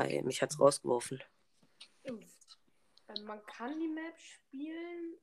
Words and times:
Ei, 0.00 0.22
mich 0.22 0.42
hat's 0.42 0.58
rausgeworfen. 0.58 1.22
Man 3.24 3.44
kann 3.46 3.78
die 3.78 3.88
Map 3.88 4.18
spielen. 4.18 5.18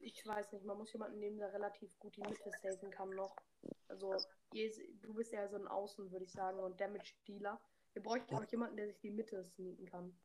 Ich 0.00 0.26
weiß 0.26 0.52
nicht, 0.52 0.64
man 0.64 0.76
muss 0.76 0.92
jemanden 0.92 1.18
nehmen, 1.18 1.38
der 1.38 1.52
relativ 1.52 1.98
gut 1.98 2.16
die 2.16 2.22
Mitte 2.22 2.50
saven 2.62 2.90
kann 2.90 3.10
noch. 3.10 3.36
Also, 3.88 4.14
du 4.52 5.14
bist 5.14 5.32
ja 5.32 5.48
so 5.48 5.56
ein 5.56 5.66
Außen, 5.66 6.10
würde 6.12 6.24
ich 6.24 6.32
sagen, 6.32 6.58
und 6.58 6.80
Damage-Dealer. 6.80 7.60
Wir 7.94 8.02
bräuchten 8.02 8.34
auch 8.34 8.44
jemanden, 8.50 8.76
der 8.76 8.88
sich 8.88 8.98
die 9.00 9.10
Mitte 9.10 9.44
sneaken 9.44 9.86
kann. 9.86 10.18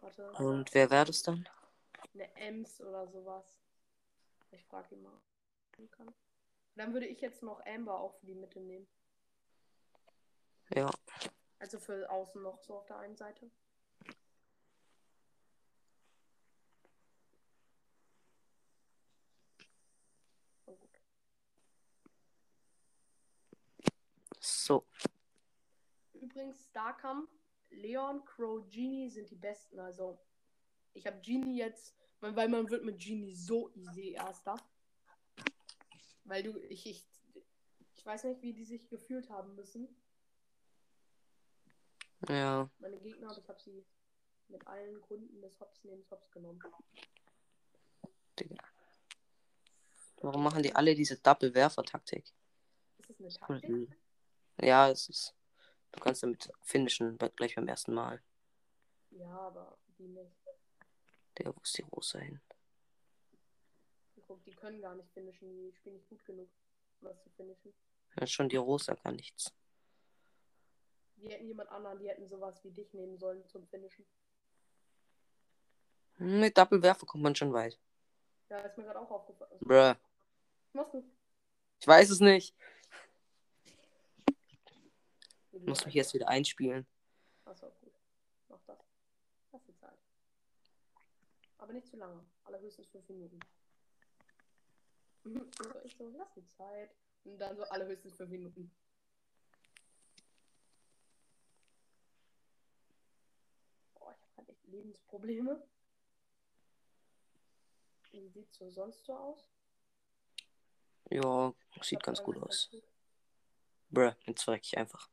Warte. 0.00 0.30
Und 0.32 0.74
wer 0.74 0.90
wäre 0.90 1.06
das 1.06 1.22
dann? 1.22 1.48
Eine 2.12 2.34
Ems 2.36 2.80
oder 2.80 3.08
sowas. 3.08 3.62
Ich 4.50 4.64
frage 4.66 4.94
ihn 4.94 5.02
mal. 5.02 5.18
Dann 6.74 6.92
würde 6.92 7.06
ich 7.06 7.20
jetzt 7.20 7.42
noch 7.42 7.64
Amber 7.64 7.98
auch 7.98 8.14
für 8.16 8.26
die 8.26 8.34
Mitte 8.34 8.60
nehmen. 8.60 8.86
Ja. 10.70 10.90
Also 11.58 11.78
für 11.78 12.10
außen 12.10 12.42
noch 12.42 12.58
so 12.62 12.74
auf 12.74 12.86
der 12.86 12.98
einen 12.98 13.16
Seite. 13.16 13.50
So. 24.44 24.84
Übrigens, 26.12 26.64
Starkampf, 26.66 27.30
Leon, 27.70 28.24
Crow, 28.24 28.62
Genie 28.68 29.08
sind 29.08 29.30
die 29.30 29.36
besten. 29.36 29.78
Also, 29.78 30.18
ich 30.92 31.06
habe 31.06 31.20
Genie 31.20 31.58
jetzt, 31.58 31.94
weil 32.20 32.36
weil 32.36 32.48
man 32.48 32.68
wird 32.68 32.84
mit 32.84 32.98
Genie 32.98 33.34
so 33.34 33.70
easy 33.74 34.10
erster. 34.10 34.56
Weil 36.24 36.42
du, 36.42 36.58
ich, 36.58 36.86
ich, 36.86 37.06
ich 37.94 38.04
weiß 38.04 38.24
nicht, 38.24 38.42
wie 38.42 38.52
die 38.52 38.64
sich 38.64 38.88
gefühlt 38.88 39.30
haben 39.30 39.54
müssen. 39.54 39.88
Ja. 42.28 42.70
Meine 42.78 42.98
Gegner, 42.98 43.30
aber 43.30 43.38
ich 43.38 43.48
habe 43.48 43.60
sie 43.60 43.84
mit 44.48 44.66
allen 44.66 45.00
Gründen 45.02 45.40
des 45.40 45.58
Hops 45.60 45.84
neben 45.84 46.04
Hops 46.10 46.30
genommen. 46.30 46.62
Digga. 48.38 48.64
Warum 50.22 50.42
machen 50.42 50.62
die 50.62 50.74
alle 50.74 50.94
diese 50.94 51.18
Double-Werfer-Taktik? 51.18 52.32
Ist 52.98 53.20
das 53.20 53.42
eine 53.42 53.60
Taktik? 53.60 54.00
Ja, 54.60 54.88
es 54.88 55.08
ist. 55.08 55.34
Du 55.92 56.00
kannst 56.00 56.22
damit 56.22 56.50
finishen 56.62 57.18
gleich 57.36 57.54
beim 57.54 57.68
ersten 57.68 57.94
Mal. 57.94 58.22
Ja, 59.10 59.38
aber 59.38 59.78
die 59.98 60.08
nicht. 60.08 60.32
Der, 61.38 61.54
wo 61.54 61.60
ist 61.60 61.76
die 61.76 61.82
Rosa 61.82 62.18
hin? 62.18 62.40
Guck, 64.26 64.42
die 64.44 64.52
können 64.52 64.80
gar 64.80 64.94
nicht 64.94 65.10
finishen, 65.12 65.48
die 65.48 65.72
spielen 65.72 65.96
nicht 65.96 66.08
gut 66.08 66.24
genug, 66.24 66.48
um 67.00 67.08
das 67.08 67.22
zu 67.22 67.30
finishen. 67.30 67.74
Ja, 68.18 68.26
schon 68.26 68.48
die 68.48 68.56
Rosa 68.56 68.94
kann 68.94 69.16
nichts. 69.16 69.52
Die 71.16 71.28
hätten 71.28 71.46
jemand 71.46 71.70
anderen, 71.70 71.98
die 71.98 72.08
hätten 72.08 72.28
sowas 72.28 72.62
wie 72.64 72.70
dich 72.70 72.92
nehmen 72.92 73.18
sollen 73.18 73.46
zum 73.48 73.66
Finishen. 73.66 74.04
Mit 76.18 76.56
Double-Werfer 76.56 77.06
kommt 77.06 77.22
man 77.22 77.34
schon 77.34 77.52
weit. 77.52 77.78
Ja, 78.48 78.58
ist 78.58 78.76
mir 78.76 78.84
gerade 78.84 79.00
auch 79.00 79.10
aufgefallen. 79.10 79.58
Bruh. 79.60 79.74
Was 79.74 80.74
machst 80.74 80.94
du? 80.94 81.04
Ich 81.80 81.86
weiß 81.86 82.10
es 82.10 82.20
nicht. 82.20 82.54
Ich 85.52 85.60
du 85.60 85.68
muss 85.68 85.84
mich 85.84 85.94
jetzt 85.94 86.14
wieder 86.14 86.28
einspielen. 86.28 86.86
Achso, 87.44 87.66
gut. 87.80 87.92
Mach 88.48 88.60
das. 88.66 88.78
Lass 89.52 89.62
die 89.64 89.74
Zeit. 89.76 89.98
Aber 91.58 91.72
nicht 91.72 91.88
zu 91.88 91.96
lange. 91.96 92.24
Allerhöchstens 92.44 92.88
fünf 92.88 93.08
Minuten. 93.08 93.40
Mhm, 95.24 95.50
So, 95.62 95.80
ich 95.84 95.96
so, 95.96 96.08
lass 96.16 96.32
die 96.34 96.46
Zeit. 96.46 96.94
Und 97.24 97.38
dann 97.38 97.56
so 97.56 97.64
allerhöchstens 97.64 98.16
fünf 98.16 98.30
Minuten. 98.30 98.70
Halt 104.44 104.58
echt 104.58 104.66
Lebensprobleme. 104.66 105.66
Wie 108.10 108.28
sieht's 108.28 108.58
so 108.58 108.70
sonst 108.70 109.04
so 109.04 109.14
aus? 109.14 109.50
Ja, 111.10 111.54
sieht 111.80 112.02
ganz 112.02 112.22
gut 112.22 112.36
aus. 112.42 112.70
Bruh, 113.90 114.12
jetzt 114.26 114.42
verreck 114.42 114.62
ich 114.64 114.76
einfach. 114.76 115.08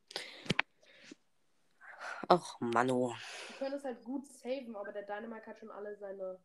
Ach, 2.28 2.60
Mano. 2.60 3.14
Die 3.48 3.54
können 3.54 3.74
es 3.74 3.84
halt 3.84 4.04
gut 4.04 4.26
saven, 4.26 4.76
aber 4.76 4.92
der 4.92 5.02
Dynamite 5.02 5.46
hat 5.46 5.58
schon 5.58 5.70
alle 5.70 5.96
seine 5.96 6.38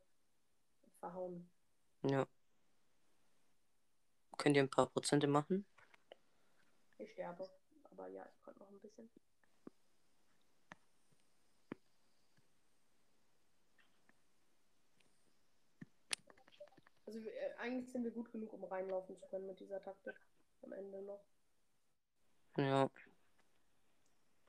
verhauen. 0.99 1.49
Ja. 2.03 2.25
Könnt 4.37 4.55
ihr 4.55 4.63
ein 4.63 4.69
paar 4.69 4.89
Prozente 4.89 5.27
machen? 5.27 5.65
Ich 6.97 7.11
sterbe. 7.11 7.49
Aber 7.91 8.07
ja, 8.07 8.27
ich 8.31 8.43
konnte 8.43 8.59
noch 8.59 8.69
ein 8.69 8.79
bisschen. 8.79 9.09
Also 17.07 17.19
äh, 17.19 17.53
eigentlich 17.57 17.89
sind 17.89 18.03
wir 18.03 18.11
gut 18.11 18.31
genug, 18.31 18.51
um 18.51 18.65
reinlaufen 18.65 19.17
zu 19.17 19.25
können 19.27 19.47
mit 19.47 19.59
dieser 19.59 19.81
Taktik. 19.81 20.13
Am 20.61 20.73
Ende 20.73 21.01
noch. 21.01 21.23
Ja. 22.57 22.89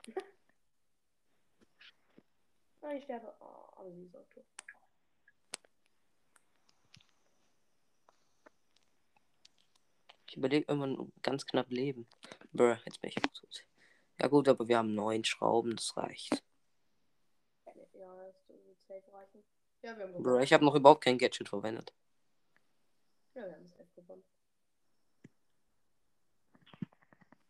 Ah, 2.81 2.93
ich 2.93 3.03
sterbe. 3.03 3.35
Oh, 3.41 3.67
aber 3.75 3.91
sie 3.91 4.03
ist 4.03 4.15
auch 4.15 4.25
tot. 4.29 4.45
Ich 10.27 10.37
überlege 10.37 10.65
irgendwann 10.65 11.11
ganz 11.21 11.45
knapp 11.45 11.69
leben. 11.69 12.07
Bruh, 12.53 12.77
jetzt 12.85 13.01
bin 13.01 13.09
ich 13.09 13.17
auch 13.17 13.33
tot. 13.33 13.65
Ja 14.21 14.27
gut, 14.27 14.47
aber 14.47 14.69
wir 14.69 14.77
haben 14.77 14.95
neun 14.95 15.25
Schrauben, 15.25 15.75
das 15.75 15.97
reicht. 15.97 16.41
Ja, 17.93 18.15
das 18.25 18.47
wird 18.47 18.81
safe 18.87 19.13
reichen. 19.13 19.43
Ja, 19.81 19.97
wir 19.97 20.05
haben 20.05 20.23
Bruh, 20.23 20.39
ich 20.39 20.53
habe 20.53 20.63
noch 20.63 20.75
überhaupt 20.75 21.03
kein 21.03 21.17
Gadget 21.17 21.49
verwendet. 21.49 21.93
Ja, 23.33 23.45
wir 23.45 23.55
haben 23.55 23.67
safe 23.67 23.89
gewonnen. 23.95 24.23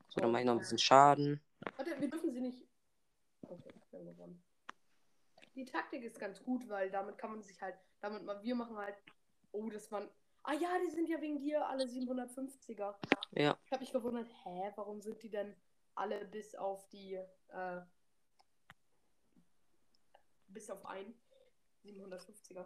So, 0.09 0.21
dann 0.21 0.31
mache 0.31 0.41
ich 0.41 0.45
noch 0.45 0.53
ein 0.53 0.59
bisschen 0.59 0.77
Schaden. 0.77 1.39
Warte, 1.77 1.99
wir 1.99 2.09
dürfen 2.09 2.31
sie 2.31 2.41
nicht. 2.41 2.67
Okay, 3.41 3.73
wir 3.91 3.99
haben 3.99 4.05
gewonnen. 4.05 4.43
Die 5.55 5.65
Taktik 5.65 6.03
ist 6.03 6.19
ganz 6.19 6.43
gut, 6.43 6.67
weil 6.69 6.89
damit 6.89 7.17
kann 7.17 7.31
man 7.31 7.43
sich 7.43 7.61
halt, 7.61 7.77
damit 8.01 8.23
mal, 8.23 8.41
wir 8.41 8.55
machen 8.55 8.77
halt, 8.77 8.95
oh, 9.51 9.69
das 9.69 9.91
waren, 9.91 10.09
ah 10.43 10.53
ja, 10.53 10.79
die 10.79 10.91
sind 10.91 11.09
ja 11.09 11.21
wegen 11.21 11.39
dir 11.39 11.67
alle 11.67 11.85
750er. 11.85 12.95
Ja. 13.31 13.57
Ich 13.65 13.71
habe 13.71 13.81
mich 13.81 13.91
gewundert, 13.91 14.29
hä, 14.43 14.71
warum 14.75 15.01
sind 15.01 15.21
die 15.21 15.29
denn 15.29 15.55
alle 15.95 16.25
bis 16.25 16.55
auf 16.55 16.87
die, 16.89 17.13
äh, 17.13 17.81
bis 20.47 20.69
auf 20.69 20.85
ein 20.85 21.13
750er? 21.83 22.65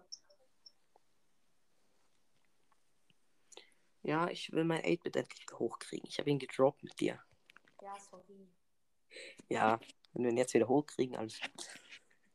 Ja, 4.03 4.29
ich 4.29 4.51
will 4.51 4.65
mein 4.65 4.81
8-Bit 4.81 5.15
endlich 5.15 5.41
wieder 5.43 5.59
hochkriegen. 5.59 6.07
Ich 6.09 6.19
habe 6.19 6.29
ihn 6.29 6.39
gedroppt 6.39 6.83
mit 6.83 6.99
dir. 6.99 7.21
Ja, 7.81 7.97
sorry, 7.99 8.47
Ja, 9.49 9.79
wenn 10.13 10.23
wir 10.23 10.31
ihn 10.31 10.37
jetzt 10.37 10.53
wieder 10.53 10.67
hochkriegen, 10.67 11.15
alles. 11.15 11.39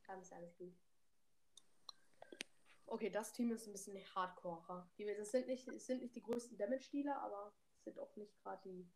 ganz 0.06 0.33
alles 0.33 0.56
gut. 0.56 0.73
Okay, 2.87 3.11
das 3.11 3.33
Team 3.33 3.53
ist 3.53 3.67
ein 3.67 3.73
bisschen 3.73 3.99
hardcorer. 4.15 4.89
Die, 4.97 5.05
das 5.05 5.31
sind 5.31 5.47
nicht, 5.47 5.69
es 5.69 5.87
sind 5.87 6.01
nicht 6.01 6.15
die 6.15 6.23
größten 6.23 6.56
Damage-Dealer, 6.56 7.21
aber 7.21 7.53
es 7.77 7.85
sind 7.85 7.99
auch 7.99 8.17
nicht 8.17 8.35
gerade 8.43 8.62
die 8.65 8.89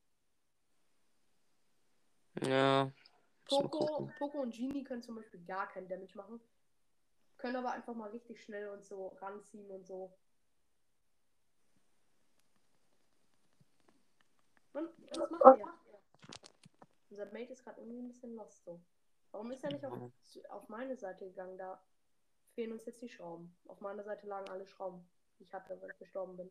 Ja. 2.49 2.91
Poco. 3.45 4.11
Poco 4.19 4.41
und 4.41 4.55
Genie 4.55 4.83
können 4.83 5.03
zum 5.03 5.17
Beispiel 5.17 5.45
gar 5.45 5.69
keinen 5.69 5.89
Damage 5.89 6.17
machen. 6.17 6.41
Können 7.37 7.57
aber 7.57 7.73
einfach 7.73 7.95
mal 7.95 8.09
richtig 8.11 8.43
schnell 8.43 8.69
und 8.69 8.83
so 8.85 9.09
ranziehen 9.21 9.71
und 9.71 9.87
so. 9.87 10.17
Mann, 14.73 14.89
was 15.17 15.31
macht 15.31 15.59
ihr? 15.59 15.75
Unser 17.11 17.27
Mate 17.27 17.53
ist 17.53 17.65
gerade 17.65 17.81
irgendwie 17.81 18.01
ein 18.01 18.09
bisschen 18.09 18.35
lost 18.35 18.65
so. 18.65 18.81
Warum 19.31 19.51
ist 19.51 19.65
er 19.65 19.73
nicht 19.73 19.85
auf, 19.85 19.99
auf 20.51 20.69
meine 20.69 20.97
Seite 20.97 21.27
gegangen? 21.27 21.59
Da 21.59 21.83
fehlen 22.55 22.73
uns 22.73 22.87
jetzt 22.87 23.03
die 23.03 23.09
Schrauben. 23.09 23.55
Auf 23.67 23.81
meiner 23.81 24.03
Seite 24.03 24.27
lagen 24.27 24.49
alle 24.49 24.67
Schrauben, 24.67 25.07
die 25.39 25.45
ich 25.45 25.53
hatte, 25.53 25.81
weil 25.81 25.91
ich 25.91 25.99
gestorben 25.99 26.37
bin. 26.37 26.51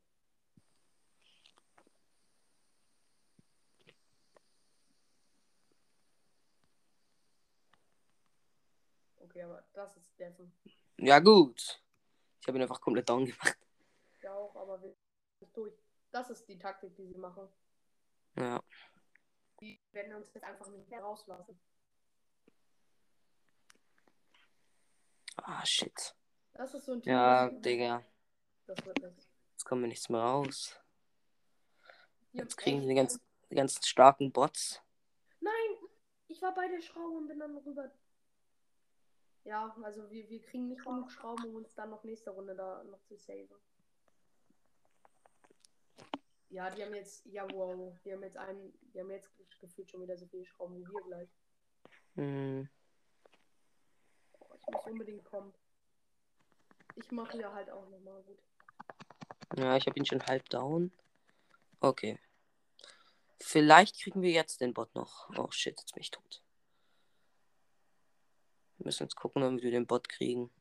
Okay, 9.18 9.44
aber 9.44 9.64
das 9.74 9.96
ist 9.98 10.20
Deffen. 10.20 10.52
Ja, 10.98 11.20
gut. 11.20 11.82
Ich 12.42 12.48
habe 12.48 12.58
ihn 12.58 12.62
einfach 12.64 12.82
komplett 12.82 13.10
down 13.10 13.26
gemacht. 13.26 13.58
Ja 14.22 14.36
auch, 14.36 14.56
aber 14.56 14.82
wir 14.82 14.94
sind 15.40 15.56
durch. 15.56 15.74
Das 16.12 16.30
ist 16.30 16.48
die 16.48 16.60
Taktik, 16.60 16.96
die 16.96 17.08
sie 17.08 17.18
machen. 17.18 17.48
Ja. 18.36 18.62
Die 19.60 19.80
werden 19.92 20.16
uns 20.16 20.34
jetzt 20.34 20.44
einfach 20.44 20.68
nicht 20.70 20.90
mehr 20.90 21.02
rauslassen. 21.02 21.60
Ah, 25.38 25.66
shit. 25.66 26.16
Das 26.54 26.74
ist 26.74 26.86
so 26.86 26.94
ein 26.94 27.02
Team. 27.02 27.14
Ja, 27.14 27.50
das- 27.50 27.62
Digga. 27.62 28.04
Das 28.68 28.86
wird 28.86 29.02
nichts. 29.02 29.28
Jetzt 29.52 29.66
kommen 29.66 29.82
wir 29.82 29.88
nichts 29.88 30.10
mehr 30.10 30.22
raus. 30.22 30.80
Jetzt 32.34 32.56
kriegen 32.58 32.82
wir 32.82 32.88
die 32.88 32.96
ganzen, 32.96 33.22
die 33.50 33.56
ganzen 33.56 33.84
starken 33.84 34.32
Bots. 34.32 34.82
Nein! 35.40 35.54
Ich 36.28 36.38
Ich 36.38 36.42
war 36.42 36.54
bei 36.54 36.68
der 36.68 36.82
Schraube 36.82 37.18
und 37.18 37.28
bin 37.28 37.40
dann 37.40 37.58
rüber. 37.58 37.92
Ja, 39.44 39.76
also 39.84 40.10
wir, 40.10 40.30
wir 40.30 40.42
kriegen 40.42 40.70
nicht 40.70 40.84
genug 40.84 41.12
Schrauben, 41.12 41.46
um 41.46 41.56
uns 41.56 41.74
dann 41.74 41.90
noch 41.90 42.04
nächste 42.04 42.30
Runde 42.32 42.56
da 42.56 42.84
noch 42.86 43.02
zu 43.04 43.18
saven. 43.18 43.56
Ja, 46.52 46.70
die 46.70 46.84
haben 46.84 46.94
jetzt, 46.94 47.26
ja 47.26 47.48
wow, 47.54 47.98
die 48.04 48.12
haben 48.12 48.24
jetzt 48.24 48.36
einen, 48.36 48.78
die 48.94 49.00
haben 49.00 49.10
jetzt 49.10 49.32
gefühlt 49.60 49.90
schon 49.90 50.02
wieder 50.02 50.18
so 50.18 50.28
viele 50.28 50.46
Schrauben 50.46 50.76
wie 50.76 50.86
wir 50.86 51.02
gleich. 51.04 51.30
Hm. 52.16 52.70
Oh, 54.34 54.54
ich 54.58 54.68
muss 54.68 54.86
unbedingt 54.86 55.24
kommen. 55.24 55.54
Ich 56.98 57.10
mache 57.12 57.40
ja 57.40 57.54
halt 57.54 57.70
auch 57.70 57.90
nochmal 57.90 58.22
gut. 58.24 58.38
Ja, 59.56 59.78
ich 59.78 59.88
habe 59.88 59.98
ihn 59.98 60.06
schon 60.06 60.26
halb 60.26 60.50
down. 60.50 60.92
Okay. 61.80 62.20
Vielleicht 63.40 64.02
kriegen 64.02 64.22
wir 64.22 64.32
jetzt 64.32 64.60
den 64.60 64.74
Bot 64.74 64.94
noch. 64.94 65.30
Oh 65.38 65.50
shit, 65.52 65.80
jetzt 65.80 65.94
bin 65.94 66.02
ich 66.02 66.12
tot. 66.12 66.44
Wir 68.78 68.88
müssen 68.88 69.04
jetzt 69.04 69.16
gucken, 69.16 69.42
ob 69.44 69.62
wir 69.62 69.72
den 69.72 69.88
Bot 69.88 70.10
kriegen. 70.10 70.52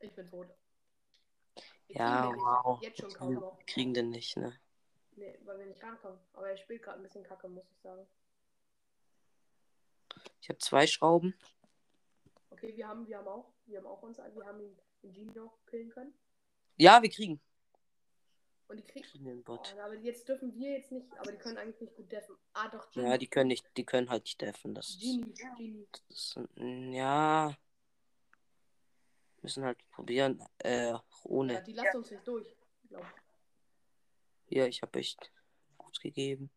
Ich 0.00 0.14
bin 0.14 0.26
tot. 0.26 0.48
Wir 1.86 1.96
Ja, 1.96 2.30
wow. 2.36 2.78
Jetzt 2.82 3.00
schon 3.00 3.12
kaum 3.14 3.34
noch. 3.34 3.58
Wir 3.58 3.64
kriegen 3.64 3.94
den 3.94 4.10
nicht, 4.10 4.36
ne? 4.36 4.58
Nee, 5.18 5.36
weil 5.44 5.58
wir 5.58 5.66
nicht 5.66 5.82
rankommen. 5.82 6.18
Aber 6.32 6.48
er 6.48 6.56
spielt 6.56 6.82
gerade 6.82 7.00
ein 7.00 7.02
bisschen 7.02 7.24
kacke, 7.24 7.48
muss 7.48 7.68
ich 7.72 7.80
sagen. 7.80 8.06
Ich 10.40 10.48
habe 10.48 10.58
zwei 10.58 10.86
Schrauben. 10.86 11.34
Okay, 12.50 12.76
wir 12.76 12.86
haben, 12.88 13.06
wir 13.06 13.18
haben 13.18 13.26
auch, 13.28 13.52
wir 13.66 13.78
haben 13.78 13.86
auch 13.86 14.02
uns, 14.02 14.18
wir 14.18 14.46
haben 14.46 14.60
ihn 14.60 14.78
den 15.02 15.12
Gino 15.12 15.52
killen 15.66 15.90
können. 15.90 16.14
Ja, 16.76 17.02
wir 17.02 17.10
kriegen. 17.10 17.40
Und 18.68 18.76
die 18.78 18.84
kriegen. 18.84 19.04
kriegen 19.06 19.24
den 19.24 19.40
Oh, 19.40 19.42
Bot. 19.56 19.74
aber 19.82 19.94
jetzt 19.94 20.28
dürfen 20.28 20.54
wir 20.54 20.72
jetzt 20.72 20.92
nicht, 20.92 21.10
aber 21.18 21.32
die 21.32 21.38
können 21.38 21.56
eigentlich 21.56 21.80
nicht 21.80 21.96
gut 21.96 22.12
deffen. 22.12 22.36
Ah, 22.52 22.68
doch, 22.68 22.90
Genie. 22.90 23.08
Ja, 23.08 23.18
die 23.18 23.26
können 23.26 23.48
nicht, 23.48 23.66
die 23.76 23.84
können 23.84 24.10
halt 24.10 24.24
nicht 24.24 24.40
deffen. 24.40 24.74
Das 24.74 24.90
ist, 24.90 25.00
Genie, 25.00 25.34
Genie. 25.56 25.88
das 25.90 26.02
ist 26.08 26.38
ja. 26.94 27.56
Müssen 29.42 29.64
halt 29.64 29.78
probieren. 29.90 30.42
Äh, 30.58 30.88
Ja, 30.90 31.04
ohne. 31.24 31.62
die 31.62 31.72
lassen 31.72 31.96
uns 31.98 32.10
nicht 32.10 32.26
durch. 32.26 32.54
Glaub. 32.88 33.02
ich. 33.02 33.27
Hier, 34.48 34.66
ich 34.66 34.82
habe 34.82 34.98
echt 34.98 35.30
gut 35.76 36.00
gegeben. 36.00 36.50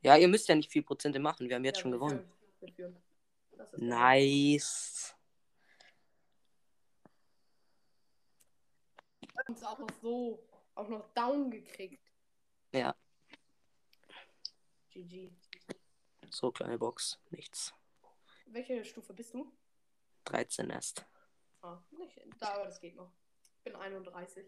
Ja, 0.00 0.16
ihr 0.16 0.28
müsst 0.28 0.48
ja 0.48 0.54
nicht 0.54 0.70
viel 0.70 0.82
Prozente 0.82 1.18
machen. 1.18 1.48
Wir 1.48 1.56
haben 1.56 1.64
jetzt 1.64 1.78
Ja, 1.78 1.82
schon 1.82 1.92
gewonnen. 1.92 2.32
Nice. 3.76 5.14
Uns 9.46 9.62
auch 9.62 9.78
noch 9.78 9.90
so, 10.02 10.46
auch 10.74 10.88
noch 10.88 11.12
down 11.14 11.50
gekriegt. 11.50 12.12
Ja, 12.72 12.94
GG. 14.90 15.30
so 16.30 16.50
kleine 16.50 16.78
Box. 16.78 17.18
Nichts. 17.30 17.72
Welche 18.46 18.84
Stufe 18.84 19.14
bist 19.14 19.32
du? 19.32 19.50
13 20.24 20.68
erst. 20.70 21.06
Ah, 21.62 21.80
nicht. 21.90 22.20
Da, 22.38 22.54
aber 22.54 22.64
das 22.66 22.80
geht 22.80 22.96
noch. 22.96 23.12
Ich 23.56 23.62
bin 23.62 23.76
31. 23.76 24.46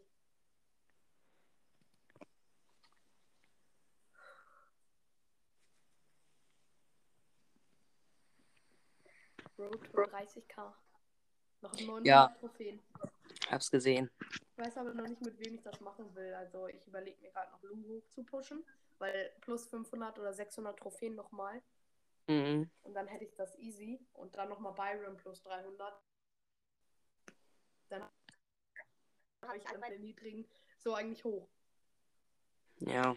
Road 9.60 9.84
to 9.84 10.02
30k. 10.02 10.72
Noch 11.62 11.72
900 11.74 12.06
Ja. 12.06 12.36
Trophäen. 12.40 12.80
Hab's 13.50 13.70
gesehen. 13.70 14.10
Ich 14.56 14.58
weiß 14.58 14.78
aber 14.78 14.94
noch 14.94 15.06
nicht, 15.06 15.20
mit 15.22 15.38
wem 15.38 15.54
ich 15.54 15.62
das 15.62 15.80
machen 15.80 16.14
will. 16.14 16.32
Also 16.34 16.68
ich 16.68 16.86
überlege 16.86 17.20
mir 17.20 17.30
gerade 17.30 17.52
noch 17.52 17.62
Lu 17.62 17.76
hoch 17.88 18.08
zu 18.08 18.24
pushen, 18.24 18.64
weil 18.98 19.32
plus 19.40 19.66
500 19.66 20.18
oder 20.18 20.32
600 20.32 20.78
Trophäen 20.78 21.14
nochmal. 21.14 21.62
Mhm. 22.28 22.70
Und 22.82 22.94
dann 22.94 23.06
hätte 23.08 23.24
ich 23.24 23.34
das 23.34 23.58
easy. 23.58 24.00
Und 24.14 24.36
dann 24.36 24.48
nochmal 24.48 24.72
Byron 24.72 25.16
plus 25.16 25.42
300. 25.42 26.00
Dann 27.88 28.02
habe 29.42 29.58
ich 29.58 29.68
alle 29.68 29.78
meine 29.78 29.98
niedrigen 29.98 30.48
so 30.78 30.94
eigentlich 30.94 31.24
hoch. 31.24 31.48
Ja. 32.78 33.14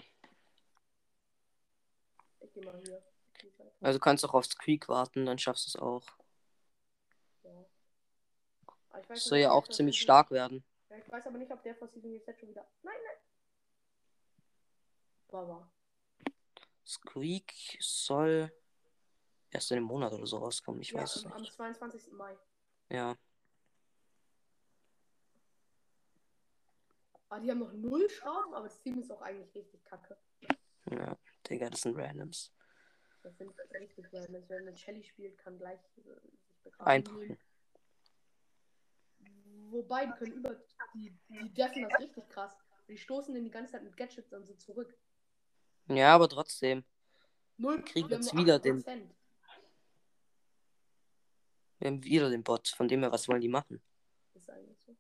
Ich 2.41 2.53
gehe 2.53 2.65
mal 2.65 2.81
hier. 2.83 3.01
Also 3.81 3.99
kannst 3.99 4.23
auch 4.25 4.33
aufs 4.33 4.57
Creek 4.57 4.87
warten, 4.87 5.25
dann 5.25 5.37
schaffst 5.37 5.65
du 5.65 5.69
es 5.69 5.75
auch. 5.75 6.05
Ja. 7.43 7.51
Aber 7.51 7.65
ich 7.65 7.71
weiß 8.63 8.79
Das 8.79 8.82
nicht, 8.97 9.21
soll 9.21 9.39
ja 9.39 9.51
auch 9.51 9.67
ziemlich 9.67 9.99
stark 9.99 10.31
werden. 10.31 10.63
Ja, 10.89 10.97
ich 10.97 11.11
weiß 11.11 11.27
aber 11.27 11.37
nicht, 11.37 11.51
ob 11.51 11.61
der 11.63 11.75
vor 11.75 11.87
Season 11.87 12.11
jetzt 12.11 12.39
schon 12.39 12.49
wieder. 12.49 12.67
Nein, 12.81 12.95
nein. 13.05 13.17
Baba. 15.27 15.71
Squeak 16.85 17.53
soll 17.79 18.51
erst 19.49 19.71
in 19.71 19.77
einem 19.77 19.87
Monat 19.87 20.13
oder 20.13 20.25
so 20.25 20.37
rauskommen. 20.37 20.81
Ich 20.81 20.91
ja, 20.91 21.01
weiß 21.01 21.15
es 21.15 21.25
am, 21.25 21.33
am 21.33 21.41
nicht. 21.41 21.53
22. 21.53 22.11
Mai. 22.11 22.37
Ja. 22.89 23.17
Ah, 27.29 27.39
die 27.39 27.49
haben 27.49 27.59
noch 27.59 27.73
null 27.73 28.07
Schrauben, 28.09 28.53
aber 28.53 28.67
das 28.67 28.79
Team 28.79 28.99
ist 28.99 29.11
auch 29.11 29.21
eigentlich 29.21 29.55
richtig 29.55 29.83
kacke. 29.85 30.17
Ja. 30.91 31.17
Digga, 31.49 31.69
das 31.69 31.81
sind 31.81 31.97
Randoms. 31.97 32.53
Das 33.23 33.35
sind 33.37 33.51
richtig 33.73 34.05
random. 34.13 34.47
Wenn 34.49 34.65
man 34.65 34.77
Shelly 34.77 35.03
spielt, 35.03 35.37
kann 35.37 35.57
gleich 35.57 35.79
äh, 35.97 36.01
sich 36.45 36.61
begraben 36.63 36.91
Einfach. 36.91 37.17
Wobei, 39.71 40.05
die 40.05 40.11
können 40.13 40.33
über. 40.33 40.55
Die, 40.93 41.17
die 41.29 41.53
deffen 41.53 41.83
das 41.89 41.99
richtig 41.99 42.29
krass. 42.29 42.55
Die 42.87 42.97
stoßen 42.97 43.33
den 43.33 43.43
die 43.45 43.51
ganze 43.51 43.73
Zeit 43.73 43.83
mit 43.83 43.95
Gadgets 43.97 44.33
und 44.33 44.45
so 44.45 44.53
zurück. 44.55 44.95
Ja, 45.87 46.13
aber 46.15 46.29
trotzdem. 46.29 46.83
Null 47.57 47.83
Kriegen 47.83 48.09
wir 48.09 48.17
haben 48.17 48.23
jetzt 48.23 48.35
wieder 48.35 48.59
den- 48.59 48.83
8%. 48.83 49.09
Wir 51.79 51.87
haben 51.87 52.03
wieder 52.03 52.29
den 52.29 52.43
Bot. 52.43 52.67
Von 52.69 52.87
dem 52.87 53.01
her, 53.01 53.11
was 53.11 53.27
wollen 53.27 53.41
die 53.41 53.47
machen? 53.49 53.81
Ist 54.33 54.49
eigentlich 54.49 54.79
so. 54.81 54.95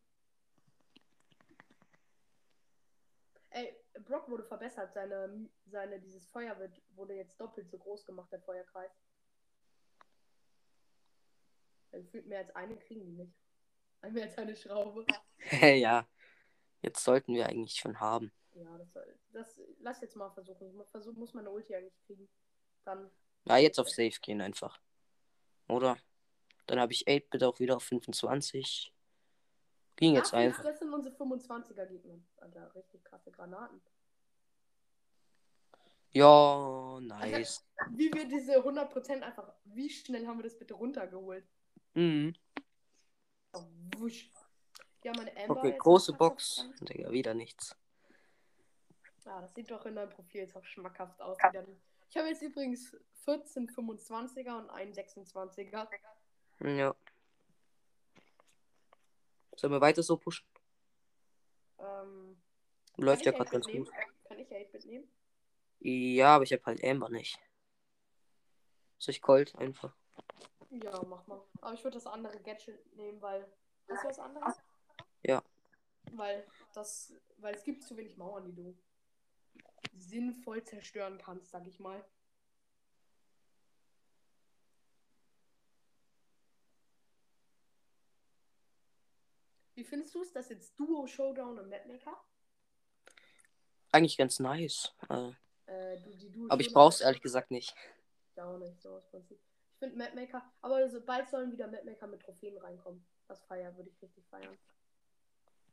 Ey, 3.51 3.75
Brock 4.01 4.29
wurde 4.29 4.43
verbessert. 4.43 4.93
Seine, 4.93 5.49
seine, 5.65 5.99
dieses 5.99 6.25
Feuer 6.27 6.57
wird, 6.59 6.81
wurde 6.89 7.13
jetzt 7.13 7.39
doppelt 7.39 7.69
so 7.69 7.77
groß 7.77 8.05
gemacht, 8.05 8.31
der 8.31 8.41
Feuerkreis. 8.41 8.91
Also 11.91 12.03
gefühlt 12.05 12.25
mehr 12.27 12.39
als 12.39 12.55
eine 12.55 12.77
kriegen 12.77 13.05
die 13.05 13.11
nicht. 13.13 13.42
Mehr 14.11 14.25
als 14.25 14.37
eine 14.37 14.55
Schraube. 14.55 15.05
ja. 15.61 16.07
Jetzt 16.81 17.03
sollten 17.03 17.33
wir 17.33 17.47
eigentlich 17.47 17.75
schon 17.75 17.99
haben. 17.99 18.31
Ja, 18.53 18.77
das, 18.77 18.91
soll- 18.91 19.19
das 19.31 19.61
lass 19.79 20.01
jetzt 20.01 20.15
mal 20.15 20.29
versuchen. 20.29 20.67
Ich 20.67 20.73
muss, 20.73 20.89
versuch, 20.91 21.15
muss 21.15 21.33
meine 21.33 21.49
Ulti 21.49 21.75
eigentlich 21.75 21.97
kriegen. 22.05 22.27
Dann. 22.83 23.09
Ja, 23.45 23.57
jetzt 23.57 23.79
auf 23.79 23.89
Safe 23.89 24.19
gehen 24.21 24.41
einfach. 24.41 24.79
Oder? 25.67 25.97
Dann 26.67 26.79
habe 26.79 26.93
ich 26.93 27.07
8-Bit 27.07 27.43
auch 27.43 27.59
wieder 27.59 27.77
auf 27.77 27.83
25. 27.83 28.93
Ging 29.95 30.15
jetzt 30.15 30.33
Ach, 30.33 30.37
einfach. 30.37 30.63
Das 30.63 30.79
sind 30.79 30.93
unsere 30.93 31.15
25er 31.15 31.85
Gegner. 31.85 32.19
Alter, 32.37 32.73
richtig 32.75 33.03
krasse 33.03 33.31
Granaten. 33.31 33.81
Ja, 36.11 36.99
nice. 37.01 37.65
Wie 37.91 38.13
wir 38.13 38.25
diese 38.27 38.59
100% 38.59 39.21
einfach. 39.21 39.53
Wie 39.63 39.89
schnell 39.89 40.27
haben 40.27 40.37
wir 40.37 40.43
das 40.43 40.57
bitte 40.57 40.75
runtergeholt? 40.75 41.45
Mhm. 41.95 42.35
Oh, 43.53 43.63
wusch. 43.97 44.31
Ja, 45.03 45.11
meine 45.15 45.35
Amber. 45.37 45.57
Okay, 45.57 45.75
große 45.77 46.13
Box. 46.13 46.69
Digga, 46.81 47.11
wieder 47.11 47.33
nichts. 47.33 47.75
Ja, 49.25 49.41
das 49.41 49.53
sieht 49.53 49.69
doch 49.71 49.85
in 49.85 49.95
deinem 49.95 50.09
Profil 50.09 50.41
jetzt 50.41 50.55
auch 50.55 50.65
schmackhaft 50.65 51.21
aus. 51.21 51.37
Ich 52.09 52.17
habe 52.17 52.27
jetzt 52.27 52.41
übrigens 52.41 52.95
14 53.25 53.69
25er 53.69 54.57
und 54.57 54.69
einen 54.69 54.93
26er. 54.93 55.87
Ja. 56.59 56.95
Sollen 59.55 59.73
wir 59.73 59.81
weiter 59.81 60.03
so 60.03 60.17
pushen? 60.17 60.45
Ähm, 61.79 62.41
Läuft 62.97 63.25
ja 63.25 63.31
gerade 63.31 63.49
ganz 63.49 63.65
8-Bit 63.65 63.77
gut. 63.77 63.91
Kann 64.27 64.39
ich 64.39 64.49
8-Bit 64.49 64.85
nehmen? 64.85 65.07
Ja, 65.79 66.35
aber 66.35 66.43
ich 66.43 66.53
habe 66.53 66.63
halt 66.65 66.83
Amber 66.83 67.09
nicht. 67.09 67.39
Soll 68.97 69.13
ich 69.13 69.21
Colt 69.21 69.55
einfach? 69.55 69.95
Ja, 70.81 71.03
mach 71.03 71.27
mal. 71.27 71.41
Aber 71.61 71.73
ich 71.73 71.83
würde 71.83 71.97
das 71.97 72.07
andere 72.07 72.39
Gadget 72.39 72.95
nehmen, 72.95 73.21
weil. 73.21 73.45
Hast 73.89 74.03
du 74.03 74.07
was 74.07 74.19
anderes? 74.19 74.55
Ja. 75.23 75.43
Weil 76.11 76.47
das. 76.73 77.13
Weil 77.37 77.53
es 77.53 77.63
gibt 77.63 77.83
zu 77.83 77.95
wenig 77.95 78.17
Mauern, 78.17 78.45
die 78.45 78.55
du 78.55 78.75
sinnvoll 79.95 80.63
zerstören 80.63 81.17
kannst, 81.19 81.51
sag 81.51 81.67
ich 81.67 81.79
mal. 81.79 82.03
Wie 89.75 89.83
findest 89.83 90.13
du 90.15 90.21
es, 90.21 90.31
dass 90.31 90.49
jetzt 90.49 90.79
Duo 90.79 91.05
Showdown 91.07 91.59
und 91.59 91.69
Mapmaker? 91.69 92.15
Eigentlich 93.91 94.17
ganz 94.17 94.39
nice. 94.39 94.93
Äh, 95.09 95.31
Äh, 95.65 95.99
du, 96.01 96.29
Duo 96.29 96.47
aber 96.49 96.61
ich 96.61 96.73
brauch's 96.73 97.01
ehrlich 97.01 97.21
gesagt 97.21 97.51
nicht. 97.51 97.75
Ja, 98.35 98.45
auch 98.45 98.57
nicht, 98.57 98.81
so 98.81 98.89
aus 98.89 99.05
Prinzip. 99.09 99.39
Finde 99.83 99.97
Mapmaker, 99.97 100.41
aber 100.61 100.89
so 100.89 101.01
bald 101.01 101.27
sollen 101.27 101.51
wieder 101.51 101.67
Mapmaker 101.67 102.07
mit 102.07 102.21
Trophäen 102.21 102.57
reinkommen. 102.57 103.05
Das 103.27 103.43
feiern, 103.43 103.75
würde 103.75 103.89
ich 103.89 104.01
richtig 104.01 104.25
feiern. 104.29 104.57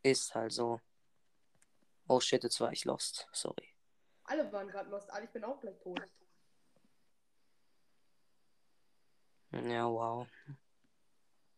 Ist 0.02 0.34
halt 0.34 0.50
so. 0.50 0.80
Oh 2.08 2.18
shit, 2.18 2.42
jetzt 2.42 2.60
war 2.60 2.72
ich 2.72 2.84
lost. 2.84 3.28
Sorry. 3.30 3.68
Alle 4.24 4.52
waren 4.52 4.66
gerade 4.66 4.90
lost, 4.90 5.08
alle, 5.12 5.26
ich 5.26 5.30
bin 5.30 5.44
auch 5.44 5.60
gleich 5.60 5.78
tot. 5.78 6.00
Ja, 9.52 9.88
wow. 9.88 10.26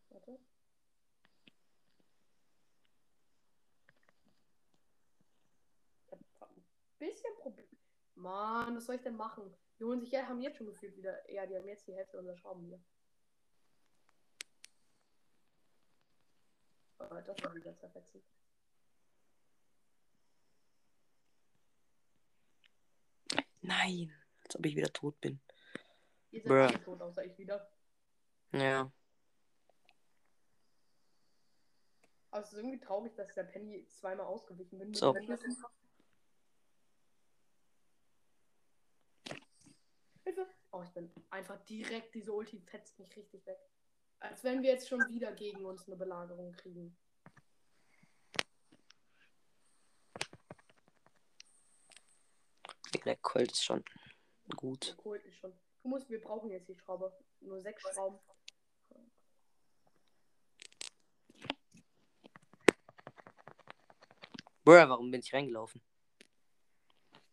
Warte. 0.09 0.39
Ich 6.05 6.11
hab 6.39 6.51
ein 6.51 6.63
bisschen 6.99 7.35
Problem. 7.39 7.67
Mann, 8.13 8.75
was 8.75 8.85
soll 8.85 8.97
ich 8.97 9.01
denn 9.01 9.15
machen? 9.15 9.51
Die 9.83 9.87
holen 9.87 9.99
sich 9.99 10.11
ja, 10.11 10.25
haben 10.25 10.39
jetzt 10.39 10.55
schon 10.55 10.67
gefühlt 10.67 10.95
wieder. 10.95 11.29
Ja, 11.29 11.45
die 11.45 11.57
haben 11.57 11.67
jetzt 11.67 11.85
die 11.85 11.93
Hälfte 11.93 12.17
unserer 12.17 12.37
Schrauben 12.37 12.63
hier. 12.63 12.81
Aber 16.99 17.21
das 17.21 17.43
war 17.43 17.53
wieder 17.53 17.75
zerfetzen. 17.75 18.23
Nein. 23.59 24.15
Als 24.45 24.55
ob 24.55 24.65
ich 24.65 24.77
wieder 24.77 24.93
tot 24.93 25.19
bin. 25.19 25.41
Ihr 26.31 26.39
seid 26.39 26.47
Bruh. 26.47 26.55
alle 26.55 26.81
tot, 26.81 27.01
außer 27.01 27.25
ich 27.25 27.37
wieder. 27.37 27.69
Ja. 28.53 28.89
Aber 32.31 32.41
es 32.41 32.53
ist 32.53 32.57
irgendwie 32.57 32.79
traurig, 32.79 33.13
dass 33.15 33.33
der 33.33 33.43
Penny 33.43 33.85
zweimal 33.89 34.27
ausgewichen 34.27 34.79
bin. 34.79 34.93
So. 34.93 35.11
den 35.11 35.27
Hilfe! 40.23 40.47
Oh, 40.71 40.81
ich 40.83 40.91
bin 40.91 41.11
einfach 41.29 41.59
direkt, 41.65 42.15
diese 42.15 42.31
Ulti 42.31 42.59
fetzt 42.59 42.97
mich 42.99 43.15
richtig 43.15 43.45
weg. 43.45 43.59
Als 44.19 44.43
wenn 44.43 44.61
wir 44.61 44.71
jetzt 44.71 44.87
schon 44.87 45.05
wieder 45.09 45.31
gegen 45.33 45.65
uns 45.65 45.85
eine 45.85 45.97
Belagerung 45.97 46.53
kriegen. 46.53 46.97
Der 53.05 53.17
Colt 53.17 53.51
ist 53.51 53.65
schon 53.65 53.83
gut. 54.55 54.87
Der 54.87 54.95
Kult 54.95 55.25
ist 55.25 55.37
schon. 55.37 55.53
Du 55.81 55.89
musst, 55.89 56.09
wir 56.09 56.21
brauchen 56.21 56.49
jetzt 56.49 56.69
die 56.69 56.75
Schraube. 56.75 57.11
Nur 57.41 57.59
sechs 57.59 57.81
Schrauben. 57.81 58.17
Bruh, 64.63 64.87
warum 64.87 65.11
bin 65.11 65.19
ich 65.19 65.33
reingelaufen? 65.33 65.81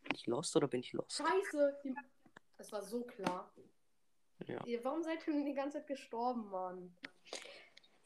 Bin 0.03 0.17
ich 0.17 0.27
lost 0.27 0.57
oder 0.57 0.67
bin 0.67 0.81
ich 0.81 0.93
lost? 0.93 1.19
Scheiße! 1.19 1.81
Das 2.61 2.73
war 2.73 2.83
so 2.83 3.05
klar. 3.05 3.51
Ja. 4.47 4.63
Ihr, 4.67 4.85
warum 4.85 5.03
seid 5.03 5.27
ihr 5.27 5.33
denn 5.33 5.47
die 5.47 5.55
ganze 5.55 5.79
Zeit 5.79 5.87
gestorben, 5.87 6.51
Mann? 6.51 6.95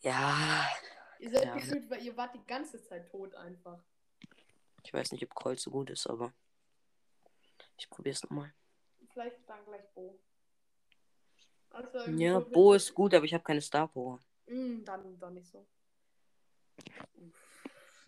Ja. 0.03 0.65
Ihr 1.19 1.31
seid 1.31 1.47
Ja. 1.47 1.55
gefühlt, 1.57 1.91
weil 1.91 2.05
ihr 2.05 2.17
wart 2.17 2.37
die 2.37 2.47
ganze 2.47 2.81
Zeit 2.81 3.11
tot 3.11 3.35
einfach. 3.35 3.83
Ich 4.85 4.95
weiß 4.95 5.11
nicht, 5.11 5.25
ob 5.25 5.35
Colt 5.35 5.59
so 5.59 5.73
gut 5.73 5.91
ist, 5.91 6.07
aber 6.07 6.33
ich 7.77 7.91
probier's 7.91 8.23
nochmal. 8.23 8.55
Vielleicht 9.13 9.39
dann 9.49 9.65
gleich 9.65 9.89
Bo. 9.93 10.21
Also 11.71 11.99
Ja, 12.13 12.39
so 12.41 12.49
Bo 12.49 12.75
ist 12.75 12.95
gut, 12.95 13.13
aber 13.13 13.25
ich 13.25 13.35
habe 13.35 13.43
keine 13.43 13.61
Star 13.61 13.89
Power. 13.89 14.21
Mm, 14.47 14.85
dann, 14.85 15.19
dann 15.19 15.35
nicht 15.35 15.49
so. 15.51 15.67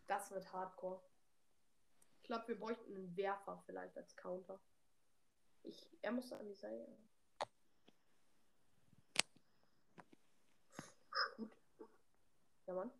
Das 0.07 0.31
wird 0.31 0.53
Hardcore. 0.53 1.03
Ich 2.23 2.29
glaube, 2.29 2.47
wir 2.47 2.61
bräuchten 2.61 2.95
einen 2.95 3.17
Werfer 3.17 3.61
vielleicht 3.67 3.97
als 3.99 4.15
Counter. 4.15 4.61
Ich, 5.66 5.88
er 6.00 6.12
muss 6.12 6.32
an 6.32 6.46
die 6.46 6.54
Seite. 6.54 6.87
Gut. 11.37 11.50
Ja, 12.66 12.75
Mann. 12.75 12.90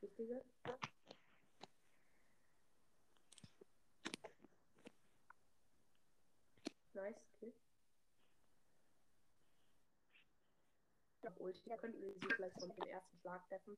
Wichtige. 0.00 0.42
Nice, 6.94 7.22
okay. 7.36 7.52
Ja, 11.22 11.32
Ulti 11.38 11.76
könnten 11.76 12.00
wir 12.00 12.12
sie 12.14 12.20
vielleicht 12.20 12.58
von 12.60 12.74
dem 12.74 12.86
ersten 12.86 13.18
Schlag 13.18 13.46
treffen. 13.48 13.76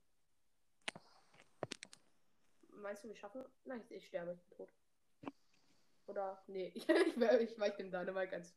Meinst 2.69 3.03
du, 3.03 3.09
wir 3.09 3.17
schaffen? 3.17 3.45
Nein, 3.65 3.85
ich 3.91 4.07
sterbe, 4.07 4.33
ich 4.33 4.43
bin 4.49 4.59
tot. 4.59 4.86
Oder? 6.07 6.43
Nee, 6.47 6.69
ich, 6.75 6.89
ich, 6.89 7.17
ich 7.17 7.59
weich 7.59 7.77
dem 7.77 7.91
Dynamite 7.91 8.29
ganz. 8.29 8.55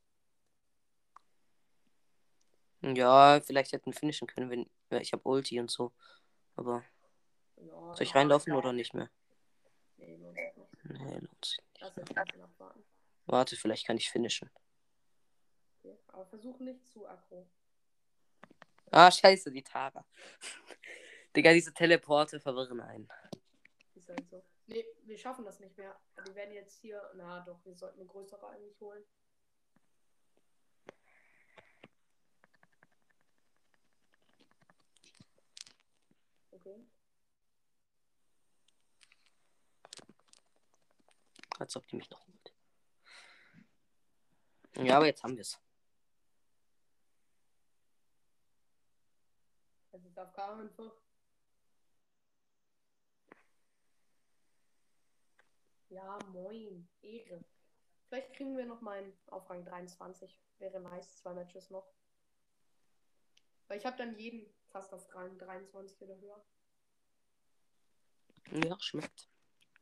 Ja, 2.82 3.42
vielleicht 3.42 3.74
hätten 3.74 3.88
wir 3.88 4.00
finishen 4.00 4.28
können, 4.28 4.50
wenn 4.50 4.70
ja, 4.90 5.00
ich 5.00 5.12
habe 5.12 5.28
Ulti 5.28 5.60
und 5.60 5.70
so. 5.70 5.92
Aber 6.56 6.84
Ja, 7.58 7.94
soll 7.94 8.04
ich 8.04 8.16
reinlaufen 8.16 8.54
oder 8.54 8.72
nicht 8.74 8.94
mehr? 8.94 9.10
Nee, 9.98 10.16
lohnt 10.16 10.38
sich 10.38 10.56
nicht. 10.56 10.86
Nee, 10.86 11.18
lohnt 11.18 11.46
sich 11.46 11.60
nicht. 11.74 11.96
Bisschen 11.96 12.42
abwarten. 12.42 12.84
Warte, 13.26 13.56
vielleicht 13.56 13.86
kann 13.86 13.98
ich 13.98 14.10
finishen. 14.10 14.50
Okay. 15.80 15.98
Aber 16.08 16.26
versuch 16.26 16.60
nicht 16.60 16.86
zu 16.88 17.08
aggro. 17.08 17.50
Ah, 18.92 19.12
scheiße, 19.12 19.52
die 19.52 19.64
Tara. 19.64 20.06
Digga, 21.36 21.54
diese 21.54 21.74
Teleporte 21.74 22.40
verwirren 22.40 22.80
einen. 22.80 23.08
Ist 23.94 24.10
halt 24.10 24.28
so. 24.30 24.44
Nee, 24.70 24.86
wir 25.02 25.18
schaffen 25.18 25.46
das 25.46 25.60
nicht 25.60 25.76
mehr. 25.78 26.00
Wir 26.26 26.36
werden 26.36 26.54
jetzt 26.54 26.80
hier. 26.80 27.12
Na 27.16 27.40
doch, 27.40 27.66
wir 27.66 27.76
sollten 27.76 28.00
eine 28.00 28.08
größere 28.08 28.48
eigentlich 28.48 28.80
holen. 28.80 29.04
Okay. 36.52 36.86
Als 41.58 41.76
ob 41.76 41.88
die 41.88 41.96
mich 41.96 42.10
noch 42.12 42.28
holt. 42.28 42.54
Ja, 44.76 44.98
aber 44.98 45.08
jetzt 45.08 45.24
haben 45.24 45.36
wir 45.36 45.42
es. 45.42 45.60
Das 49.92 50.06
ist 50.06 50.20
auf 50.20 50.38
einfach. 50.38 51.09
Ja, 55.90 56.20
moin. 56.32 56.88
Ehre. 57.02 57.44
Vielleicht 58.08 58.34
kriegen 58.34 58.58
wir 58.58 58.66
noch 58.66 58.82
meinen 58.82 59.14
auf 59.28 59.50
Rang 59.50 59.66
23. 59.66 60.40
Wäre 60.60 60.80
nice, 60.80 61.18
zwei 61.18 61.34
Matches 61.34 61.70
noch. 61.70 61.92
Weil 63.68 63.78
ich 63.78 63.86
habe 63.86 63.98
dann 63.98 64.18
jeden 64.18 64.52
fast 64.70 64.94
auf 64.94 65.14
Rang 65.14 65.38
23 65.38 66.02
oder 66.02 66.18
höher. 66.20 66.44
Ja, 68.52 68.80
schmeckt. 68.80 69.30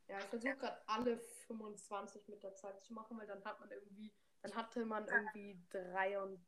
Ja, 0.07 0.19
ich 0.19 0.25
versuche 0.25 0.57
gerade 0.57 0.87
alle 0.87 1.19
25 1.47 2.27
mit 2.29 2.43
der 2.43 2.55
Zeit 2.55 2.81
zu 2.83 2.93
machen, 2.93 3.17
weil 3.17 3.27
dann 3.27 3.43
hat 3.43 3.59
man 3.59 3.71
irgendwie, 3.71 4.13
dann 4.41 4.55
hatte 4.55 4.85
man 4.85 5.07
irgendwie 5.07 5.61
drei 5.69 6.21
und 6.21 6.45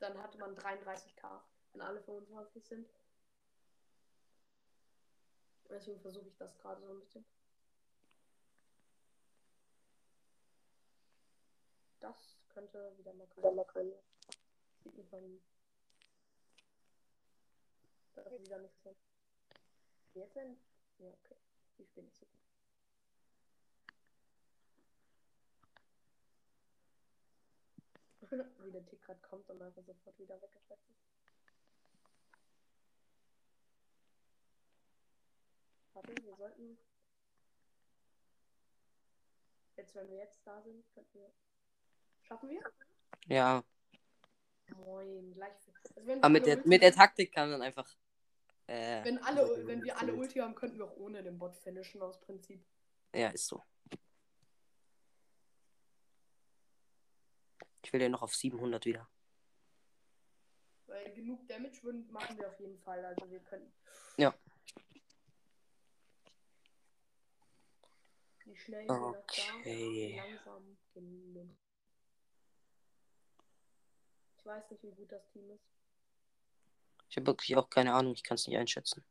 dann 0.00 0.20
hatte 0.20 0.38
man 0.38 0.56
33k, 0.56 1.42
wenn 1.72 1.80
alle 1.80 2.00
25 2.02 2.64
sind. 2.64 2.88
Deswegen 5.68 6.00
versuche 6.00 6.28
ich 6.28 6.36
das 6.36 6.58
gerade 6.58 6.80
so 6.80 6.92
ein 6.92 7.00
bisschen. 7.00 7.24
Das 12.08 12.38
könnte 12.48 12.96
wieder 12.96 13.12
mal 13.12 13.26
können. 13.66 13.92
Sieht 14.82 14.96
nicht 14.96 15.12
mal. 15.12 15.22
Das 18.14 18.26
ist 18.32 18.40
wieder 18.40 18.58
nicht 18.60 18.80
so. 18.82 18.96
Jetzt 20.14 20.34
denn? 20.34 20.56
Ja, 20.98 21.10
okay. 21.10 21.36
Die 21.78 21.84
spielen 21.84 22.06
nicht 22.06 22.16
so 22.18 22.24
gut. 22.24 22.40
wie 28.64 28.72
der 28.72 28.86
Tick 28.86 29.02
gerade 29.02 29.20
kommt 29.20 29.50
und 29.50 29.60
einfach 29.60 29.84
sofort 29.84 30.18
wieder 30.18 30.42
ist. 30.42 30.56
Warte, 35.92 36.14
wir 36.22 36.36
sollten. 36.36 36.78
Jetzt, 39.76 39.94
wenn 39.94 40.08
wir 40.08 40.16
jetzt 40.16 40.40
da 40.46 40.62
sind, 40.62 40.88
könnten 40.94 41.18
wir. 41.20 41.30
Schaffen 42.28 42.50
wir? 42.50 42.62
Ja. 43.26 43.64
Moin, 44.76 45.32
gleich. 45.32 45.52
Also 45.96 46.12
Aber 46.12 46.28
mit 46.28 46.44
der, 46.44 46.66
mit 46.66 46.82
der 46.82 46.92
Taktik 46.92 47.32
kann 47.32 47.50
man 47.50 47.62
einfach. 47.62 47.90
Äh, 48.66 49.02
Wenn, 49.02 49.16
alle, 49.22 49.66
wenn 49.66 49.82
wir 49.82 49.98
alle 49.98 50.12
Ulti 50.12 50.40
haben, 50.40 50.54
könnten 50.54 50.76
wir 50.76 50.84
auch 50.84 50.96
ohne 50.98 51.22
den 51.22 51.38
Bot 51.38 51.56
finishen, 51.56 52.02
aus 52.02 52.20
Prinzip. 52.20 52.62
Ja, 53.14 53.28
ist 53.28 53.46
so. 53.46 53.64
Ich 57.82 57.90
will 57.94 58.02
ja 58.02 58.10
noch 58.10 58.20
auf 58.20 58.36
700 58.36 58.84
wieder. 58.84 59.08
Weil 60.86 61.14
genug 61.14 61.48
Damage 61.48 61.82
würden, 61.82 62.12
machen 62.12 62.36
wir 62.36 62.48
auf 62.48 62.60
jeden 62.60 62.78
Fall. 62.80 63.02
Also 63.06 63.30
wir 63.30 63.40
können. 63.40 63.72
Ja. 64.18 64.34
Wie 68.44 68.56
schnell 68.56 68.80
geht 68.82 68.90
das 68.90 69.00
da? 69.00 69.54
Okay. 69.60 70.16
Langsam 70.16 70.76
genug. 70.92 71.56
Ich 74.48 74.54
weiß 74.54 74.70
nicht, 74.70 74.82
wie 74.82 74.92
gut 74.92 75.12
das 75.12 75.28
Team 75.28 75.50
ist. 75.50 75.68
Ich 77.10 77.16
habe 77.18 77.26
wirklich 77.26 77.54
auch 77.54 77.68
keine 77.68 77.92
Ahnung, 77.92 78.14
ich 78.14 78.22
kann 78.22 78.36
es 78.36 78.46
nicht 78.46 78.56
einschätzen. 78.56 79.04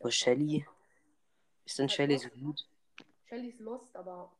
Aber 0.00 0.10
Shelly. 0.10 0.66
Ist 1.64 1.78
denn 1.78 1.84
Halt 1.84 1.92
Shelly 1.92 2.18
so 2.18 2.28
gut? 2.30 2.68
Shelly 3.28 3.50
ist 3.50 3.60
lost, 3.60 3.94
aber. 3.94 4.36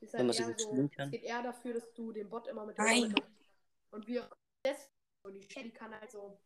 Ist 0.00 0.12
Wenn 0.14 0.18
halt 0.18 0.26
man 0.26 0.34
sie 0.34 0.42
eher 0.42 0.48
gut 0.48 0.60
so, 0.60 0.68
spielen 0.68 0.86
es 0.86 0.96
kann. 0.96 1.10
geht 1.12 1.22
eher 1.22 1.42
dafür, 1.44 1.74
dass 1.74 1.94
du 1.94 2.10
den 2.10 2.28
Bot 2.28 2.48
immer 2.48 2.66
mit 2.66 2.78
Nein. 2.78 3.14
Und 3.92 4.08
wir 4.08 4.28
Und 5.22 5.34
die 5.34 5.48
Shelly 5.48 5.70
kann 5.70 5.94
halt 5.94 6.10
so 6.10 6.40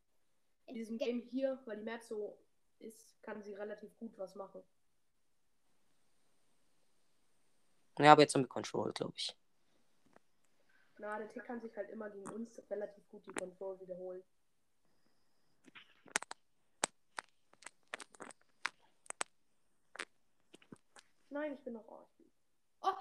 in 0.66 0.74
diesem 0.74 0.98
Game 0.98 1.22
hier, 1.22 1.58
weil 1.64 1.78
die 1.78 1.84
Map 1.84 2.02
so 2.02 2.38
ist, 2.78 3.22
kann 3.22 3.42
sie 3.42 3.54
relativ 3.54 3.96
gut 3.96 4.18
was 4.18 4.34
machen. 4.34 4.62
Ja, 7.98 8.12
aber 8.12 8.20
jetzt 8.20 8.34
haben 8.34 8.42
wir 8.42 8.48
Control, 8.48 8.92
glaube 8.92 9.14
ich. 9.16 9.34
Na, 10.98 11.18
der 11.18 11.28
Tick 11.28 11.44
kann 11.44 11.60
sich 11.60 11.76
halt 11.76 11.90
immer 11.90 12.10
gegen 12.10 12.28
uns 12.30 12.62
relativ 12.70 13.08
gut 13.08 13.26
die 13.26 13.32
Control 13.32 13.80
wiederholen. 13.80 14.22
Nein, 21.30 21.54
ich 21.54 21.60
bin 21.64 21.72
noch. 21.72 21.88
Oh, 21.88 22.06
bin... 22.16 22.30
oh 22.82 22.94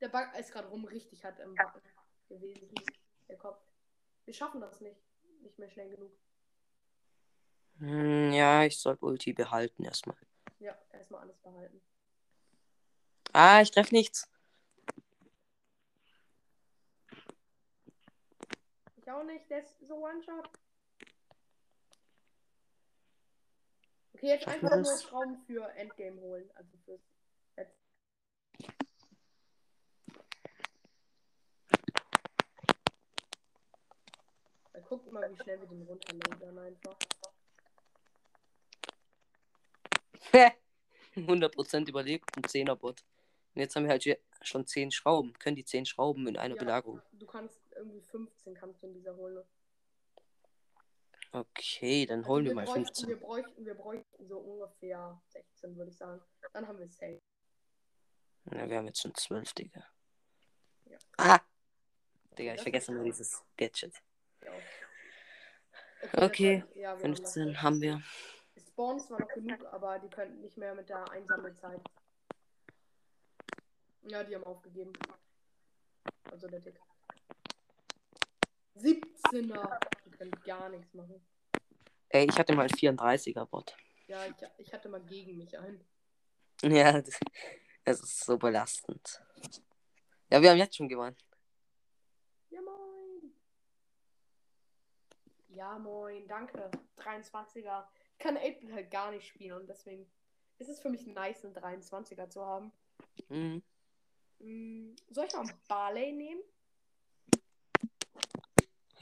der 0.00 0.08
Bug 0.08 0.26
ist 0.38 0.52
gerade 0.52 0.68
rum 0.68 0.84
richtig 0.86 1.24
hat 1.24 1.38
im 1.38 1.54
Backen 1.54 1.82
gewesen. 2.28 2.74
Der 3.28 3.36
Kopf. 3.36 3.60
Wir 4.24 4.34
schaffen 4.34 4.60
das 4.60 4.80
nicht. 4.80 5.00
Nicht 5.42 5.58
mehr 5.58 5.68
schnell 5.68 5.90
genug. 5.90 6.12
Hm, 7.78 8.32
ja, 8.32 8.64
ich 8.64 8.78
soll 8.78 8.96
Ulti 9.00 9.32
behalten 9.32 9.84
erstmal. 9.84 10.16
Ja, 10.60 10.76
erstmal 10.92 11.20
alles 11.22 11.38
behalten. 11.38 11.82
Ah, 13.32 13.60
ich 13.60 13.70
treffe 13.70 13.94
nichts. 13.94 14.28
Ich 19.04 19.10
auch 19.10 19.22
nicht, 19.22 19.50
der 19.50 19.58
ist 19.58 19.78
so 19.86 19.96
One-Shot. 19.96 20.48
Okay, 24.14 24.28
jetzt 24.28 24.44
Schaffen 24.44 24.66
einfach 24.66 24.76
nur? 24.90 24.98
Schrauben 24.98 25.36
für 25.46 25.68
Endgame 25.74 26.18
holen. 26.22 26.50
Also 26.54 26.70
fürs 26.86 27.02
Letz- 27.54 27.76
Dann 34.72 34.84
guckt 34.84 35.10
mal, 35.12 35.30
wie 35.30 35.36
schnell 35.42 35.60
wir 35.60 35.68
den 35.68 35.82
runterlegen 35.82 36.58
einfach. 36.58 36.96
100% 41.14 41.88
überlebt, 41.88 42.36
ein 42.36 42.42
10er 42.42 42.74
Bot. 42.74 43.04
Und 43.54 43.60
jetzt 43.60 43.76
haben 43.76 43.84
wir 43.84 43.90
halt 43.90 44.04
schon 44.42 44.66
10 44.66 44.90
Schrauben. 44.90 45.32
Können 45.34 45.54
die 45.56 45.64
10 45.64 45.86
Schrauben 45.86 46.26
in 46.26 46.36
einer 46.36 46.56
Ja. 46.56 46.60
Belagerung. 46.60 47.00
Du 47.12 47.26
kannst 47.26 47.60
irgendwie 47.76 48.00
15 48.00 48.54
kannst 48.54 48.82
du 48.82 48.86
in 48.88 48.94
dieser 48.94 49.14
holen. 49.16 49.44
Okay, 51.32 52.06
dann 52.06 52.20
Also 52.20 52.30
holen 52.30 52.44
wir, 52.44 52.50
wir 52.50 52.54
mal 52.56 52.64
bräuchten, 52.64 52.84
15. 52.84 53.08
Wir 53.08 53.16
bräuchten, 53.20 53.66
wir 53.66 53.74
bräuchten 53.74 54.26
so 54.28 54.38
ungefähr 54.38 55.20
16, 55.28 55.76
würde 55.76 55.90
ich 55.90 55.96
sagen. 55.96 56.22
Dann 56.52 56.68
haben 56.68 56.78
wir 56.78 56.88
safe. 56.88 57.20
Ja, 58.52 58.68
wir 58.68 58.76
haben 58.76 58.86
jetzt 58.86 59.00
schon 59.00 59.14
12, 59.14 59.52
Digga. 59.54 59.84
Ja. 60.84 60.98
Ah! 61.16 61.40
Digga, 62.38 62.54
ich 62.54 62.62
vergesse 62.62 62.92
immer 62.92 63.02
dieses 63.04 63.42
Gadget. 63.56 63.94
Ja. 64.44 64.52
Okay, 66.24 66.62
war- 66.62 66.76
ja, 66.76 66.98
wir 66.98 67.04
haben 67.04 67.14
das 67.14 67.32
15 67.34 67.62
haben 67.62 67.80
wir. 67.80 68.02
Spawnen 68.68 69.00
zwar 69.00 69.20
noch 69.20 69.28
genug, 69.28 69.64
aber 69.72 69.98
die 69.98 70.10
könnten 70.10 70.40
nicht 70.40 70.56
mehr 70.56 70.74
mit 70.74 70.88
der 70.88 71.10
Einsammelzeit. 71.10 71.80
Ja, 74.02 74.22
die 74.22 74.34
haben 74.34 74.44
aufgegeben. 74.44 74.92
Also 76.30 76.46
der 76.48 76.60
Dick. 76.60 76.78
17er. 78.76 79.78
Die 80.04 80.10
können 80.10 80.32
gar 80.44 80.68
nichts 80.68 80.92
machen. 80.94 81.24
Ey, 82.08 82.26
ich 82.28 82.38
hatte 82.38 82.54
mal 82.54 82.62
einen 82.62 82.74
34er 82.74 83.46
Bot. 83.46 83.76
Ja, 84.06 84.26
ich, 84.26 84.34
ich 84.58 84.72
hatte 84.72 84.88
mal 84.88 85.02
gegen 85.02 85.36
mich 85.36 85.58
ein. 85.58 85.84
Ja, 86.62 86.92
das, 87.00 87.18
das 87.84 88.00
ist 88.00 88.24
so 88.24 88.38
belastend. 88.38 89.20
Ja, 90.30 90.40
wir 90.40 90.50
haben 90.50 90.58
jetzt 90.58 90.76
schon 90.76 90.88
gewonnen. 90.88 91.16
Ja, 92.50 92.60
moin. 92.60 93.34
Ja, 95.48 95.78
moin. 95.78 96.26
Danke. 96.28 96.70
23er. 96.98 97.84
Ich 98.12 98.18
kann 98.18 98.36
8 98.36 98.72
halt 98.72 98.90
gar 98.90 99.10
nicht 99.10 99.26
spielen 99.26 99.60
und 99.60 99.66
deswegen 99.68 100.10
ist 100.58 100.68
es 100.68 100.80
für 100.80 100.88
mich 100.88 101.06
nice, 101.06 101.44
einen 101.44 101.54
23er 101.54 102.28
zu 102.30 102.44
haben. 102.44 102.72
Mhm. 103.28 103.62
Hm, 104.38 104.96
soll 105.10 105.26
ich 105.26 105.32
noch 105.32 105.40
einen 105.40 105.60
Barley 105.68 106.12
nehmen? 106.12 106.42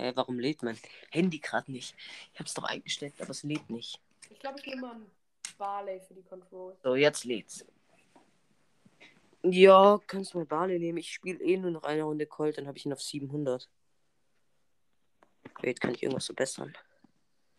Hä, 0.02 0.10
warum 0.16 0.40
lädt 0.40 0.64
mein 0.64 0.76
Handy 1.12 1.38
gerade 1.38 1.70
nicht? 1.70 1.94
Ich 2.32 2.40
hab's 2.40 2.54
doch 2.54 2.64
eingestellt, 2.64 3.14
aber 3.20 3.30
es 3.30 3.44
lädt 3.44 3.70
nicht. 3.70 4.00
Ich 4.30 4.40
glaube, 4.40 4.58
ich 4.58 4.66
nehme 4.66 4.80
mal 4.80 4.94
einen 4.96 5.10
Barley 5.56 6.00
für 6.00 6.14
die 6.14 6.24
Control. 6.24 6.76
So, 6.82 6.96
jetzt 6.96 7.24
lädt's. 7.24 7.64
Ja, 9.44 10.00
kannst 10.08 10.34
du 10.34 10.38
mal 10.38 10.46
Barley 10.46 10.80
nehmen. 10.80 10.98
Ich 10.98 11.12
spiele 11.12 11.38
eh 11.44 11.56
nur 11.56 11.70
noch 11.70 11.84
eine 11.84 12.02
Runde 12.02 12.26
Colt, 12.26 12.58
dann 12.58 12.66
habe 12.66 12.76
ich 12.78 12.84
ihn 12.84 12.92
auf 12.92 13.00
700. 13.00 13.70
Wait, 15.60 15.80
kann 15.80 15.94
ich 15.94 16.02
irgendwas 16.02 16.26
verbessern? 16.26 16.76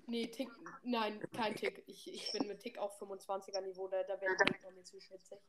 Nee, 0.07 0.27
Tick. 0.27 0.49
Nein, 0.83 1.21
kein 1.33 1.55
Tick. 1.55 1.81
Ich, 1.87 2.13
ich 2.13 2.29
bin 2.33 2.47
mit 2.47 2.59
Tick 2.59 2.77
auf 2.77 3.01
25er 3.01 3.61
Niveau, 3.61 3.87
da, 3.87 4.03
da 4.03 4.19
werden 4.19 4.35
die 4.37 4.51
Gegner 4.51 4.71
mir 4.71 4.83
zu 4.83 4.99
schwitzig. 4.99 5.39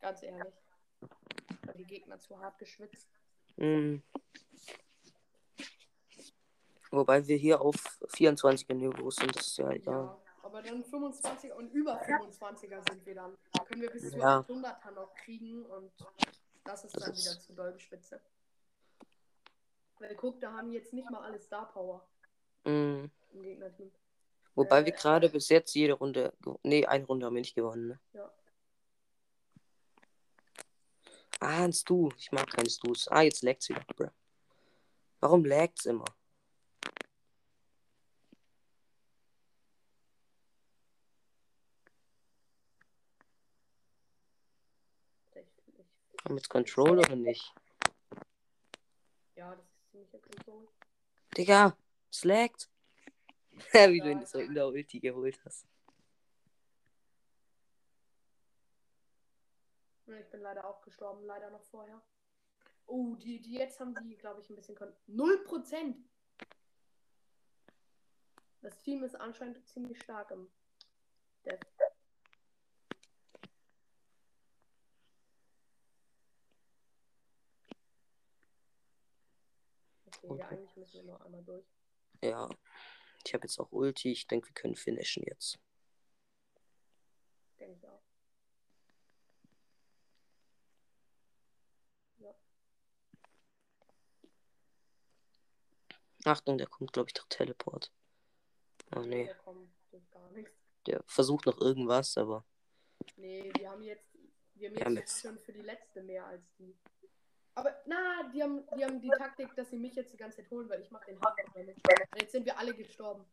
Ganz 0.00 0.22
ehrlich. 0.22 0.54
Weil 1.66 1.74
die 1.74 1.84
Gegner 1.84 2.18
zu 2.18 2.38
hart 2.38 2.58
geschwitzt. 2.58 3.10
Hm. 3.58 4.02
Wobei 6.94 7.26
wir 7.26 7.36
hier 7.36 7.60
auf 7.60 7.74
24er 8.08 8.74
Niveau 8.74 9.10
sind, 9.10 9.34
das 9.36 9.46
ist 9.48 9.56
ja 9.58 9.70
egal. 9.70 10.04
Ja, 10.04 10.18
aber 10.42 10.62
dann 10.62 10.82
25er 10.84 11.52
und 11.54 11.70
über 11.72 12.00
25er 12.02 12.88
sind 12.90 13.04
wir 13.04 13.14
dann. 13.14 13.36
Da 13.52 13.64
können 13.64 13.82
wir 13.82 13.90
bis 13.90 14.10
zu 14.10 14.16
Ja. 14.18 14.40
800er 14.40 14.90
noch 14.92 15.14
kriegen 15.14 15.64
und 15.66 15.90
das 16.64 16.84
ist 16.84 16.94
Das 16.96 17.02
dann 17.04 17.12
ist- 17.12 17.24
wieder 17.24 17.40
zu 17.40 17.52
doll 17.54 17.72
geschwitze. 17.72 18.20
Weil 19.98 20.14
guck, 20.16 20.40
da 20.40 20.52
haben 20.52 20.70
jetzt 20.72 20.92
nicht 20.92 21.08
mal 21.10 21.22
alle 21.22 21.38
Star 21.40 21.70
Power 21.72 22.06
Hm. 22.64 23.10
im 23.32 23.42
Gegnerteam. 23.42 23.90
Wobei 24.54 24.80
Äh, 24.80 24.84
wir 24.86 24.92
gerade 24.92 25.28
bis 25.28 25.48
jetzt 25.48 25.74
jede 25.74 25.94
Runde. 25.94 26.32
Nee, 26.62 26.86
eine 26.86 27.04
Runde 27.06 27.26
haben 27.26 27.34
wir 27.34 27.40
nicht 27.40 27.54
gewonnen. 27.56 27.88
Ne? 27.88 28.00
Ja. 28.12 28.30
Ah, 31.40 31.64
ein 31.64 31.72
Stu. 31.72 32.10
Ich 32.16 32.30
mag 32.32 32.46
keine 32.50 32.70
Stus. 32.70 33.08
Ah, 33.08 33.22
jetzt 33.22 33.42
lag's 33.42 33.68
wieder. 33.68 33.84
Bruh. 33.96 34.08
Warum 35.20 35.44
lag's 35.44 35.86
immer? 35.86 36.04
Haben 46.24 46.36
jetzt 46.36 46.48
Control 46.48 46.98
oder 46.98 47.16
nicht? 47.16 47.54
Ja, 49.36 49.54
das 49.54 49.66
ist 49.66 49.90
ziemlich 49.90 50.10
Control. 50.10 50.68
Digga, 51.36 51.76
es 52.10 52.24
laggt. 52.24 52.70
Wie 53.72 54.00
du 54.00 54.10
ihn 54.10 54.24
so 54.24 54.38
in 54.38 54.54
der 54.54 54.66
Ulti 54.66 55.00
geholt 55.00 55.38
hast. 55.44 55.66
Ich 60.06 60.30
bin 60.30 60.40
leider 60.40 60.64
auch 60.64 60.80
gestorben, 60.82 61.24
leider 61.24 61.50
noch 61.50 61.64
vorher. 61.64 62.00
Oh, 62.86 63.14
die, 63.16 63.40
die 63.40 63.54
jetzt 63.54 63.80
haben 63.80 63.94
die, 63.94 64.16
glaube 64.16 64.40
ich, 64.40 64.50
ein 64.50 64.56
bisschen 64.56 64.74
kon 64.74 64.92
0%! 65.08 65.94
Das 68.60 68.78
Team 68.78 69.02
ist 69.02 69.14
anscheinend 69.14 69.66
ziemlich 69.66 70.02
stark 70.02 70.30
im 70.30 70.50
Death. 71.44 71.66
Okay, 80.30 80.40
ja, 80.40 80.48
eigentlich 80.48 80.76
müssen 80.76 80.94
wir 81.06 81.12
noch 81.12 81.20
einmal 81.20 81.42
durch. 81.44 81.64
Ja. 82.22 82.48
Ich 83.26 83.34
habe 83.34 83.46
jetzt 83.46 83.58
auch 83.58 83.70
Ulti. 83.72 84.12
Ich 84.12 84.26
denke, 84.26 84.48
wir 84.48 84.54
können 84.54 84.76
finishen 84.76 85.22
jetzt. 85.26 85.58
Denke 87.58 87.76
ich 87.78 87.88
auch. 87.88 88.02
Achtung, 96.24 96.58
der 96.58 96.66
kommt, 96.66 96.92
glaube 96.92 97.08
ich, 97.10 97.14
durch 97.14 97.28
Teleport. 97.28 97.92
Oh 98.96 99.00
nee. 99.00 99.26
Da 99.26 99.34
kommt. 99.34 99.70
Der 100.86 101.02
versucht 101.06 101.46
noch 101.46 101.58
irgendwas, 101.60 102.16
aber. 102.18 102.44
Nee, 103.16 103.50
wir 103.56 103.70
haben 103.70 103.82
jetzt, 103.82 104.04
wir 104.54 104.68
haben 104.68 104.74
Wir 104.74 104.78
jetzt, 104.78 104.84
haben 104.84 104.96
jetzt- 104.96 105.20
schon 105.22 105.38
für 105.38 105.52
die 105.52 105.62
letzte 105.62 106.02
mehr 106.02 106.26
als 106.26 106.42
die. 106.58 106.76
Aber 107.56 107.74
na, 107.86 108.30
die 108.32 108.42
haben, 108.42 108.66
die 108.76 108.84
haben 108.84 109.00
die 109.00 109.10
Taktik, 109.10 109.54
dass 109.54 109.70
sie 109.70 109.76
mich 109.76 109.94
jetzt 109.94 110.12
die 110.12 110.16
ganze 110.16 110.38
Zeit 110.38 110.50
holen, 110.50 110.68
weil 110.68 110.80
ich 110.80 110.90
mache 110.90 111.06
den 111.06 111.20
Hardcore 111.20 111.50
Damage. 111.54 111.80
Und 112.12 112.20
jetzt 112.20 112.32
sind 112.32 112.44
wir 112.44 112.58
alle 112.58 112.74
gestorben. 112.74 113.24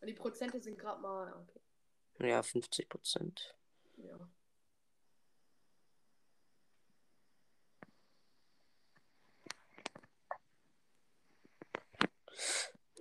Und 0.00 0.06
die 0.06 0.14
Prozente 0.14 0.60
sind 0.60 0.78
gerade 0.78 1.00
mal, 1.00 1.32
okay. 1.32 1.60
Ja, 2.28 2.42
50 2.42 2.88
Prozent. 2.88 3.56
Ja. 3.96 4.18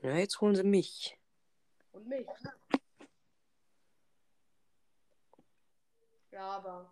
Ja, 0.02 0.16
jetzt 0.16 0.40
holen 0.42 0.56
sie 0.56 0.64
mich. 0.64 1.18
Und 1.92 2.08
mich. 2.08 2.26
Ja, 6.32 6.52
aber 6.52 6.92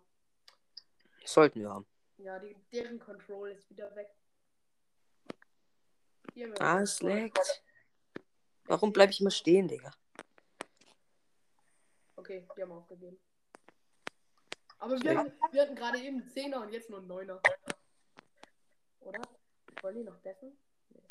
Sollten 1.24 1.60
wir 1.60 1.70
haben. 1.70 1.89
Ja, 2.22 2.38
die, 2.38 2.54
deren 2.72 2.98
Control 2.98 3.50
ist 3.50 3.68
wieder 3.70 3.94
weg. 3.96 4.14
Ah, 6.58 6.80
es 6.80 7.02
laggt. 7.02 7.62
Warum 8.64 8.92
bleibe 8.92 9.12
ich 9.12 9.20
immer 9.20 9.30
stehen, 9.30 9.68
Digga? 9.68 9.90
Okay, 12.16 12.46
die 12.56 12.62
haben 12.62 12.72
aufgegeben. 12.72 13.18
Aber 14.78 14.96
Ja. 14.96 15.02
wir, 15.02 15.18
hatten, 15.18 15.32
wir 15.52 15.62
hatten 15.62 15.74
gerade 15.74 15.98
eben 15.98 16.20
einen 16.20 16.30
Zehner 16.30 16.62
und 16.62 16.70
jetzt 16.72 16.88
nur 16.88 17.00
einen 17.00 17.08
Neuner. 17.08 17.40
Oder? 19.00 19.20
Wollen 19.82 19.96
die 19.96 20.04
noch? 20.04 20.22
Nee, 20.22 20.34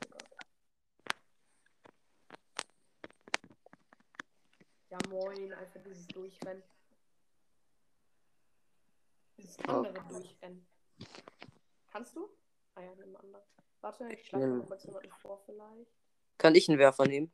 egal. 0.05 0.19
Ja, 4.89 4.97
moin, 5.09 5.53
einfach 5.53 5.81
dieses 5.83 6.07
Durchrennen. 6.07 6.63
Dieses 9.37 9.57
Oh. 9.67 9.71
andere 9.71 9.93
Durchrennen. 10.07 10.65
Kannst 11.91 12.15
du? 12.15 12.29
Ah 12.75 12.81
ja, 12.81 12.95
nimm 12.95 13.15
andere. 13.15 13.43
Warte, 13.81 14.07
ich 14.13 14.25
schlage 14.27 14.47
mal 14.47 14.65
kurz 14.65 14.83
jemanden 14.83 15.11
vor 15.21 15.41
vielleicht. 15.45 15.91
Kann 16.37 16.55
ich 16.55 16.69
einen 16.69 16.79
Werfer 16.79 17.05
nehmen? 17.07 17.31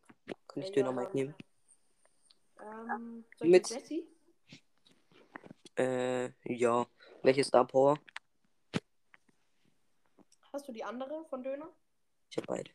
Kann 0.47 0.63
ich 0.63 0.69
Äh, 0.69 0.73
Döner 0.73 0.89
ja, 0.89 0.95
Mike 0.95 1.11
nehmen? 1.13 1.35
Ähm, 2.61 3.25
soll 3.37 3.47
ich 3.47 3.51
Mit- 3.51 3.69
Jesse? 3.69 4.07
Äh, 5.77 6.31
ja. 6.45 6.87
Welche 7.23 7.43
Star 7.43 7.65
Power? 7.67 7.99
Hast 10.53 10.67
du 10.67 10.71
die 10.71 10.83
andere 10.83 11.25
von 11.25 11.43
Döner? 11.43 11.69
Ich 12.29 12.37
hab 12.37 12.47
beide. 12.47 12.71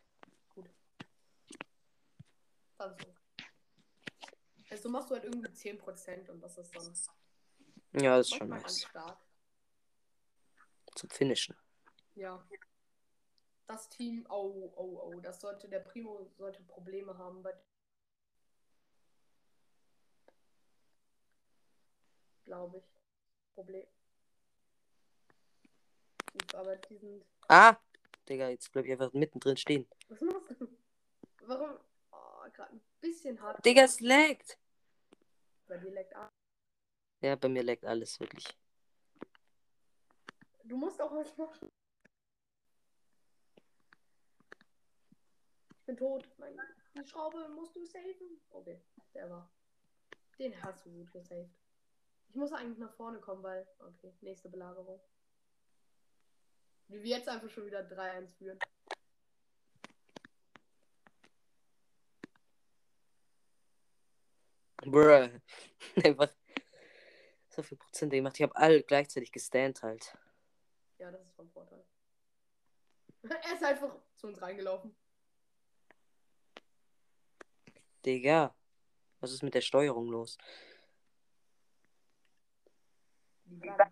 Dann 2.77 2.97
so. 2.99 3.07
Also 4.71 4.89
machst 4.89 5.11
du 5.11 5.15
halt 5.15 5.25
irgendwie 5.25 5.53
10% 5.53 6.29
und 6.31 6.41
das 6.41 6.59
ist 6.59 6.75
dann 6.77 8.03
Ja, 8.03 8.19
das 8.19 8.29
ist 8.29 8.37
schon 8.37 8.49
nice. 8.49 8.83
stark. 8.83 9.19
Zum 10.95 11.11
Finishen. 11.11 11.57
Ja. 12.15 12.47
Das 13.67 13.89
Team, 13.89 14.27
oh, 14.29 14.73
oh, 14.77 15.01
oh, 15.05 15.21
das 15.21 15.41
sollte, 15.41 15.69
der 15.69 15.79
Primo 15.79 16.29
sollte 16.37 16.63
Probleme 16.65 17.17
haben 17.17 17.43
bei. 17.43 17.55
Glaube 22.45 22.79
ich. 22.79 22.85
Problem. 23.55 23.87
Aber 26.55 26.77
die 26.77 26.97
sind. 26.97 27.25
Ah! 27.49 27.77
Digga, 28.29 28.49
jetzt 28.49 28.71
bleib 28.73 28.85
ich 28.85 28.93
einfach 28.93 29.13
mittendrin 29.13 29.57
stehen. 29.57 29.89
Was 30.09 30.21
machst 30.21 30.61
du? 30.61 30.69
Warum? 31.43 31.79
Oh, 32.13 32.51
gerade 32.53 32.73
ein 32.75 32.81
bisschen 33.01 33.41
hart. 33.41 33.65
Digga, 33.65 33.83
es 33.83 34.01
laggt! 34.01 34.59
Bei 35.67 35.77
dir 35.77 35.91
leckt 35.93 36.15
ab. 36.15 36.33
Ja, 37.21 37.37
bei 37.37 37.49
mir 37.49 37.63
laggt 37.63 37.85
alles 37.85 38.19
wirklich. 38.19 38.45
Du 40.71 40.77
musst 40.77 41.03
auch 41.03 41.13
was 41.13 41.37
machen. 41.37 41.69
Ich 45.73 45.85
bin 45.85 45.97
tot. 45.97 46.29
Nein, 46.39 46.57
die 46.95 47.05
Schraube 47.05 47.49
musst 47.49 47.75
du 47.75 47.85
saven. 47.85 48.41
Okay, 48.51 48.81
der 49.13 49.29
war. 49.29 49.51
Den 50.39 50.63
hast 50.63 50.87
du 50.87 50.91
gut 50.93 51.11
gesaved. 51.11 51.51
Ich 52.29 52.37
muss 52.37 52.53
eigentlich 52.53 52.79
nach 52.79 52.95
vorne 52.95 53.19
kommen, 53.19 53.43
weil. 53.43 53.67
Okay, 53.81 54.15
nächste 54.21 54.49
Belagerung. 54.49 55.01
Wie 56.87 57.03
wir 57.03 57.17
jetzt 57.17 57.29
einfach 57.29 57.51
schon 57.51 57.67
wieder 57.67 57.81
3-1 57.81 58.29
führen. 58.39 58.59
Bruh. 64.85 65.41
Einfach 66.05 66.33
so 67.49 67.65
viel 67.65 67.77
Prozent 67.77 68.13
gemacht. 68.13 68.37
Ich 68.37 68.43
habe 68.45 68.55
alle 68.55 68.85
gleichzeitig 68.85 69.33
gestand 69.33 69.83
halt. 69.83 70.17
Ja, 71.01 71.11
das 71.11 71.23
ist 71.23 71.35
vom 71.35 71.49
Vorteil. 71.49 71.83
er 73.23 73.55
ist 73.55 73.65
einfach 73.65 73.97
zu 74.17 74.27
uns 74.27 74.41
reingelaufen. 74.43 74.95
Digga. 78.05 78.55
Was 79.21 79.33
ist 79.33 79.43
mit 79.43 79.55
der 79.55 79.63
Steuerung 79.63 80.11
los? 80.11 80.37
Nein! 83.47 83.91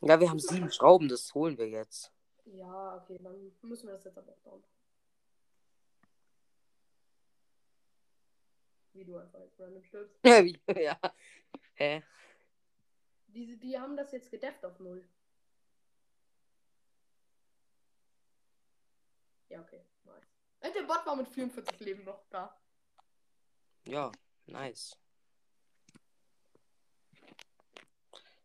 Ja, 0.00 0.18
wir 0.18 0.30
haben 0.30 0.40
sieben 0.40 0.70
Schrauben, 0.72 1.08
das 1.08 1.32
holen 1.32 1.58
wir 1.58 1.68
jetzt. 1.68 2.12
Ja, 2.44 2.96
okay, 2.96 3.20
dann 3.22 3.52
müssen 3.62 3.86
wir 3.86 3.94
das 3.94 4.04
jetzt 4.04 4.18
aber 4.18 4.32
auch 4.32 4.42
down. 4.42 4.64
Wie 8.94 9.04
du 9.04 9.16
einfach 9.18 9.40
jetzt 9.40 9.58
random 9.60 9.82
stirbst. 9.84 10.18
Ja, 10.24 10.44
wie- 10.44 10.60
ja. 10.82 10.98
Hä? 11.74 12.02
Die, 13.26 13.58
die 13.58 13.76
haben 13.78 13.96
das 13.96 14.12
jetzt 14.12 14.30
gedefft 14.30 14.64
auf 14.64 14.78
null. 14.78 15.06
Ja, 19.48 19.60
okay, 19.60 19.84
nice. 20.04 20.24
Äh, 20.60 20.72
der 20.72 20.82
Bot 20.84 21.04
war 21.04 21.16
mit 21.16 21.28
44 21.28 21.80
Leben 21.80 22.04
noch 22.04 22.24
da. 22.30 22.56
Ja, 23.86 24.12
nice. 24.46 24.96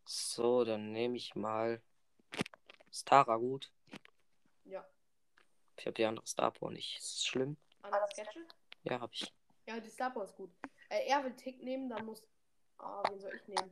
So, 0.05 0.63
dann 0.65 0.91
nehme 0.91 1.15
ich 1.17 1.35
mal 1.35 1.81
Stara 2.91 3.35
gut. 3.38 3.71
Ja. 4.65 4.83
Ich 5.77 5.85
habe 5.85 5.93
die 5.93 6.05
andere 6.05 6.25
Star 6.25 6.51
Power 6.51 6.71
nicht. 6.71 6.97
Ist 6.97 7.17
das 7.17 7.25
schlimm? 7.27 7.57
Anders 7.83 8.15
Gadget? 8.15 8.55
Ja, 8.83 8.99
habe 8.99 9.13
ich. 9.13 9.31
Ja, 9.69 9.79
die 9.79 9.89
Star 9.91 10.12
ist 10.23 10.36
gut. 10.36 10.49
Äh, 10.89 11.05
er 11.05 11.23
will 11.23 11.36
Tick 11.36 11.62
nehmen, 11.62 11.89
dann 11.89 12.03
muss. 12.03 12.23
Ah, 12.79 13.03
wen 13.08 13.19
soll 13.19 13.36
ich 13.36 13.47
nehmen? 13.47 13.69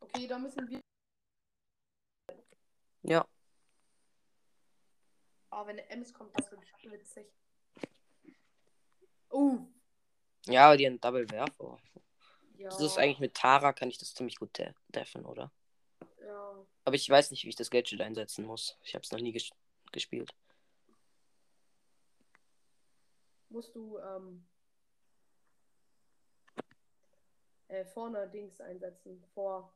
Okay, 0.00 0.26
dann 0.26 0.42
müssen 0.42 0.66
wir. 0.66 0.80
Ja. 3.02 3.28
Ah, 5.50 5.66
wenn 5.66 5.78
eine 5.78 5.90
Ems 5.90 6.14
kommt, 6.14 6.34
das 6.38 6.50
wird 6.50 6.62
witzig. 6.84 7.26
Uh, 9.30 9.66
Ja, 10.46 10.68
aber 10.68 10.78
die 10.78 10.86
haben 10.86 10.98
Double 11.02 11.28
Werfer. 11.30 11.78
ja. 12.56 12.70
Das 12.70 12.80
ist 12.80 12.96
eigentlich 12.96 13.18
mit 13.18 13.34
Tara, 13.34 13.74
kann 13.74 13.90
ich 13.90 13.98
das 13.98 14.14
ziemlich 14.14 14.36
gut 14.36 14.56
de 14.56 14.72
deffen, 14.88 15.26
oder? 15.26 15.52
Ja. 16.24 16.66
Aber 16.86 16.96
ich 16.96 17.10
weiß 17.10 17.30
nicht, 17.30 17.44
wie 17.44 17.50
ich 17.50 17.56
das 17.56 17.68
Gadget 17.68 18.00
einsetzen 18.00 18.46
muss. 18.46 18.78
Ich 18.84 18.94
habe 18.94 19.04
es 19.04 19.12
noch 19.12 19.20
nie 19.20 19.32
ges 19.32 19.50
gespielt. 19.92 20.34
Musst 23.50 23.74
du, 23.74 23.98
ähm. 23.98 24.46
Äh, 27.68 27.84
vorne 27.84 28.28
Dings 28.30 28.60
einsetzen. 28.60 29.22
Vor 29.34 29.74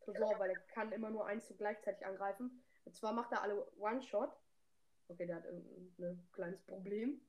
Tresor, 0.00 0.38
weil 0.38 0.50
er 0.50 0.60
kann 0.60 0.92
immer 0.92 1.10
nur 1.10 1.26
eins 1.26 1.52
gleichzeitig 1.58 2.06
angreifen. 2.06 2.62
Und 2.84 2.94
zwar 2.94 3.12
macht 3.12 3.32
er 3.32 3.42
alle 3.42 3.66
One-Shot. 3.76 4.30
Okay, 5.08 5.26
der 5.26 5.36
hat 5.36 5.44
irgendein 5.44 6.28
kleines 6.32 6.62
Problem. 6.62 7.20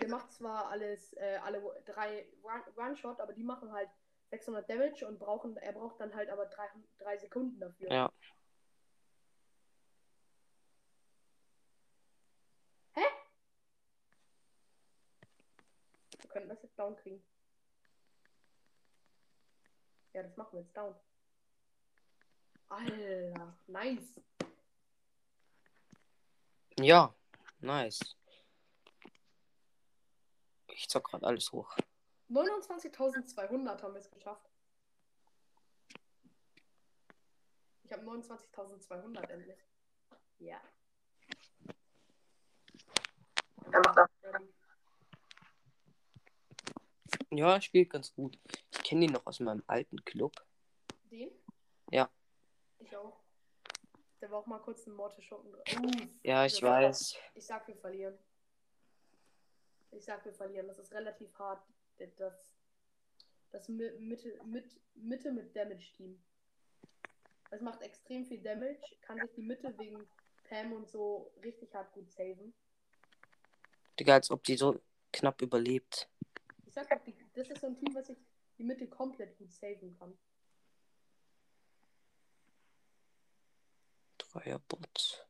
Der 0.00 0.08
macht 0.08 0.30
zwar 0.30 0.68
alles, 0.68 1.14
äh, 1.14 1.38
alle 1.42 1.60
drei 1.84 2.26
One- 2.42 2.64
One-Shot, 2.76 3.20
aber 3.20 3.32
die 3.32 3.42
machen 3.42 3.72
halt 3.72 3.90
600 4.30 4.68
Damage 4.68 5.06
und 5.06 5.18
brauchen, 5.18 5.56
er 5.56 5.72
braucht 5.72 6.00
dann 6.00 6.14
halt 6.14 6.28
aber 6.28 6.46
drei, 6.46 6.68
drei 6.98 7.16
Sekunden 7.16 7.58
dafür. 7.58 7.90
Ja. 7.90 8.12
Wir 16.36 16.42
könnten 16.42 16.54
das 16.54 16.62
jetzt 16.64 16.78
down 16.78 16.94
kriegen. 16.96 17.26
Ja, 20.12 20.22
das 20.22 20.36
machen 20.36 20.52
wir 20.52 20.60
jetzt 20.60 20.76
down. 20.76 20.94
Alter, 22.68 23.56
nice. 23.66 24.20
Ja, 26.78 27.14
nice. 27.60 28.18
Ich 30.66 30.90
zock 30.90 31.08
gerade 31.08 31.24
alles 31.24 31.50
hoch. 31.52 31.74
29.200 32.28 33.80
haben 33.80 33.94
wir 33.94 34.00
es 34.00 34.10
geschafft. 34.10 34.50
Ich 37.84 37.92
habe 37.92 38.02
29.200 38.02 39.30
endlich. 39.30 39.64
Ja. 40.40 40.60
Ready. 44.22 44.55
Ja, 47.30 47.60
spielt 47.60 47.90
ganz 47.90 48.14
gut. 48.14 48.38
Ich 48.72 48.82
kenne 48.82 49.06
ihn 49.06 49.12
noch 49.12 49.26
aus 49.26 49.40
meinem 49.40 49.62
alten 49.66 50.04
Club. 50.04 50.32
Den? 51.10 51.30
Ja. 51.90 52.10
Ich 52.78 52.96
auch. 52.96 53.20
Der 54.20 54.30
war 54.30 54.38
auch 54.38 54.46
mal 54.46 54.60
kurz 54.60 54.86
ein 54.86 54.94
Morte 54.94 55.20
Schocken 55.22 55.52
drin. 55.52 55.84
Uh, 55.84 56.06
Ja, 56.22 56.46
ich 56.46 56.62
weiß. 56.62 57.16
Ich 57.34 57.44
sag, 57.44 57.66
wir 57.68 57.76
verlieren. 57.76 58.16
Ich 59.90 60.04
sag, 60.04 60.24
wir 60.24 60.32
verlieren. 60.32 60.68
Das 60.68 60.78
ist 60.78 60.92
relativ 60.92 61.36
hart. 61.38 61.66
Das, 62.16 62.54
das 63.50 63.68
Mi- 63.68 63.98
Mitte, 63.98 64.38
mit, 64.44 64.80
Mitte 64.94 65.32
mit 65.32 65.54
Damage-Team. 65.54 66.22
Es 67.50 67.60
macht 67.60 67.82
extrem 67.82 68.26
viel 68.26 68.42
Damage, 68.42 68.80
kann 69.02 69.18
sich 69.20 69.32
die 69.36 69.42
Mitte 69.42 69.76
wegen 69.78 70.06
Pam 70.48 70.72
und 70.72 70.88
so 70.88 71.32
richtig 71.42 71.72
hart 71.74 71.92
gut 71.92 72.10
saven. 72.10 72.52
Digga, 73.98 74.14
als 74.14 74.30
ob 74.30 74.42
die 74.44 74.56
so 74.56 74.80
knapp 75.12 75.40
überlebt. 75.40 76.08
Sag 76.76 76.90
doch, 76.90 77.14
das 77.32 77.48
ist 77.48 77.62
so 77.62 77.68
ein 77.68 77.78
Team, 77.78 77.94
was 77.94 78.10
ich 78.10 78.18
die 78.58 78.62
Mitte 78.62 78.86
komplett 78.86 79.34
gut 79.38 79.50
saven 79.50 79.96
kann. 79.98 80.18
Dreierbot. 84.18 85.26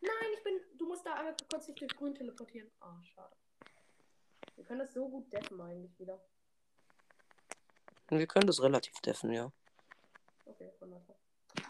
Nein, 0.00 0.32
ich 0.34 0.42
bin. 0.42 0.58
Du 0.78 0.86
musst 0.86 1.04
da 1.04 1.16
einmal 1.16 1.36
kurz 1.50 1.66
dich 1.66 1.74
durch 1.74 1.94
grün 1.94 2.14
teleportieren. 2.14 2.70
Ah, 2.80 2.98
schade. 3.02 3.36
Wir 4.56 4.64
können 4.64 4.80
das 4.80 4.94
so 4.94 5.06
gut 5.10 5.30
deffen 5.30 5.60
eigentlich 5.60 5.98
wieder. 5.98 6.18
Wir 8.08 8.26
können 8.26 8.46
das 8.46 8.62
relativ 8.62 8.98
deffen, 9.00 9.32
ja. 9.32 9.52
Okay, 10.46 10.72
wunderbar. 10.80 11.16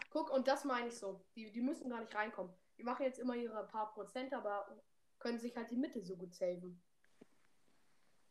Guck, 0.09 0.29
und 0.29 0.47
das 0.47 0.63
meine 0.63 0.87
ich 0.87 0.97
so. 0.97 1.25
Die, 1.35 1.51
die 1.51 1.61
müssen 1.61 1.89
gar 1.89 1.99
nicht 1.99 2.15
reinkommen. 2.15 2.53
Die 2.77 2.83
machen 2.83 3.03
jetzt 3.03 3.19
immer 3.19 3.35
ihre 3.35 3.67
paar 3.67 3.93
Prozent, 3.93 4.33
aber 4.33 4.81
können 5.23 5.39
sich 5.39 5.55
halt 5.55 5.71
die 5.71 5.77
Mitte 5.77 6.01
so 6.03 6.17
gut 6.17 6.33
saven. 6.35 6.81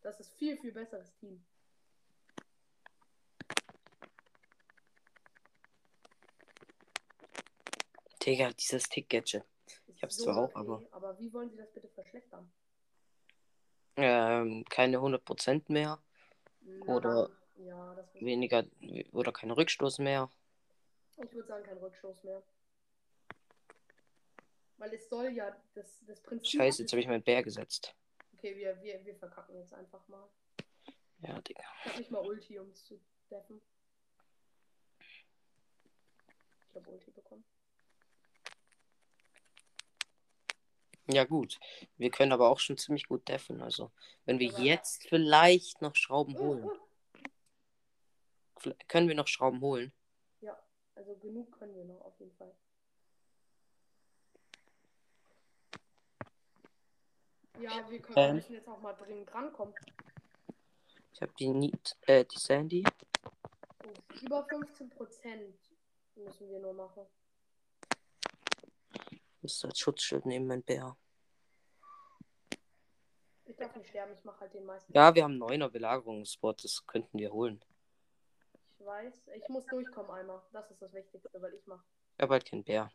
Das 0.02 0.20
ist 0.20 0.30
viel, 0.34 0.58
viel 0.58 0.72
besseres 0.72 1.14
Team. 1.14 1.42
Digga, 8.24 8.50
dieses 8.52 8.88
Tick-Gadget. 8.88 9.44
Ist 9.88 10.02
hab's 10.02 10.18
zwar 10.18 10.36
auch, 10.36 10.54
aber- 10.54 10.82
Aber 10.90 11.18
wie 11.18 11.32
wollen 11.32 11.50
sie 11.50 11.56
das 11.56 11.72
bitte 11.72 11.88
verschlechtern? 11.88 12.52
Ähm, 13.96 14.64
keine 14.68 15.00
100% 15.00 15.70
mehr. 15.70 15.98
Oder- 16.86 17.28
Na, 17.30 17.64
Ja, 17.64 17.94
das 17.94 18.12
wird, 18.14 18.24
Weniger 18.24 18.64
oder 19.12 19.32
kein 19.32 19.50
Rückstoß 19.50 19.98
mehr. 19.98 20.30
Ich 21.16 21.32
würde 21.32 21.46
sagen, 21.46 21.64
kein 21.64 21.78
Rückstoß 21.78 22.24
mehr. 22.24 22.42
Weil 24.82 24.94
es 24.94 25.08
soll 25.08 25.28
ja 25.28 25.56
das, 25.74 26.04
das 26.08 26.20
Prinzip. 26.20 26.58
Scheiße, 26.60 26.82
jetzt 26.82 26.90
habe 26.90 27.00
ich 27.00 27.06
meinen 27.06 27.22
Bär 27.22 27.44
gesetzt. 27.44 27.94
Okay, 28.34 28.56
wir, 28.56 28.82
wir, 28.82 29.04
wir 29.04 29.14
verkacken 29.14 29.54
jetzt 29.54 29.72
einfach 29.72 30.08
mal. 30.08 30.28
Ja, 31.20 31.40
Digga. 31.40 31.62
Ich 31.84 31.90
hab 31.92 31.98
nicht 31.98 32.10
mal 32.10 32.18
Ulti, 32.26 32.58
um 32.58 32.68
es 32.68 32.84
zu 32.84 33.00
deffen. 33.30 33.62
Ich 36.68 36.74
hab 36.74 36.88
Ulti 36.88 37.12
bekommen. 37.12 37.44
Ja, 41.06 41.22
gut. 41.26 41.60
Wir 41.96 42.10
können 42.10 42.32
aber 42.32 42.50
auch 42.50 42.58
schon 42.58 42.76
ziemlich 42.76 43.06
gut 43.06 43.28
deffen. 43.28 43.62
Also, 43.62 43.92
wenn 44.24 44.40
wir 44.40 44.52
Aber- 44.52 44.62
jetzt 44.64 45.04
vielleicht 45.08 45.80
noch 45.80 45.94
Schrauben 45.94 46.34
Oh, 46.38 46.40
holen. 46.40 46.64
oh. 48.64 48.72
Können 48.88 49.06
wir 49.06 49.14
noch 49.14 49.28
Schrauben 49.28 49.60
holen? 49.60 49.92
Also 50.96 51.16
genug 51.16 51.56
können 51.58 51.74
wir 51.76 51.84
noch 51.84 52.00
auf 52.02 52.18
jeden 52.18 52.34
Fall. 52.36 52.52
Ja, 57.62 57.88
wir 57.90 58.00
können, 58.02 58.16
Ähm. 58.18 58.34
müssen 58.36 58.54
jetzt 58.54 58.68
auch 58.68 58.80
mal 58.80 58.92
dringend 58.94 59.32
rankommen. 59.32 59.74
Ich 61.12 61.22
habe 61.22 61.32
die 61.38 61.48
Need, 61.48 61.96
äh, 62.02 62.24
die 62.24 62.38
Sandy. 62.38 62.84
Oh, 63.84 64.16
über 64.22 64.44
15% 64.46 65.54
müssen 66.16 66.48
wir 66.50 66.58
nur 66.58 66.72
machen. 66.74 67.06
Das 69.42 69.52
ist 69.54 69.64
als 69.64 69.78
Schutzschild 69.78 70.26
neben 70.26 70.46
mein 70.46 70.62
Bär. 70.62 70.96
Ich 73.44 73.56
darf 73.56 73.74
nicht 73.76 73.88
sterben, 73.88 74.12
ich 74.16 74.24
mache 74.24 74.40
halt 74.40 74.54
den 74.54 74.64
meisten. 74.64 74.92
Ja, 74.92 75.14
wir 75.14 75.24
haben 75.24 75.36
9er 75.42 75.68
Belagerungsspot. 75.68 76.64
Das 76.64 76.86
könnten 76.86 77.18
wir 77.18 77.32
holen. 77.32 77.62
Ich 78.78 78.86
weiß. 78.86 79.28
Ich 79.36 79.48
muss 79.48 79.66
durchkommen 79.66 80.10
einmal. 80.10 80.42
Das 80.52 80.70
ist 80.70 80.80
das 80.80 80.92
Wichtigste, 80.92 81.28
weil 81.40 81.54
ich 81.54 81.66
mache. 81.66 81.84
Ich 82.16 82.22
habe 82.22 82.32
halt 82.34 82.44
keinen 82.44 82.64
Bär. 82.64 82.90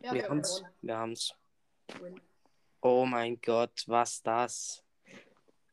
Ja, 0.00 0.12
wir 0.12 0.22
wir 0.22 0.28
haben's. 0.28 0.62
Wir 0.80 0.96
haben's. 0.96 1.34
Win. 2.00 2.20
Oh 2.82 3.04
mein 3.04 3.40
Gott, 3.40 3.84
was 3.86 4.22
das? 4.22 4.82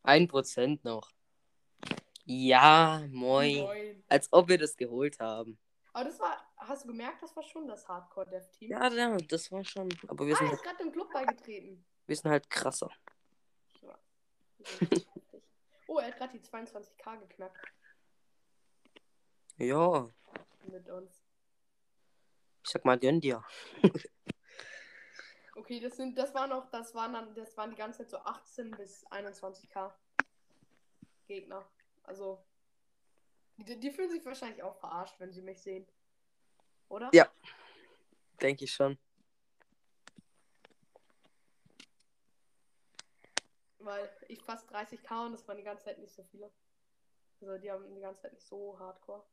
Ein 0.04 0.28
Prozent 0.28 0.84
noch. 0.84 1.12
Ja, 2.26 3.06
moin. 3.10 3.60
Moin. 3.62 4.04
Als 4.10 4.28
ob 4.34 4.50
wir 4.50 4.58
das 4.58 4.76
geholt 4.76 5.18
haben. 5.20 5.58
Aber 5.94 6.04
das 6.06 6.20
war, 6.20 6.38
hast 6.58 6.84
du 6.84 6.88
gemerkt, 6.90 7.24
das 7.24 7.36
war 7.36 7.44
schon 7.44 7.68
das 7.68 7.88
Hardcore-Dev-Team? 7.88 8.70
Ja, 8.70 8.88
ja, 8.92 9.18
das 9.18 9.52
war 9.52 9.63
schon. 9.63 9.90
Aber 10.08 10.28
wir 10.28 10.36
Ah, 10.36 10.38
sind 10.38 10.48
er 10.48 10.52
halt, 10.52 10.63
gerade 10.63 10.78
dem 10.78 10.92
Club 10.92 11.12
beigetreten. 11.13 11.86
wir 12.06 12.16
sind 12.16 12.30
halt 12.30 12.50
krasser. 12.50 12.92
Ja. 13.82 13.98
Oh, 15.88 16.00
er 16.00 16.08
hat 16.08 16.18
gerade 16.18 16.38
die 16.38 16.46
22k 16.46 17.18
geknackt 17.20 17.66
Ja, 19.58 20.10
mit 20.68 20.90
uns. 20.90 21.24
Ich 22.67 22.73
sag 22.73 22.84
mal, 22.84 22.99
gönn 22.99 23.21
dir. 23.21 23.43
Okay, 25.56 25.80
das 25.80 25.97
sind, 25.97 26.15
das 26.15 26.36
waren 26.36 26.51
auch, 26.51 26.69
das 26.69 26.93
waren 26.93 27.13
dann, 27.13 27.34
das 27.34 27.58
waren 27.58 27.71
die 27.71 27.75
ganze 27.75 27.97
Zeit 27.97 28.12
so 28.12 28.17
18 28.19 28.69
bis 28.71 29.06
21k 29.08 29.91
Gegner. 31.25 31.67
Also, 32.03 32.45
die, 33.58 33.80
die 33.80 33.89
fühlen 33.89 34.12
sich 34.12 34.23
wahrscheinlich 34.23 34.62
auch 34.62 34.77
verarscht, 34.77 35.19
wenn 35.19 35.34
sie 35.34 35.41
mich 35.41 35.60
sehen. 35.60 35.88
Oder? 36.89 37.10
Ja. 37.12 37.27
Denke 38.39 38.65
ich 38.65 38.71
schon. 38.71 38.99
Weil 43.80 44.15
ich 44.27 44.43
fast 44.43 44.71
30k 44.71 45.25
und 45.25 45.32
das 45.32 45.47
waren 45.47 45.58
die 45.58 45.63
ganze 45.63 45.86
Zeit 45.86 45.97
nicht 45.97 46.13
so 46.13 46.23
viele. 46.23 46.51
Also 47.41 47.58
die 47.58 47.71
haben 47.71 47.95
die 47.95 48.01
ganze 48.01 48.21
Zeit 48.21 48.34
nicht 48.34 48.45
so 48.45 48.77
hardcore. 48.77 49.25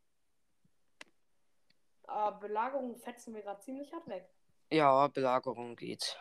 Aber 2.07 2.38
Belagerung 2.38 2.97
fetzen 2.97 3.35
wir 3.35 3.43
gerade 3.43 3.61
ziemlich 3.61 3.93
hart 3.93 4.07
weg. 4.09 4.29
Ja, 4.71 5.09
Belagerung 5.09 5.77
geht. 5.77 6.19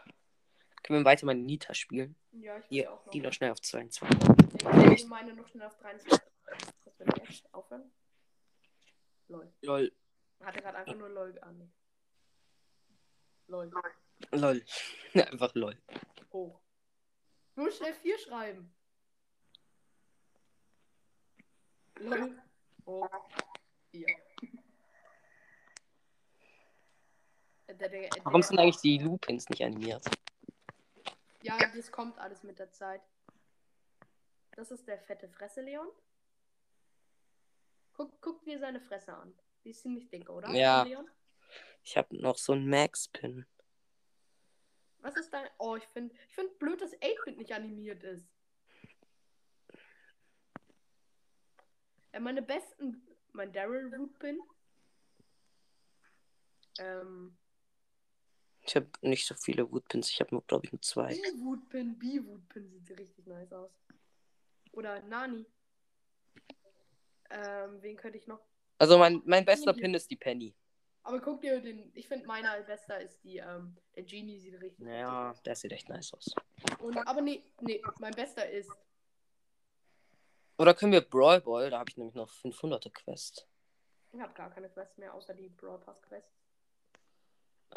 Können 0.84 1.00
wir 1.00 1.06
weiter 1.06 1.26
mal 1.26 1.36
Nita 1.36 1.74
spielen? 1.74 2.16
Ja, 2.32 2.58
ich 2.58 2.64
will 2.64 2.68
Hier, 2.70 2.92
auch 2.94 3.06
noch. 3.06 3.12
die 3.12 3.22
noch 3.22 3.34
schnell 3.34 3.52
auf 3.52 3.62
22. 3.62 4.30
Ich 4.60 4.66
will 5.02 5.08
meine 5.08 5.34
noch 5.34 5.48
schnell 5.48 5.68
auf 5.68 5.78
23. 5.78 6.20
Was 6.86 7.00
will 7.00 7.08
ich 7.24 7.30
jetzt? 7.30 7.54
Aufhören? 7.54 7.92
Lol. 9.30 9.54
Lol, 9.62 9.92
Hat 10.42 10.56
er 10.56 10.62
gerade 10.62 10.78
einfach 10.80 10.96
nur 10.96 11.10
LOL 11.10 11.40
an. 11.40 11.74
LOL. 13.48 13.72
lol. 14.32 14.64
Einfach 15.14 15.54
lol. 15.56 15.78
Hoch. 16.32 16.60
Nur 17.56 17.72
schnell 17.72 17.94
4 17.94 18.18
schreiben. 18.20 18.74
LOL. 22.00 22.42
Hoch. 22.86 23.10
4. 23.92 24.06
Der, 24.08 24.16
der, 24.16 24.24
der, 27.63 27.63
Warum 28.24 28.42
sind 28.42 28.60
eigentlich 28.60 28.78
die 28.78 28.98
Lupins 28.98 29.50
nicht 29.50 29.64
animiert? 29.64 30.06
Ja, 31.42 31.58
das 31.76 31.92
kommt 31.92 32.18
alles 32.20 32.44
mit 32.44 32.60
der 32.60 32.72
Zeit. 32.72 33.02
Das 34.52 34.72
ist 34.72 34.88
der 34.88 35.00
fette 35.00 35.28
Fresse, 35.28 35.62
Leon. 35.62 35.88
Guck, 37.94 38.22
guck 38.22 38.44
dir 38.44 38.60
seine 38.60 38.80
Fresse 38.80 39.14
an. 39.14 39.34
Die 39.64 39.72
ist 39.72 39.82
ziemlich 39.82 40.10
dick, 40.10 40.30
oder? 40.30 40.50
Ja. 40.52 40.84
Leon? 40.84 41.10
Ich 41.84 41.98
habe 41.98 42.16
noch 42.16 42.38
so 42.38 42.54
einen 42.54 42.70
Max-Pin. 42.70 43.46
Was 45.00 45.18
ist 45.18 45.34
dein. 45.34 45.50
Oh, 45.58 45.76
ich 45.76 45.86
finde 45.88 46.16
ich 46.28 46.36
find 46.36 46.58
blöd, 46.60 46.82
dass 46.82 46.94
8-Bit 46.94 47.38
nicht 47.38 47.52
animiert 47.52 48.04
ist. 48.04 48.26
Ja, 52.14 52.20
meine 52.20 52.42
besten. 52.42 53.06
Mein 53.34 53.52
Daryl 53.52 53.94
Rootpin. 53.94 54.40
Ähm. 56.80 57.38
Ich 58.66 58.76
habe 58.76 58.88
nicht 59.02 59.26
so 59.28 59.36
viele 59.36 59.70
Woodpins. 59.72 60.10
Ich 60.10 60.20
habe 60.20 60.34
nur, 60.34 60.44
glaube 60.44 60.66
ich, 60.66 60.72
nur 60.72 60.82
zwei. 60.82 61.10
B-Woodpin. 61.10 61.98
B-Woodpin 62.00 62.70
sieht 62.70 62.98
richtig 62.98 63.28
nice 63.28 63.52
aus. 63.52 63.72
Oder 64.72 65.02
Nani. 65.04 65.46
Ähm, 67.30 67.82
wen 67.82 67.98
könnte 67.98 68.18
ich 68.18 68.28
noch? 68.28 68.40
Also 68.78 68.98
mein, 68.98 69.22
mein 69.26 69.46
bester 69.46 69.74
Pin 69.74 69.94
ist 69.94 70.10
die 70.10 70.16
Penny. 70.16 70.56
Aber 71.04 71.20
guck 71.20 71.42
dir 71.42 71.60
den. 71.60 71.92
Ich 71.94 72.08
finde 72.08 72.26
meiner 72.26 72.62
bester 72.62 73.00
ist 73.02 73.22
die, 73.24 73.38
ähm, 73.38 73.76
der 73.96 74.04
Genie 74.04 74.40
sieht 74.40 74.54
richtig 74.62 74.80
Naja, 74.80 75.30
heftig 75.30 75.44
der 75.44 75.56
sieht 75.56 75.72
echt 75.74 75.90
nice 75.90 76.14
aus. 76.14 76.34
aus. 76.36 76.80
Und, 76.80 76.98
aber 76.98 77.22
nee, 77.22 77.44
nee, 77.60 77.82
mein 78.00 78.14
bester 78.14 78.50
ist. 78.50 78.72
Oder 80.58 80.74
können 80.74 80.94
wir 80.94 81.02
Brawl 81.02 81.42
Ball? 81.42 81.70
Da 81.70 81.80
habe 81.80 81.90
ich 81.90 81.98
nämlich 81.98 82.16
noch 82.16 82.32
500er 82.32 82.90
Quest. 82.92 83.48
Ich 84.14 84.22
habe 84.22 84.34
gar 84.34 84.50
keine 84.52 84.70
Quests 84.70 84.98
mehr, 84.98 85.14
außer 85.14 85.34
die 85.34 85.50
Brawl 85.50 85.80
Pass 85.80 86.02
Quest. 86.04 86.30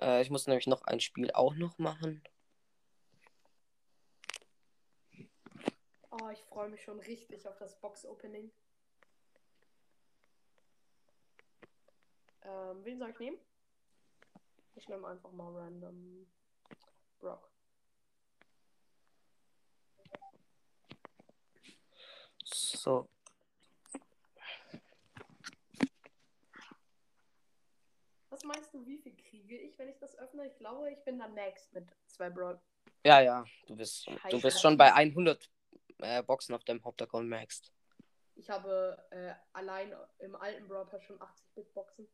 Äh, 0.01 0.23
ich 0.23 0.31
muss 0.31 0.47
nämlich 0.47 0.67
noch 0.67 0.83
ein 0.83 1.01
Spiel 1.01 1.31
auch 1.33 1.55
noch 1.55 1.79
machen. 1.79 2.23
Oh, 6.11 6.29
ich 6.31 6.43
freue 6.45 6.69
mich 6.69 6.83
schon 6.83 6.99
richtig 7.01 7.47
auf 7.47 7.59
das 7.59 7.79
Box 7.81 8.07
Opening. 8.07 8.51
Ähm, 12.43 12.85
wen 12.85 12.99
soll 12.99 13.11
ich 13.11 13.19
nehmen? 13.19 13.39
Ich 14.75 14.89
nehme 14.89 15.09
einfach 15.09 15.33
mal 15.33 15.53
random 15.55 16.27
Brock. 17.19 17.51
So. 22.45 23.09
Meinst 28.47 28.73
du, 28.73 28.87
wie 28.87 28.99
viel 28.99 29.17
kriege 29.17 29.59
ich, 29.59 29.79
wenn 29.79 29.89
ich 29.89 29.99
das 29.99 30.17
öffne? 30.19 30.47
Ich 30.47 30.57
glaube, 30.57 30.91
ich 30.91 31.03
bin 31.05 31.19
dann 31.19 31.35
next 31.35 31.73
mit 31.73 31.89
zwei 32.07 32.31
Brawl. 32.31 32.61
Ja, 33.05 33.21
ja, 33.21 33.45
du 33.67 33.77
bist, 33.77 34.07
du 34.31 34.41
bist 34.41 34.61
schon 34.61 34.77
bei 34.77 34.93
100 34.93 35.51
äh, 35.99 36.23
Boxen 36.23 36.55
auf 36.55 36.65
deinem 36.65 36.85
Hauptaccount 36.85 37.29
maxed. 37.29 37.73
Ich 38.35 38.51
habe 38.51 39.03
äh, 39.11 39.33
allein 39.53 39.95
im 40.19 40.37
alten 40.37 40.69
Brawl 40.69 40.87
Pass 40.87 41.03
schon 41.05 41.21
80 41.21 41.55
Bit 41.55 41.75
Boxen. 41.75 42.09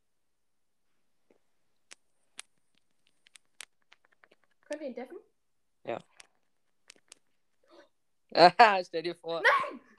Könnt 4.66 4.82
ihr 4.82 4.88
ihn 4.88 4.94
deffen? 4.94 5.18
Haha, 8.34 8.82
stell 8.84 9.02
dir 9.02 9.14
vor. 9.14 9.42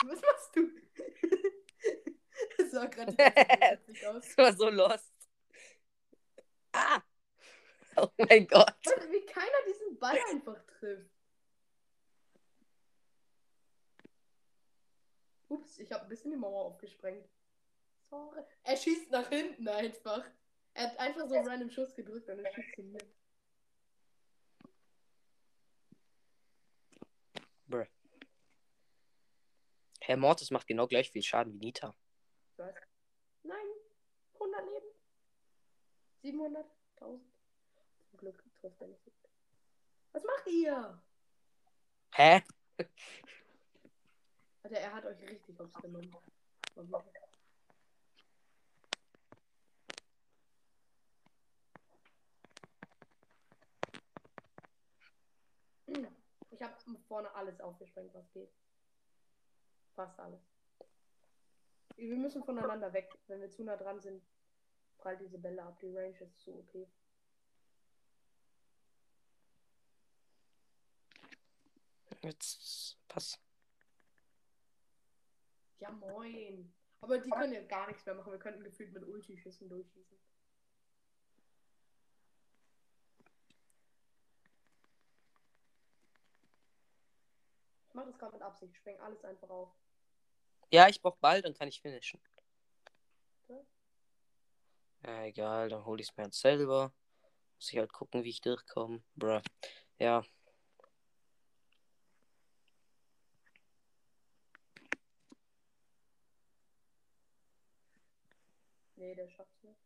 Was 0.06 0.22
machst 0.22 0.56
du? 0.56 0.70
das 2.58 2.72
sah 2.72 2.86
gerade 2.86 3.12
aus. 4.08 4.22
Das 4.26 4.38
war 4.38 4.54
so 4.54 4.70
lost. 4.70 5.13
Ah! 6.74 7.02
Oh 7.96 8.10
mein 8.18 8.48
Gott. 8.48 8.76
Wie 9.10 9.26
keiner 9.26 9.64
diesen 9.68 10.00
Ball 10.00 10.20
einfach 10.32 10.62
trifft. 10.66 11.12
Ups, 15.50 15.78
ich 15.78 15.92
habe 15.92 16.04
ein 16.04 16.10
bisschen 16.10 16.32
die 16.32 16.38
Mauer 16.38 16.66
aufgesprengt. 16.66 17.30
Sorry. 18.10 18.44
Er 18.64 18.78
schießt 18.78 19.12
nach 19.12 19.30
hinten 19.30 19.68
einfach. 19.68 20.26
Er 20.74 20.88
hat 20.88 21.00
einfach 21.00 21.28
so 21.28 21.36
einen 21.36 21.48
random 21.48 21.70
Schuss 21.70 21.94
gedrückt 21.94 22.28
und 22.30 22.40
er 22.40 22.52
schießt 22.52 22.76
zu 22.76 22.84
mir. 22.84 23.00
Bruh. 27.68 27.86
Herr 30.02 30.18
Mortis 30.18 30.52
macht 30.52 30.68
genau 30.68 30.88
gleich 30.88 31.12
viel 31.12 31.24
Schaden 31.24 31.54
wie 31.54 31.60
Nita. 31.60 31.96
Was? 32.58 32.76
Nein. 33.44 33.68
100 34.34 34.66
Leben. 34.66 34.88
700. 36.24 36.66
1000. 37.02 37.22
Zum 38.10 38.18
Glück 38.18 38.44
trifft 38.56 38.82
er 38.82 38.88
nicht. 38.88 39.12
Was 40.14 40.24
macht 40.24 40.48
ihr? 40.48 41.02
Hä? 42.14 42.42
Alter, 44.64 44.78
er 44.78 44.94
hat 44.94 45.06
euch 45.06 45.22
richtig 45.28 45.60
aufs 45.60 45.74
genommen. 45.82 46.16
Ich 56.52 56.62
habe 56.62 56.74
vorne 57.08 57.34
alles 57.36 57.60
aufgesprengt, 57.60 58.14
was 58.14 58.32
geht. 58.32 58.50
Fast 59.96 60.18
alles. 60.20 60.42
Wir 61.98 62.16
müssen 62.16 62.44
voneinander 62.46 62.94
weg. 62.94 63.12
Wenn 63.28 63.42
wir 63.42 63.52
zu 63.52 63.64
nah 63.64 63.76
dran 63.76 64.00
sind, 64.00 64.24
prallt 65.04 65.20
diese 65.20 65.38
Bälle 65.38 65.62
ab. 65.62 65.78
Die 65.82 65.96
Range 65.96 66.18
ist 66.18 66.40
zu 66.40 66.58
okay. 66.58 66.88
Jetzt 72.22 72.98
pass. 73.10 73.38
Ja, 75.80 75.92
moin. 75.92 76.74
Aber 77.02 77.20
die 77.20 77.30
können 77.30 77.52
ja 77.52 77.62
gar 77.64 77.88
nichts 77.88 78.06
mehr 78.06 78.16
machen. 78.16 78.32
Wir 78.32 78.40
könnten 78.40 78.64
gefühlt 78.64 78.94
mit 78.94 79.04
Ulti-Schüssen 79.04 79.68
durchschießen. 79.68 80.18
Ich 87.90 87.94
mach 87.94 88.06
das 88.06 88.18
gerade 88.18 88.34
mit 88.34 88.42
Absicht. 88.42 88.72
Ich 88.72 88.78
spreng 88.78 88.98
alles 89.02 89.26
einfach 89.26 89.50
auf. 89.50 89.76
Ja, 90.72 90.88
ich 90.88 91.02
brauch 91.02 91.18
Ball, 91.18 91.42
dann 91.42 91.54
kann 91.54 91.68
ich 91.68 91.82
finishen. 91.82 92.22
Ja, 95.06 95.24
egal, 95.26 95.70
dann 95.70 95.86
hol 95.86 96.00
ich's 96.00 96.16
mir 96.16 96.24
halt 96.24 96.34
selber. 96.34 96.94
Muss 97.56 97.72
ich 97.72 97.78
halt 97.78 97.92
gucken, 97.92 98.24
wie 98.24 98.30
ich 98.30 98.42
durchkomme. 98.42 99.04
Bruh. 99.16 99.42
Ja. 100.00 100.24
Nee, 108.96 109.16
der 109.16 109.28
schafft's 109.30 109.64
nicht. 109.64 109.80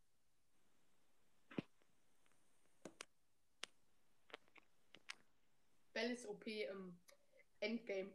Bell 5.93 6.11
ist 6.11 6.27
OP 6.27 6.45
im 6.45 6.99
Endgame. 7.59 8.13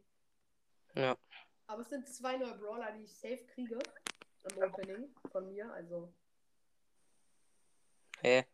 Ja. 0.95 1.19
Aber 1.67 1.83
es 1.83 1.89
sind 1.89 2.07
zwei 2.07 2.37
neue 2.37 2.57
Brawler, 2.59 2.93
die 2.93 3.03
ich 3.03 3.13
safe 3.13 3.45
kriege. 3.47 3.79
Im 4.45 4.63
Opening 4.63 5.13
von 5.33 5.49
mir. 5.49 5.73
Also 5.73 6.15
Hä? 8.23 8.47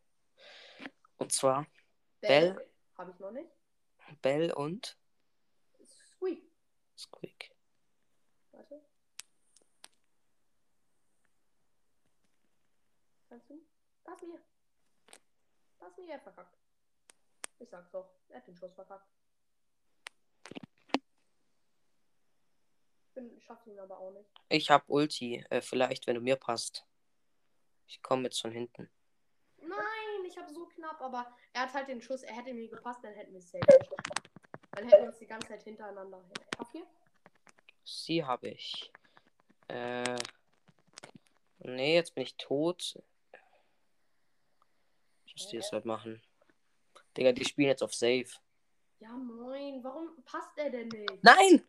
Und 1.19 1.31
zwar 1.31 1.67
Bell, 2.21 2.55
Bell? 2.55 2.71
habe 2.97 3.11
ich 3.11 3.19
noch 3.19 3.31
nicht. 3.31 3.51
Bell 4.23 4.51
und 4.51 4.97
Squeak. 5.85 6.51
Squeak. 6.97 7.55
Warte. 8.51 8.81
Kannst 13.29 13.49
du? 13.51 13.63
Pass 14.03 14.21
mir. 14.23 14.41
Pass 15.77 15.97
mir, 15.97 16.13
er 16.13 16.19
verkackt. 16.19 16.57
Ich 17.59 17.69
sag's 17.69 17.91
doch. 17.91 18.09
Er 18.29 18.37
hat 18.37 18.47
den 18.47 18.55
Schuss 18.55 18.73
verkackt. 18.73 19.07
Ich 23.37 23.43
schaff 23.43 23.67
ihn 23.67 23.77
aber 23.77 23.99
auch 23.99 24.11
nicht. 24.11 24.29
Ich 24.47 24.71
hab 24.71 24.89
Ulti. 24.89 25.45
Äh, 25.49 25.61
vielleicht, 25.61 26.07
wenn 26.07 26.15
du 26.15 26.21
mir 26.21 26.37
passt. 26.37 26.87
Ich 27.85 28.01
komme 28.01 28.23
jetzt 28.23 28.41
von 28.41 28.51
hinten. 28.51 28.89
Ich 30.29 30.37
habe 30.37 30.53
so 30.53 30.65
knapp, 30.67 31.01
aber 31.01 31.25
er 31.53 31.63
hat 31.63 31.73
halt 31.73 31.87
den 31.87 32.01
Schuss. 32.01 32.21
Er 32.21 32.35
hätte 32.35 32.53
mir 32.53 32.69
gepasst, 32.69 32.99
dann 33.03 33.13
hätten 33.13 33.31
wir 33.31 33.39
es 33.39 33.49
safe. 33.49 33.65
Dann 34.71 34.87
hätten 34.87 35.01
wir 35.01 35.09
uns 35.09 35.17
die 35.17 35.25
ganze 35.25 35.47
Zeit 35.47 35.63
hintereinander. 35.63 36.23
Habt 36.57 36.75
ihr? 36.75 36.85
Sie 37.83 38.23
habe 38.23 38.49
ich. 38.49 38.91
Äh. 39.67 40.19
Nee, 41.59 41.95
jetzt 41.95 42.13
bin 42.13 42.23
ich 42.23 42.35
tot. 42.37 43.01
Ich 45.25 45.33
muss 45.33 45.47
die 45.47 45.57
das 45.57 45.71
halt 45.71 45.85
machen. 45.85 46.21
Digga, 47.17 47.31
die 47.31 47.43
spielen 47.43 47.69
jetzt 47.69 47.83
auf 47.83 47.93
Safe. 47.93 48.29
Ja, 48.99 49.09
moin. 49.09 49.83
Warum 49.83 50.23
passt 50.23 50.57
er 50.57 50.69
denn 50.69 50.89
nicht? 50.89 51.23
Nein! 51.23 51.65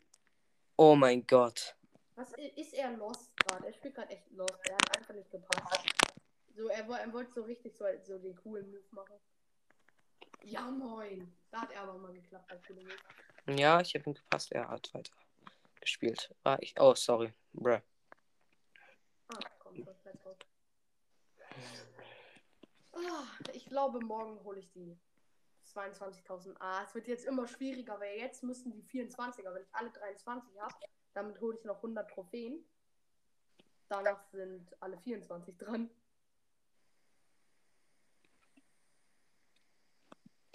Oh 0.77 0.95
mein 0.95 1.27
Gott. 1.27 1.77
Was 2.15 2.33
ist 2.57 2.75
er 2.75 2.91
lost 2.93 3.35
gerade? 3.37 3.67
Er 3.67 3.73
spielt 3.73 3.95
gerade 3.95 4.11
echt 4.11 4.31
lost. 4.33 4.61
Er 4.69 4.75
hat 4.75 4.99
einfach 4.99 5.15
nicht 5.15 5.31
gepasst. 5.31 5.83
So, 6.61 6.69
er, 6.69 6.87
er 6.91 7.13
wollte 7.15 7.33
so 7.33 7.43
richtig 7.43 7.75
so, 7.75 7.87
so 8.03 8.19
den 8.19 8.37
coolen 8.37 8.71
Move 8.71 8.85
machen. 8.91 9.15
Ja, 10.43 10.71
moin. 10.71 11.35
Da 11.51 11.63
hat 11.63 11.73
er 11.73 11.81
aber 11.81 11.97
mal 11.97 12.13
geklappt, 12.13 12.51
der 12.51 12.61
coole 12.61 12.83
Move. 12.83 13.59
Ja, 13.59 13.81
ich 13.81 13.95
habe 13.95 14.11
ihm 14.11 14.15
gepasst. 14.15 14.53
Er 14.53 14.69
hat 14.69 14.93
weiter 14.93 15.15
gespielt. 15.81 16.35
Ah, 16.45 16.59
ich. 16.61 16.79
Oh, 16.79 16.95
sorry. 16.95 17.33
Bruh. 17.55 17.81
Ah, 19.29 19.39
komm, 19.59 19.83
go. 19.83 20.37
Ah, 22.93 23.25
ich 23.55 23.65
glaube, 23.65 24.01
morgen 24.01 24.45
hole 24.45 24.59
ich 24.59 24.71
die 24.73 24.99
22.000. 25.65 26.57
Ah, 26.59 26.83
es 26.85 26.95
wird 26.95 27.09
jetzt 27.09 27.25
immer 27.25 27.49
schwieriger, 27.49 27.99
weil 27.99 28.19
jetzt 28.19 28.43
müssen 28.43 28.71
die 28.71 28.83
24er, 28.83 29.55
wenn 29.55 29.63
ich 29.63 29.75
alle 29.75 29.91
23 29.93 30.61
habe, 30.61 30.75
damit 31.15 31.41
hole 31.41 31.57
ich 31.57 31.65
noch 31.65 31.77
100 31.77 32.11
Trophäen. 32.11 32.63
Danach 33.89 34.23
sind 34.31 34.77
alle 34.83 34.99
24 34.99 35.57
dran. 35.57 35.91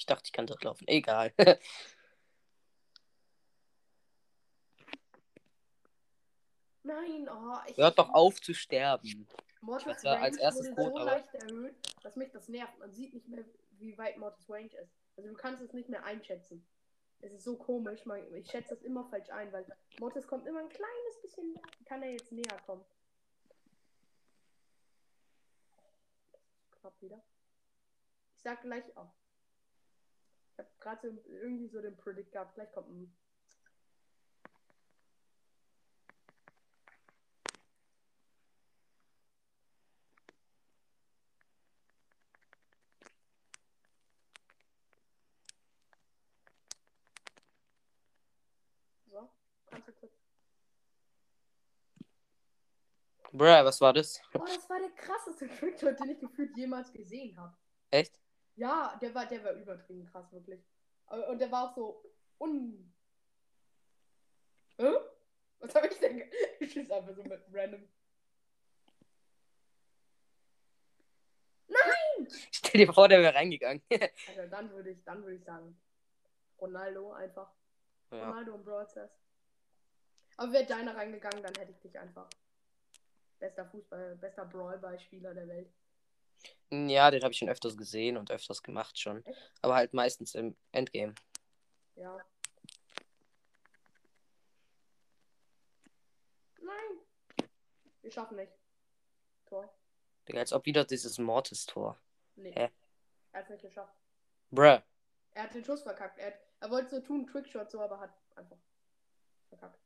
Ich 0.06 0.08
dachte, 0.08 0.26
ich 0.26 0.34
kann 0.34 0.46
durchlaufen. 0.46 0.88
Egal. 0.88 1.34
Nein, 6.84 7.28
oh, 7.28 7.58
ich. 7.66 7.76
Hört 7.76 7.97
doch 7.97 8.14
auf 8.14 8.39
zu 8.39 8.53
sterben. 8.53 9.28
Mortis 9.62 10.03
war 10.03 10.20
als 10.20 10.36
Range 10.36 10.43
erstes 10.43 10.68
wurde 10.78 10.91
tot, 10.91 10.99
so 10.99 11.06
leicht 11.06 11.34
erhöht, 11.34 11.76
dass 12.03 12.16
mich 12.16 12.30
das 12.30 12.47
nervt. 12.49 12.78
Man 12.78 12.91
sieht 12.91 13.16
nicht 13.16 13.28
mehr, 13.28 13.45
wie 13.80 13.97
weit 13.97 14.20
Mortis 14.20 14.47
Range 14.47 14.70
ist. 14.80 14.93
Also 15.18 15.28
du 15.32 15.36
kannst 15.36 15.64
es 15.64 15.74
nicht 15.74 15.89
mehr 15.89 16.03
einschätzen. 16.03 16.64
Es 17.22 17.34
ist 17.34 17.43
so 17.43 17.58
komisch. 17.58 18.06
Man, 18.06 18.32
ich 18.36 18.47
schätze 18.51 18.76
das 18.76 18.84
immer 18.84 19.06
falsch 19.06 19.32
ein, 19.32 19.51
weil 19.51 19.66
Mortis 19.99 20.28
kommt 20.28 20.45
immer 20.45 20.60
ein 20.60 20.70
kleines 20.70 21.20
bisschen. 21.24 21.60
Kann 21.86 22.03
er 22.03 22.12
jetzt 22.12 22.32
näher 22.32 22.60
kommen? 22.68 22.86
Knapp 26.80 27.01
wieder. 27.01 27.24
Ich 28.36 28.43
sag 28.43 28.62
gleich 28.62 28.95
auch. 28.95 29.16
Ich 30.58 30.60
hab 30.60 30.80
gerade 30.80 31.12
so 31.12 31.22
irgendwie 31.28 31.68
so 31.68 31.82
den 31.82 31.97
Predict 31.97 32.32
gehabt. 32.32 32.56
Gleich 32.56 32.72
kommt 32.72 32.88
ein. 32.89 33.14
So, 49.12 49.30
kannst 49.66 49.89
du 49.89 49.91
kurz. 49.91 50.14
Bruh, 53.34 53.66
was 53.66 53.82
war 53.82 53.91
das? 53.91 54.22
Oh, 54.34 54.39
das 54.45 54.70
war 54.70 54.80
der 54.80 54.91
krasseste 54.91 55.49
Trickshot, 55.49 55.99
den 55.99 56.12
ich 56.12 56.20
gefühlt 56.20 56.56
jemals 56.56 56.93
gesehen 56.93 57.38
habe. 57.38 57.58
Echt? 57.91 58.18
Ja, 58.56 58.97
der 59.01 59.14
war, 59.14 59.26
der 59.26 59.43
war 59.43 59.51
übertrieben 59.53 60.06
krass, 60.06 60.32
wirklich. 60.32 60.62
Aber- 61.08 61.28
Und 61.30 61.39
der 61.39 61.51
war 61.51 61.70
auch 61.70 61.76
so 61.76 62.03
un. 62.39 62.93
Hä? 64.78 64.91
Was 65.60 65.76
habe 65.76 65.88
ich 65.88 65.99
denn? 65.99 66.24
Ich 66.60 66.72
schieße 66.72 66.93
einfach 66.95 67.14
so 67.16 67.24
mit 67.24 67.41
random. 67.51 67.88
Stell 72.51 72.86
dir 72.86 72.93
vor, 72.93 73.08
der 73.08 73.22
wäre 73.22 73.36
reingegangen. 73.36 73.82
Also 74.28 74.49
dann 74.49 74.70
würde 74.72 74.89
ich, 74.91 75.03
dann 75.03 75.22
würde 75.24 75.36
ich 75.36 75.43
sagen, 75.43 75.80
Ronaldo 76.60 77.12
einfach. 77.14 77.51
ja. 78.12 78.26
Ronaldo 78.28 78.53
und 78.56 78.66
Brawl 78.66 78.88
Stars. 78.89 79.12
Aber 80.38 80.51
wäre 80.51 80.66
deiner 80.66 80.95
reingegangen, 80.95 81.43
dann 81.43 81.53
hätte 81.56 81.72
ich 81.72 81.80
dich 81.80 81.97
einfach. 81.97 82.30
Bester 83.39 83.66
Fußball, 83.66 84.16
bester 84.16 84.45
Brawl-Ball-Spieler 84.45 85.34
der 85.34 85.47
Welt. 85.47 85.70
Ja, 86.71 87.11
den 87.11 87.23
habe 87.23 87.31
ich 87.31 87.38
schon 87.38 87.49
öfters 87.49 87.77
gesehen 87.77 88.17
und 88.17 88.31
öfters 88.31 88.63
gemacht 88.63 88.99
schon. 88.99 89.23
Aber 89.61 89.75
halt 89.75 89.93
meistens 89.93 90.36
im 90.36 90.55
Endgame. 90.71 91.15
Ja. 91.95 92.17
Nein. 96.61 97.47
Wir 98.01 98.11
schaffen 98.11 98.38
nicht. 98.38 98.51
Tor. 99.45 99.73
Digga, 100.27 100.39
als 100.39 100.53
ob 100.53 100.65
wieder 100.65 100.86
dieses 100.86 101.17
Mortis-Tor. 101.17 101.97
Nee. 102.36 102.51
Hä? 102.51 102.71
Er 103.31 103.39
hat 103.39 103.45
es 103.45 103.49
nicht 103.49 103.61
geschafft. 103.61 103.95
Bruh. 104.49 104.81
Er 105.33 105.43
hat 105.43 105.53
den 105.53 105.63
Schuss 105.63 105.83
verkackt. 105.83 106.17
Er, 106.17 106.27
hat, 106.27 106.39
er 106.61 106.71
wollte 106.71 106.89
so 106.89 106.99
tun, 107.01 107.27
Trickshot 107.27 107.69
so, 107.69 107.81
aber 107.81 107.99
hat 107.99 108.13
einfach 108.36 108.57
verkackt. 109.49 109.79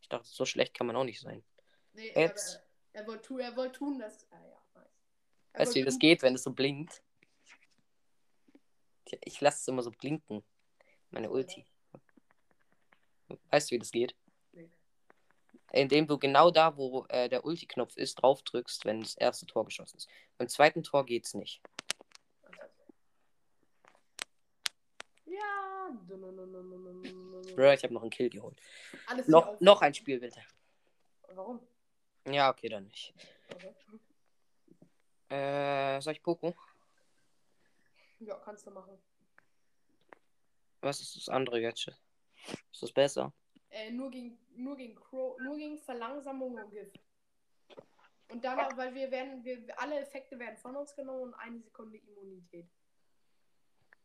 Ich 0.00 0.08
dachte, 0.08 0.28
so 0.28 0.44
schlecht 0.44 0.74
kann 0.74 0.86
man 0.86 0.96
auch 0.96 1.04
nicht 1.04 1.20
sein. 1.20 1.44
Nee, 1.92 2.12
Jetzt. 2.14 2.65
Er, 2.96 3.06
wollte 3.06 3.22
tu, 3.22 3.36
er 3.38 3.54
wollte 3.56 3.78
tun, 3.78 3.98
dass. 3.98 4.26
Ah 4.32 4.36
ja, 4.42 4.58
nice. 4.74 4.88
Er 5.52 5.60
Weißt 5.60 5.74
du, 5.76 5.80
wie 5.80 5.84
das 5.84 5.94
tun- 5.94 5.98
geht, 6.00 6.22
wenn 6.22 6.34
es 6.34 6.42
so 6.44 6.50
blinkt? 6.50 7.02
Ich 9.20 9.38
lasse 9.42 9.58
es 9.60 9.68
immer 9.68 9.82
so 9.82 9.90
blinken. 9.90 10.42
Meine 11.10 11.30
Ulti. 11.30 11.66
Weißt 13.50 13.70
du, 13.70 13.74
wie 13.74 13.78
das 13.80 13.90
geht? 13.90 14.16
Nee. 14.52 14.70
Indem 15.72 16.06
du 16.06 16.18
genau 16.18 16.50
da, 16.50 16.78
wo 16.78 17.04
äh, 17.10 17.28
der 17.28 17.44
Ulti-Knopf 17.44 17.98
ist, 17.98 18.14
drauf 18.14 18.40
drückst, 18.42 18.86
wenn 18.86 19.02
das 19.02 19.14
erste 19.14 19.44
Tor 19.44 19.66
geschossen 19.66 19.98
ist. 19.98 20.08
Beim 20.38 20.48
zweiten 20.48 20.82
Tor 20.82 21.04
geht's 21.04 21.34
nicht. 21.34 21.60
Ja. 25.26 25.90
Bro, 27.54 27.72
ich 27.72 27.82
habe 27.82 27.92
noch 27.92 28.00
einen 28.02 28.10
Kill 28.10 28.30
geholt. 28.30 28.58
Alles 29.06 29.28
Noch, 29.28 29.60
noch 29.60 29.82
ein 29.82 29.92
Spiel, 29.92 30.18
bitte. 30.18 30.40
Ja, 32.26 32.50
okay, 32.50 32.68
dann 32.68 32.84
nicht. 32.84 33.14
Okay. 33.54 33.74
Äh, 35.28 36.00
soll 36.00 36.12
ich 36.12 36.22
Poco? 36.22 36.54
Ja, 38.20 38.36
kannst 38.36 38.66
du 38.66 38.70
machen. 38.70 38.98
Was 40.80 41.00
ist 41.00 41.16
das 41.16 41.28
andere 41.28 41.60
Gadget? 41.60 41.96
Ist 42.72 42.82
das 42.82 42.92
besser? 42.92 43.32
Äh, 43.70 43.90
nur 43.90 44.10
gegen, 44.10 44.38
nur 44.54 44.76
gegen 44.76 44.94
Crow, 44.94 45.38
nur 45.40 45.56
gegen 45.56 45.78
Verlangsamung 45.78 46.54
und 46.54 46.70
Gift. 46.70 46.98
Und 48.28 48.44
dann, 48.44 48.76
weil 48.76 48.94
wir 48.94 49.10
werden, 49.10 49.44
wir, 49.44 49.64
alle 49.78 50.00
Effekte 50.00 50.38
werden 50.38 50.56
von 50.56 50.74
uns 50.76 50.94
genommen 50.94 51.22
und 51.22 51.34
eine 51.34 51.60
Sekunde 51.60 51.98
Immunität. 51.98 52.68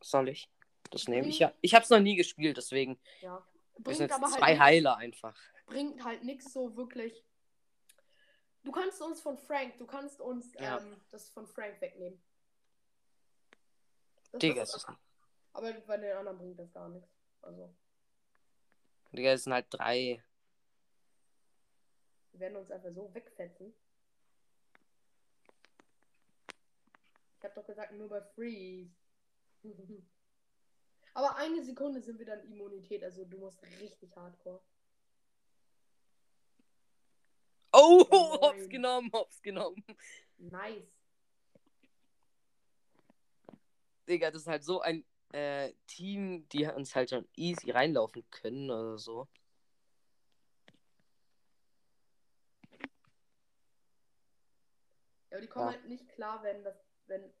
Soll 0.00 0.28
ich? 0.28 0.48
Das 0.90 1.08
nehmen. 1.08 1.28
Ich, 1.28 1.42
ha 1.42 1.52
ich 1.60 1.74
hab's 1.74 1.90
noch 1.90 2.00
nie 2.00 2.16
gespielt, 2.16 2.56
deswegen. 2.56 2.98
Ja. 3.20 3.44
Das 3.74 3.82
Bringt 3.82 3.96
sind 3.98 4.10
jetzt 4.10 4.16
aber 4.16 4.26
zwei 4.28 4.58
halt 4.58 4.60
Heiler 4.60 4.96
einfach. 4.96 5.36
bringt 5.66 6.04
halt 6.04 6.24
nichts 6.24 6.52
so 6.52 6.76
wirklich. 6.76 7.24
Du 8.64 8.70
kannst 8.70 9.00
uns 9.02 9.20
von 9.20 9.36
Frank, 9.38 9.76
du 9.78 9.86
kannst 9.86 10.20
uns 10.20 10.52
Ja. 10.54 10.78
ähm, 10.78 11.00
das 11.10 11.28
von 11.30 11.46
Frank 11.46 11.80
wegnehmen. 11.80 12.22
Das 14.30 14.38
Digga, 14.40 14.62
ist- 14.62 14.76
ist, 14.76 14.86
aber 15.52 15.72
bei 15.72 15.96
den 15.98 16.16
anderen 16.16 16.38
bringt 16.38 16.58
das 16.58 16.72
gar 16.72 16.88
nichts. 16.88 17.10
Also, 17.42 17.74
Digga, 19.12 19.32
es 19.32 19.44
sind 19.44 19.52
halt 19.52 19.66
drei. 19.70 20.22
wir 22.32 22.40
werden 22.40 22.56
uns 22.56 22.70
einfach 22.70 22.90
so 22.90 23.12
wegfetzen. 23.14 23.74
Ich 27.38 27.44
hab 27.44 27.54
doch 27.54 27.66
gesagt, 27.66 27.92
nur 27.92 28.08
bei 28.08 28.22
Freeze. 28.22 28.90
Aber 31.14 31.36
eine 31.36 31.62
Sekunde 31.62 32.00
sind 32.00 32.18
wir 32.18 32.24
dann 32.24 32.42
Immunität, 32.44 33.04
also 33.04 33.24
du 33.26 33.36
musst 33.38 33.62
richtig 33.80 34.16
hardcore. 34.16 34.62
Oh, 37.84 38.06
Oh, 38.10 38.38
hops 38.40 38.58
nein. 38.60 38.70
genommen, 38.70 39.10
hops 39.12 39.42
genommen. 39.42 39.84
Nice. 40.38 40.86
Digga, 44.08 44.30
das 44.30 44.42
ist 44.42 44.48
halt 44.48 44.62
so 44.64 44.80
ein 44.80 45.04
äh, 45.32 45.72
Team, 45.86 46.48
die 46.50 46.66
uns 46.66 46.94
halt 46.94 47.10
schon 47.10 47.28
easy 47.36 47.70
reinlaufen 47.70 48.24
können 48.30 48.70
oder 48.70 48.98
so. 48.98 49.26
Ja, 55.30 55.38
aber 55.38 55.40
die 55.40 55.48
kommen 55.48 55.66
Ja. 55.66 55.72
halt 55.72 55.86
nicht 55.86 56.08
klar, 56.10 56.42
wenn 56.42 56.62
das, 56.62 56.76
wenn 57.06 57.32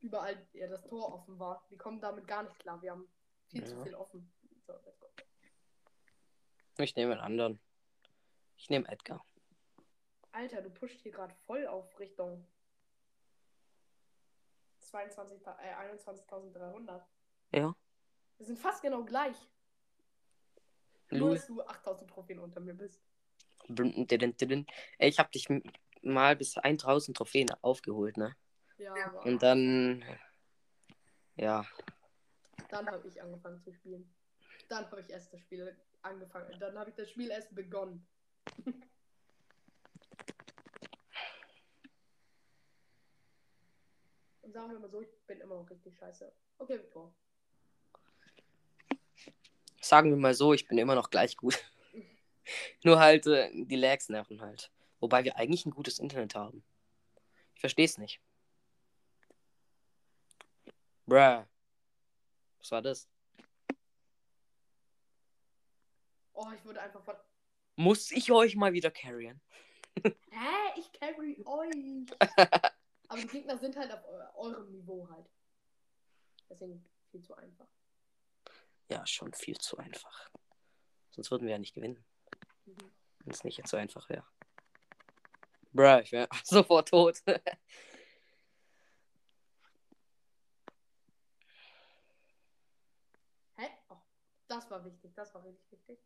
überall 0.00 0.46
ja, 0.52 0.68
das 0.68 0.84
Tor 0.86 1.12
offen 1.12 1.38
war. 1.38 1.66
Die 1.70 1.76
kommen 1.76 2.00
damit 2.00 2.26
gar 2.26 2.44
nicht 2.44 2.58
klar. 2.58 2.80
Wir 2.82 2.92
haben 2.92 3.08
viel 3.48 3.64
zu 3.66 3.74
Ja. 3.76 3.82
viel 3.82 3.94
offen. 3.94 4.32
So, 4.66 4.72
let's 4.84 4.98
go. 5.00 5.08
Ich 6.78 6.94
nehme 6.96 7.12
einen 7.12 7.20
anderen. 7.20 7.60
Ich 8.56 8.70
nehme 8.70 8.88
Edgar. 8.88 9.24
Alter, 10.34 10.62
du 10.62 10.70
pusht 10.70 11.00
hier 11.00 11.12
gerade 11.12 11.32
voll 11.46 11.64
auf 11.66 11.98
Richtung 12.00 12.44
22, 14.80 15.38
äh, 15.46 15.74
21.300. 15.96 17.00
Ja. 17.52 17.76
Wir 18.38 18.46
sind 18.46 18.58
fast 18.58 18.82
genau 18.82 19.04
gleich. 19.04 19.36
Nur, 21.10 21.34
dass 21.34 21.46
du 21.46 21.62
8000 21.62 22.10
Trophäen 22.10 22.40
unter 22.40 22.58
mir 22.60 22.74
bist. 22.74 23.00
Ich 24.98 25.18
hab 25.20 25.30
dich 25.30 25.48
mal 26.02 26.36
bis 26.36 26.58
1000 26.58 27.16
Trophäen 27.16 27.50
aufgeholt, 27.62 28.16
ne? 28.16 28.34
Ja, 28.78 28.92
aber 29.06 29.24
Und 29.24 29.40
dann. 29.40 30.04
Ja. 31.36 31.64
dann 32.70 32.90
habe 32.90 33.06
ich 33.06 33.22
angefangen 33.22 33.60
zu 33.60 33.72
spielen. 33.72 34.12
Dann 34.68 34.90
habe 34.90 35.00
ich 35.00 35.10
erst 35.10 35.32
das 35.32 35.40
Spiel 35.40 35.76
angefangen. 36.02 36.58
Dann 36.58 36.76
habe 36.76 36.90
ich 36.90 36.96
das 36.96 37.08
Spiel 37.08 37.30
erst 37.30 37.54
begonnen. 37.54 38.04
sagen 44.54 44.70
wir 44.70 44.78
mal 44.78 44.88
so, 44.88 45.00
ich 45.00 45.10
bin 45.26 45.40
immer 45.40 45.56
noch 45.56 45.68
richtig 45.68 45.98
scheiße. 45.98 46.32
Okay, 46.58 46.78
Victor. 46.78 47.12
Sagen 49.80 50.10
wir 50.10 50.16
mal 50.16 50.32
so, 50.32 50.54
ich 50.54 50.66
bin 50.66 50.78
immer 50.78 50.94
noch 50.94 51.10
gleich 51.10 51.36
gut. 51.36 51.58
Nur 52.84 53.00
halt, 53.00 53.26
äh, 53.26 53.50
die 53.52 53.76
Lags 53.76 54.08
nerven 54.08 54.40
halt. 54.40 54.70
Wobei 55.00 55.24
wir 55.24 55.36
eigentlich 55.36 55.66
ein 55.66 55.72
gutes 55.72 55.98
Internet 55.98 56.36
haben. 56.36 56.64
Ich 57.54 57.60
versteh's 57.60 57.98
nicht. 57.98 58.20
Bruh. 61.06 61.44
Was 62.60 62.70
war 62.70 62.80
das? 62.80 63.08
Oh, 66.32 66.46
ich 66.54 66.64
wurde 66.64 66.80
einfach 66.80 67.02
von. 67.02 67.16
Muss 67.76 68.12
ich 68.12 68.30
euch 68.30 68.54
mal 68.54 68.72
wieder 68.72 68.90
carryen? 68.90 69.40
Hä? 70.02 70.12
Ich 70.76 70.92
carry 70.92 71.42
euch. 71.44 72.06
Aber 73.14 73.22
die 73.22 73.28
Gegner 73.28 73.56
sind 73.56 73.76
halt 73.76 73.92
auf 73.92 74.04
eu 74.08 74.18
eurem 74.34 74.72
Niveau 74.72 75.08
halt. 75.08 75.30
Deswegen 76.50 76.84
viel 77.12 77.22
zu 77.22 77.32
einfach. 77.36 77.68
Ja, 78.88 79.06
schon 79.06 79.32
viel 79.32 79.56
zu 79.56 79.76
einfach. 79.78 80.30
Sonst 81.10 81.30
würden 81.30 81.44
wir 81.46 81.52
ja 81.52 81.58
nicht 81.58 81.74
gewinnen, 81.74 82.04
Mhm. 82.66 82.92
wenn 83.20 83.32
es 83.32 83.44
nicht 83.44 83.56
jetzt 83.58 83.70
so 83.70 83.76
einfach 83.76 84.08
wäre. 84.08 84.26
Bruh, 85.72 86.00
ich 86.00 86.10
wäre 86.10 86.26
sofort 86.44 86.88
tot. 86.88 87.22
Hä? 93.56 93.68
Oh, 93.90 93.96
das 94.48 94.68
war 94.72 94.84
wichtig. 94.84 95.14
Das 95.14 95.32
war 95.34 95.44
richtig 95.44 95.70
wichtig. 95.70 96.00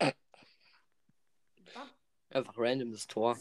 Einfach 2.30 2.54
random 2.56 2.92
das 2.92 3.06
Tor. 3.06 3.36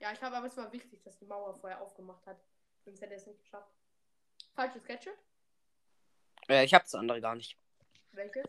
Ja, 0.00 0.12
ich 0.12 0.20
habe 0.20 0.36
aber 0.36 0.46
es 0.46 0.56
war 0.56 0.72
wichtig, 0.72 1.02
dass 1.04 1.16
die 1.18 1.26
Mauer 1.26 1.54
vorher 1.54 1.80
aufgemacht 1.80 2.26
hat. 2.26 2.40
Sonst 2.84 3.00
hätte 3.00 3.12
er 3.12 3.18
es 3.18 3.26
nicht 3.26 3.40
geschafft. 3.40 3.70
Falsches 4.54 4.84
Gadget? 4.84 5.16
Äh, 6.48 6.64
ich 6.64 6.74
habe 6.74 6.84
das 6.84 6.94
andere 6.94 7.20
gar 7.20 7.36
nicht. 7.36 7.56
Welches? 8.10 8.44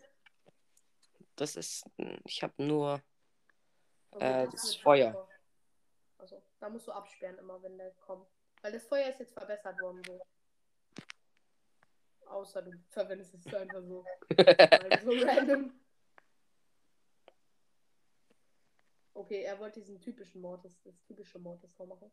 Das 1.36 1.56
ist. 1.56 1.86
Ich 2.26 2.41
habe 2.41 2.54
nur. 2.58 3.01
Okay, 4.12 4.43
Äh, 4.43 4.49
das 4.49 4.64
mit 4.64 4.82
Feuer. 4.82 5.30
Also, 6.18 6.41
da 6.60 6.70
musst 6.70 6.88
du 6.88 6.91
absperren 6.91 7.38
immer, 7.38 7.62
wenn 7.62 7.78
der 7.78 7.91
kommt. 7.91 8.28
Weil 8.62 8.72
das 8.72 8.86
Feuer 8.86 9.10
ist 9.10 9.20
jetzt 9.20 9.34
verbessert 9.34 9.80
worden 9.82 10.01
so. 10.06 10.26
Außer 12.28 12.62
du 12.62 12.72
verwendest 12.89 13.34
es 13.36 13.54
einfach 13.54 13.82
so. 13.84 14.06
Weil 14.30 15.01
so 15.04 15.12
random. 15.26 15.72
Okay, 19.16 19.43
er 19.43 19.59
wollte 19.59 19.80
diesen 19.80 20.01
typischen 20.01 20.41
Mortis, 20.41 20.82
das 20.84 20.99
typische 21.03 21.38
Mortis 21.39 21.78
machen. 21.78 22.11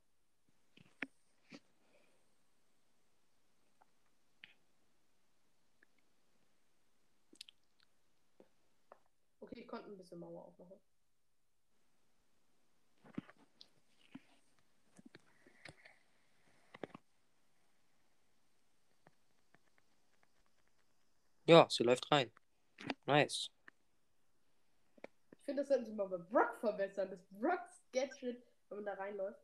Okay, 9.40 9.60
ich 9.60 9.66
konnte 9.66 9.90
ein 9.90 9.96
bisschen 9.96 10.20
Mauer 10.20 10.44
aufmachen. 10.44 10.78
Ja, 21.46 21.66
sie 21.68 21.82
läuft 21.82 22.10
rein. 22.12 22.30
Nice. 23.06 23.50
Finde, 25.50 25.62
das 25.62 25.68
sollten 25.68 25.86
sie 25.86 25.92
mal 25.94 26.06
bei 26.06 26.16
Brock 26.16 26.60
verbessern. 26.60 27.10
Das 27.10 27.24
Brocks 27.32 27.82
Gadget, 27.90 28.40
wenn 28.68 28.78
man 28.78 28.84
da 28.84 28.94
reinläuft. 28.94 29.40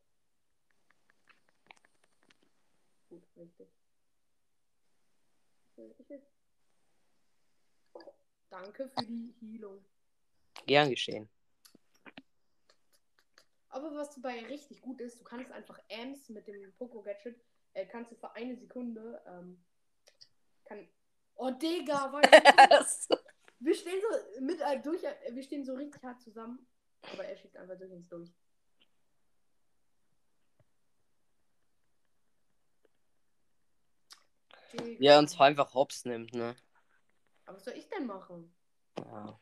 Gut, 3.09 3.25
richtig. 3.37 3.67
Danke 8.51 8.89
für 8.89 9.05
die 9.05 9.35
Heilung. 9.43 9.85
Gern 10.67 10.91
geschehen. 10.91 11.29
Aber 13.71 13.93
was 13.97 14.15
dabei 14.15 14.47
richtig 14.47 14.81
gut 14.83 15.01
ist, 15.01 15.19
du 15.19 15.25
kannst 15.25 15.51
einfach 15.51 15.81
Ams 15.91 16.29
mit 16.29 16.47
dem 16.47 16.73
Poco 16.75 17.03
Gadget, 17.03 17.37
äh, 17.73 17.85
kannst 17.85 18.13
du 18.13 18.15
für 18.15 18.33
eine 18.37 18.57
Sekunde, 18.57 19.21
ähm, 19.27 19.61
kann. 20.67 20.89
Oh, 21.35 21.51
Digga, 21.51 22.13
weißt 22.13 23.11
du? 23.11 23.26
Wir 23.59 23.75
stehen 23.75 24.01
so 24.01 24.41
mit 24.43 24.61
äh, 24.61 24.81
durch, 24.83 25.03
äh, 25.03 25.15
wir 25.31 25.43
stehen 25.43 25.65
so 25.65 25.75
richtig 25.75 26.03
hart 26.03 26.21
zusammen, 26.21 26.67
aber 27.13 27.25
er 27.25 27.37
schickt 27.37 27.57
einfach 27.57 27.77
durch 27.79 27.91
uns 27.93 28.09
durch. 28.09 28.31
Ja, 34.99 35.19
und 35.19 35.29
zwar 35.29 35.47
einfach 35.47 35.75
Hops 35.75 36.05
nimmt, 36.05 36.35
ne? 36.35 36.55
Aber 37.47 37.57
was 37.57 37.65
soll 37.65 37.75
ich 37.75 37.89
denn 37.89 38.07
machen? 38.07 38.55
Ja. 38.99 39.39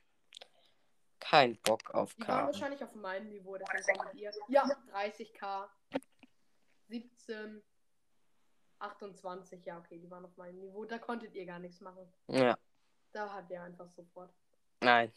Kein 1.18 1.56
Bock 1.62 1.90
auf 1.94 2.14
Die 2.14 2.20
waren 2.20 2.26
Karten. 2.26 2.46
wahrscheinlich 2.46 2.84
auf 2.84 2.94
meinem 2.94 3.28
Niveau, 3.30 3.56
deswegen 3.56 3.98
kommt 3.98 4.14
ihr. 4.14 4.30
Ja, 4.48 4.64
30k. 4.92 5.68
17. 6.88 7.62
28, 8.78 9.64
ja, 9.64 9.78
okay, 9.78 9.98
die 9.98 10.10
waren 10.10 10.24
auf 10.24 10.36
meinem 10.36 10.58
Niveau. 10.60 10.84
Da 10.84 10.98
konntet 10.98 11.34
ihr 11.34 11.46
gar 11.46 11.58
nichts 11.58 11.80
machen. 11.80 12.12
Ja, 12.28 12.58
Da 13.14 13.32
hat 13.32 13.48
ihr 13.48 13.62
einfach 13.62 13.88
sofort. 13.92 14.34
nein. 14.80 15.12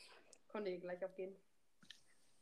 Konntet 0.50 0.76
ihr 0.76 0.80
gleich 0.80 1.04
aufgehen. 1.04 1.36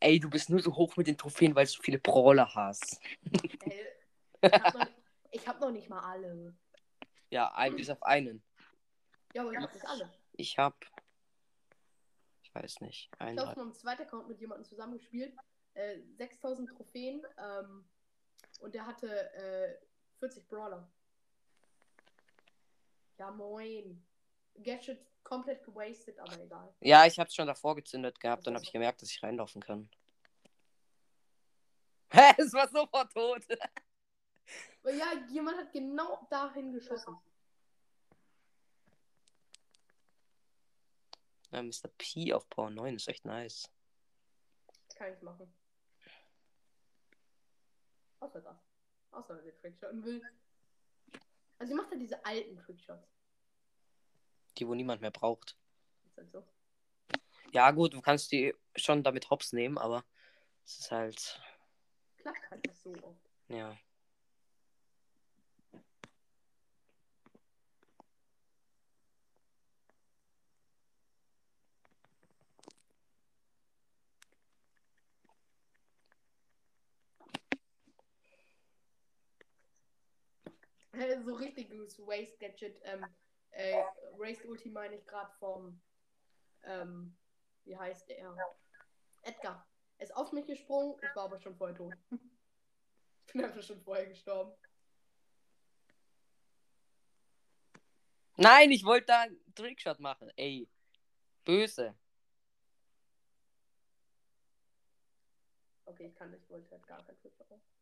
Ey, 0.01 0.19
du 0.19 0.29
bist 0.29 0.49
nur 0.49 0.59
so 0.61 0.75
hoch 0.75 0.95
mit 0.97 1.07
den 1.07 1.17
Trophäen, 1.17 1.55
weil 1.55 1.65
du 1.65 1.71
so 1.71 1.81
viele 1.81 1.97
Brawler 1.97 2.53
hast. 2.53 2.99
Ey, 3.63 3.87
ich 4.41 4.51
hab 4.51 4.73
noch, 4.73 4.87
ich 5.31 5.47
hab 5.47 5.59
noch 5.61 5.71
nicht 5.71 5.89
mal 5.89 6.01
alle. 6.01 6.53
Ja, 7.29 7.51
ein 7.55 7.75
bis 7.75 7.89
auf 7.89 8.03
einen. 8.03 8.43
Ja, 9.33 9.41
aber 9.43 9.53
ich 9.53 9.57
hab 9.59 9.73
nicht 9.73 9.87
alle. 9.87 10.13
Ich 10.33 10.57
hab. 10.57 10.85
Ich 12.43 12.53
weiß 12.53 12.81
nicht. 12.81 13.09
Ich 13.13 13.21
Ein, 13.21 13.39
habe 13.39 13.47
auf 13.49 13.53
drei. 13.55 13.61
meinem 13.63 13.73
zweiten 13.73 14.01
Account 14.03 14.27
mit 14.27 14.39
jemandem 14.39 14.65
zusammengespielt. 14.65 15.35
Äh, 15.73 15.99
6000 16.17 16.69
Trophäen. 16.69 17.25
Ähm, 17.37 17.89
und 18.59 18.75
der 18.75 18.85
hatte 18.85 19.33
äh, 19.33 19.77
40 20.19 20.47
Brawler. 20.47 20.89
Ja, 23.17 23.31
moin. 23.31 24.05
Gadget 24.63 24.99
komplett 25.23 25.63
gewastet, 25.63 26.19
aber 26.19 26.39
egal. 26.39 26.73
Ja, 26.79 27.05
ich 27.05 27.19
hab's 27.19 27.35
schon 27.35 27.47
davor 27.47 27.75
gezündet 27.75 28.19
gehabt, 28.19 28.45
dann 28.47 28.55
habe 28.55 28.63
ich 28.63 28.71
gemerkt, 28.71 29.01
dass 29.01 29.09
ich 29.09 29.21
reinlaufen 29.21 29.61
kann. 29.61 29.89
Hä, 32.11 32.33
es 32.37 32.53
war 32.53 32.67
sofort 32.69 33.11
tot. 33.11 33.43
Ja, 34.83 35.13
jemand 35.29 35.57
hat 35.57 35.71
genau 35.73 36.27
dahin 36.29 36.71
geschossen. 36.71 37.17
Ja, 41.51 41.63
Mr. 41.63 41.89
P 41.97 42.33
auf 42.33 42.47
Power 42.49 42.69
9 42.69 42.95
ist 42.95 43.07
echt 43.07 43.25
nice. 43.25 43.69
Kann 44.95 45.13
ich 45.13 45.21
machen. 45.21 45.51
Außer 48.19 48.41
das. 48.41 48.57
Außer 49.11 49.37
wenn 49.37 49.45
er 49.45 49.55
Trickshotten 49.57 50.03
will. 50.03 50.21
Also 51.57 51.71
sie 51.71 51.75
macht 51.75 51.91
ja 51.91 51.97
diese 51.97 52.23
alten 52.25 52.57
Trickshots. 52.57 53.14
Die, 54.57 54.67
wo 54.67 54.73
niemand 54.75 55.01
mehr 55.01 55.11
braucht. 55.11 55.57
Ist 56.05 56.17
halt 56.17 56.31
so. 56.31 56.43
Ja, 57.51 57.71
gut, 57.71 57.93
du 57.93 58.01
kannst 58.01 58.31
die 58.31 58.53
schon 58.75 59.03
damit 59.03 59.29
hops 59.29 59.53
nehmen, 59.53 59.77
aber 59.77 60.03
es 60.65 60.79
ist 60.79 60.91
halt. 60.91 61.41
Klappt 62.17 62.51
halt 62.51 62.65
nicht 62.65 62.77
so 62.77 62.93
oft. 63.01 63.29
Ja. 63.47 63.77
So 81.25 81.33
richtiges 81.33 81.99
Waste 81.99 82.37
Gadget. 82.37 82.79
Ähm, 82.83 83.05
äh, 83.55 83.83
Race 84.17 84.43
Ulti 84.45 84.69
meine 84.69 84.95
ich 84.95 85.05
gerade 85.05 85.31
vom. 85.39 85.81
Ähm, 86.63 87.15
wie 87.63 87.77
heißt 87.77 88.09
er? 88.09 88.35
Edgar. 89.23 89.67
Er 89.97 90.03
ist 90.03 90.15
auf 90.15 90.31
mich 90.31 90.45
gesprungen, 90.45 90.97
ich 91.01 91.15
war 91.15 91.23
aber 91.23 91.39
schon 91.39 91.55
vorher 91.55 91.75
tot. 91.75 91.93
ich 93.27 93.33
bin 93.33 93.45
einfach 93.45 93.63
schon 93.63 93.81
vorher 93.81 94.07
gestorben. 94.07 94.53
Nein, 98.37 98.71
ich 98.71 98.83
wollte 98.83 99.07
da 99.07 99.21
einen 99.21 99.55
Trickshot 99.55 99.99
machen. 99.99 100.29
Ey. 100.35 100.67
Böse. 101.45 101.95
Okay, 105.85 106.07
ich 106.07 106.15
kann 106.15 106.31
nicht, 106.31 106.43
ich 106.43 106.49
wollte 106.49 106.71
halt 106.71 106.85
gar 106.85 107.05
kein 107.05 107.17
Trickshot 107.17 107.49
machen. 107.49 107.74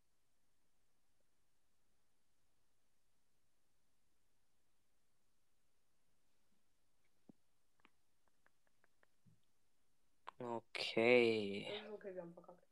Okay. 10.43 11.71
Okay, 11.93 12.13
wir 12.13 12.21
haben 12.21 12.33
verkackt. 12.33 12.67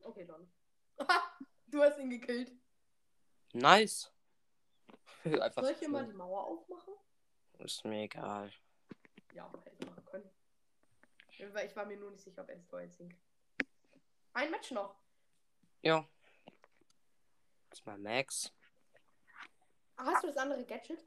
Okay, 0.00 0.26
dann. 0.26 0.50
du 1.66 1.82
hast 1.82 1.98
ihn 1.98 2.10
gekillt. 2.10 2.52
Nice. 3.54 4.12
Einfach. 5.24 5.62
Soll 5.62 5.72
ich 5.72 5.78
hier 5.78 5.88
mal 5.88 6.04
die 6.04 6.12
Mauer 6.12 6.44
aufmachen? 6.44 6.94
Ist 7.58 7.84
mir 7.84 8.02
egal. 8.02 8.52
Ja, 9.32 9.50
hätte 9.64 9.76
ich 9.80 9.86
machen 9.86 10.04
können. 10.04 10.30
Weil 11.54 11.66
ich 11.66 11.76
war 11.76 11.86
mir 11.86 11.96
nur 11.96 12.10
nicht 12.10 12.22
sicher, 12.22 12.42
ob 12.42 12.48
er 12.50 12.56
es 12.56 12.70
jetzt 12.70 12.96
hinkriegt. 12.98 13.24
Ein 14.34 14.50
Match 14.50 14.70
noch. 14.70 14.96
Ja. 15.80 16.06
Das 17.70 17.80
ist 17.80 17.86
mal 17.86 17.98
Max. 17.98 18.52
Hast 19.96 20.22
du 20.22 20.28
das 20.28 20.36
andere 20.36 20.64
Gadget? 20.64 21.04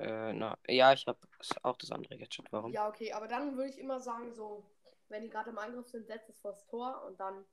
Äh, 0.00 0.32
na, 0.32 0.56
ja, 0.66 0.94
ich 0.94 1.06
habe 1.06 1.18
auch 1.62 1.76
das 1.76 1.90
andere 1.92 2.16
Gadget. 2.16 2.50
Warum? 2.50 2.72
Ja, 2.72 2.88
okay, 2.88 3.12
aber 3.12 3.28
dann 3.28 3.56
würde 3.56 3.68
ich 3.68 3.78
immer 3.78 4.00
sagen, 4.00 4.32
so, 4.32 4.64
wenn 5.08 5.22
die 5.22 5.28
gerade 5.28 5.50
im 5.50 5.58
Angriff 5.58 5.88
sind, 5.88 6.06
setzt 6.06 6.30
es 6.30 6.38
vors 6.38 6.66
Tor 6.68 7.04
und 7.06 7.20
dann 7.20 7.44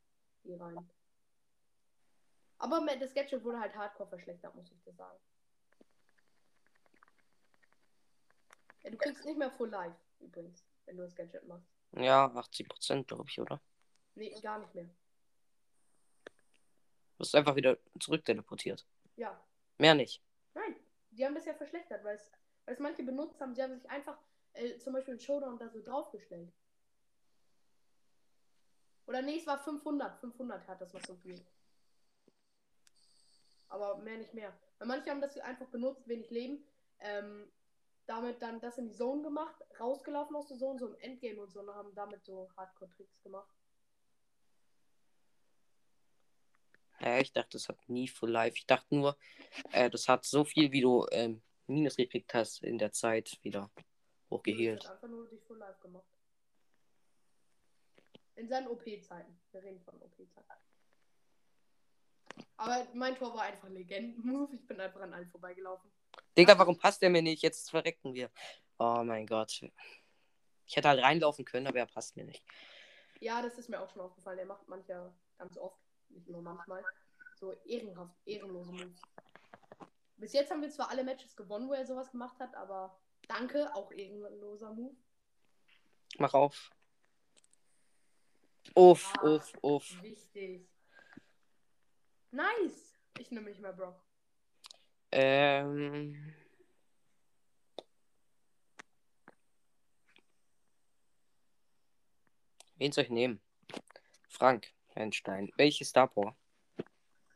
die 0.43 0.53
rein. 0.53 0.89
Aber 2.59 2.85
das 2.99 3.13
Gadget 3.13 3.43
wurde 3.43 3.59
halt 3.59 3.75
hardcore 3.75 4.07
verschlechtert, 4.07 4.55
muss 4.55 4.71
ich 4.71 4.81
dir 4.81 4.93
sagen. 4.93 5.19
Ja, 8.83 8.91
du 8.91 8.97
kriegst 8.97 9.25
nicht 9.25 9.37
mehr 9.37 9.51
Full 9.51 9.69
Life, 9.69 9.97
übrigens, 10.19 10.63
wenn 10.85 10.95
du 10.95 11.03
das 11.03 11.15
Gadget 11.15 11.45
machst. 11.45 11.67
Ja, 11.97 12.27
80%, 12.27 13.07
glaube 13.07 13.25
ich, 13.27 13.41
oder? 13.41 13.61
Nee, 14.15 14.33
gar 14.41 14.59
nicht 14.59 14.73
mehr. 14.73 14.85
Du 16.25 17.17
bist 17.17 17.35
einfach 17.35 17.55
wieder 17.55 17.77
zurück 17.99 18.23
teleportiert. 18.23 18.87
Ja. 19.17 19.37
Mehr 19.77 19.95
nicht. 19.95 20.23
Nein, 20.53 20.75
die 21.17 21.25
haben 21.25 21.35
das 21.35 21.45
ja 21.45 21.53
verschlechtert, 21.53 22.03
weil 22.03 22.15
es, 22.15 22.31
weil 22.65 22.75
es 22.75 22.79
manche 22.79 23.03
benutzt 23.03 23.41
haben. 23.41 23.55
Sie 23.55 23.63
haben 23.63 23.73
sich 23.73 23.89
einfach 23.89 24.17
äh, 24.53 24.77
zum 24.77 24.93
Beispiel 24.93 25.15
einen 25.15 25.21
Showdown 25.21 25.57
da 25.57 25.69
so 25.69 25.81
draufgestellt. 25.81 26.53
Oder 29.07 29.21
nee, 29.21 29.37
es 29.37 29.47
war 29.47 29.57
500. 29.57 30.19
500 30.19 30.67
hat 30.67 30.81
das 30.81 30.93
noch 30.93 31.03
so 31.05 31.15
viel. 31.15 31.39
Aber 33.69 33.97
mehr 33.97 34.17
nicht 34.17 34.33
mehr. 34.33 34.53
Weil 34.77 34.87
manche 34.87 35.09
haben 35.09 35.21
das 35.21 35.37
einfach 35.39 35.67
benutzt, 35.67 36.07
wenig 36.07 36.29
Leben. 36.29 36.65
Ähm, 36.99 37.51
damit 38.05 38.41
dann 38.41 38.61
das 38.61 38.77
in 38.77 38.87
die 38.87 38.95
Zone 38.95 39.21
gemacht, 39.21 39.55
rausgelaufen 39.79 40.35
aus 40.35 40.47
der 40.47 40.57
Zone, 40.57 40.79
so 40.79 40.87
im 40.87 40.95
Endgame 40.95 41.41
und 41.41 41.51
so, 41.51 41.59
und 41.59 41.73
haben 41.73 41.93
damit 41.93 42.23
so 42.23 42.49
Hardcore-Tricks 42.55 43.21
gemacht. 43.21 43.56
Ja, 46.99 47.19
ich 47.19 47.31
dachte, 47.31 47.49
das 47.51 47.67
hat 47.69 47.77
nie 47.89 48.07
Full 48.07 48.31
Life. 48.31 48.57
Ich 48.57 48.65
dachte 48.65 48.95
nur, 48.95 49.17
äh, 49.71 49.89
das 49.89 50.07
hat 50.07 50.25
so 50.25 50.43
viel, 50.43 50.71
wie 50.71 50.81
du 50.81 51.05
ähm, 51.11 51.41
Minus 51.67 51.95
gekriegt 51.95 52.33
hast 52.33 52.63
in 52.63 52.77
der 52.77 52.91
Zeit 52.91 53.37
wieder 53.43 53.69
Ich 53.75 53.85
hochgehielt. 54.31 54.83
hab 54.85 54.93
einfach 54.95 55.07
nur 55.09 55.27
dich 55.27 55.43
full 55.43 55.57
live 55.57 55.79
gemacht. 55.81 56.05
In 58.35 58.47
seinen 58.47 58.67
OP-Zeiten. 58.67 59.39
Wir 59.51 59.63
reden 59.63 59.81
von 59.81 60.01
OP-Zeiten. 60.01 60.47
Aber 62.57 62.87
mein 62.93 63.15
Tor 63.15 63.33
war 63.33 63.43
einfach 63.43 63.69
Legenden-Move. 63.69 64.55
Ich 64.55 64.65
bin 64.65 64.79
einfach 64.79 65.01
an 65.01 65.13
allen 65.13 65.27
vorbeigelaufen. 65.27 65.91
Digga, 66.37 66.57
warum 66.57 66.77
passt 66.77 67.01
der 67.01 67.09
mir 67.09 67.21
nicht? 67.21 67.41
Jetzt 67.41 67.69
verrecken 67.69 68.13
wir. 68.13 68.31
Oh 68.79 69.03
mein 69.03 69.25
Gott. 69.25 69.61
Ich 70.65 70.75
hätte 70.75 70.87
halt 70.89 71.01
reinlaufen 71.01 71.45
können, 71.45 71.67
aber 71.67 71.79
er 71.79 71.85
passt 71.87 72.15
mir 72.15 72.25
nicht. 72.25 72.43
Ja, 73.19 73.41
das 73.41 73.57
ist 73.57 73.69
mir 73.69 73.81
auch 73.81 73.89
schon 73.89 74.01
aufgefallen. 74.01 74.39
Er 74.39 74.45
macht 74.45 74.67
mancher 74.67 75.13
ganz 75.37 75.57
oft, 75.57 75.79
nicht 76.09 76.27
nur 76.29 76.41
manchmal, 76.41 76.83
so 77.35 77.53
ehrenhaft, 77.65 78.15
ehrenlose 78.25 78.71
Moves. 78.71 79.01
Bis 80.17 80.33
jetzt 80.33 80.49
haben 80.49 80.61
wir 80.61 80.69
zwar 80.69 80.89
alle 80.89 81.03
Matches 81.03 81.35
gewonnen, 81.35 81.69
wo 81.69 81.73
er 81.73 81.85
sowas 81.85 82.09
gemacht 82.11 82.39
hat, 82.39 82.55
aber 82.55 82.99
danke, 83.27 83.73
auch 83.75 83.91
ehrenloser 83.91 84.73
Move. 84.73 84.95
Mach 86.17 86.33
auf. 86.33 86.71
Uff, 88.75 89.13
Ah. 89.17 89.35
uff, 89.35 89.53
uff. 89.61 90.01
Wichtig. 90.01 90.67
Nice. 92.31 92.93
Ich 93.19 93.31
nehme 93.31 93.49
nicht 93.49 93.61
mehr 93.61 93.73
Brock. 93.73 94.03
Ähm. 95.11 96.33
Wen 102.75 102.91
soll 102.91 103.05
ich 103.05 103.09
nehmen? 103.09 103.41
Frank 104.27 104.71
Einstein. 104.97 105.51
Welche 105.55 105.85
Star 105.85 106.07
Power? 106.07 106.35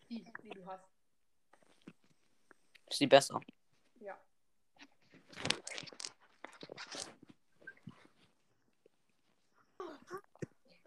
Die, 0.09 0.25
die 0.43 0.49
du 0.49 0.65
hast. 0.65 0.85
Ist 2.89 2.99
die 2.99 3.07
besser? 3.07 3.39
Ja. 3.99 4.19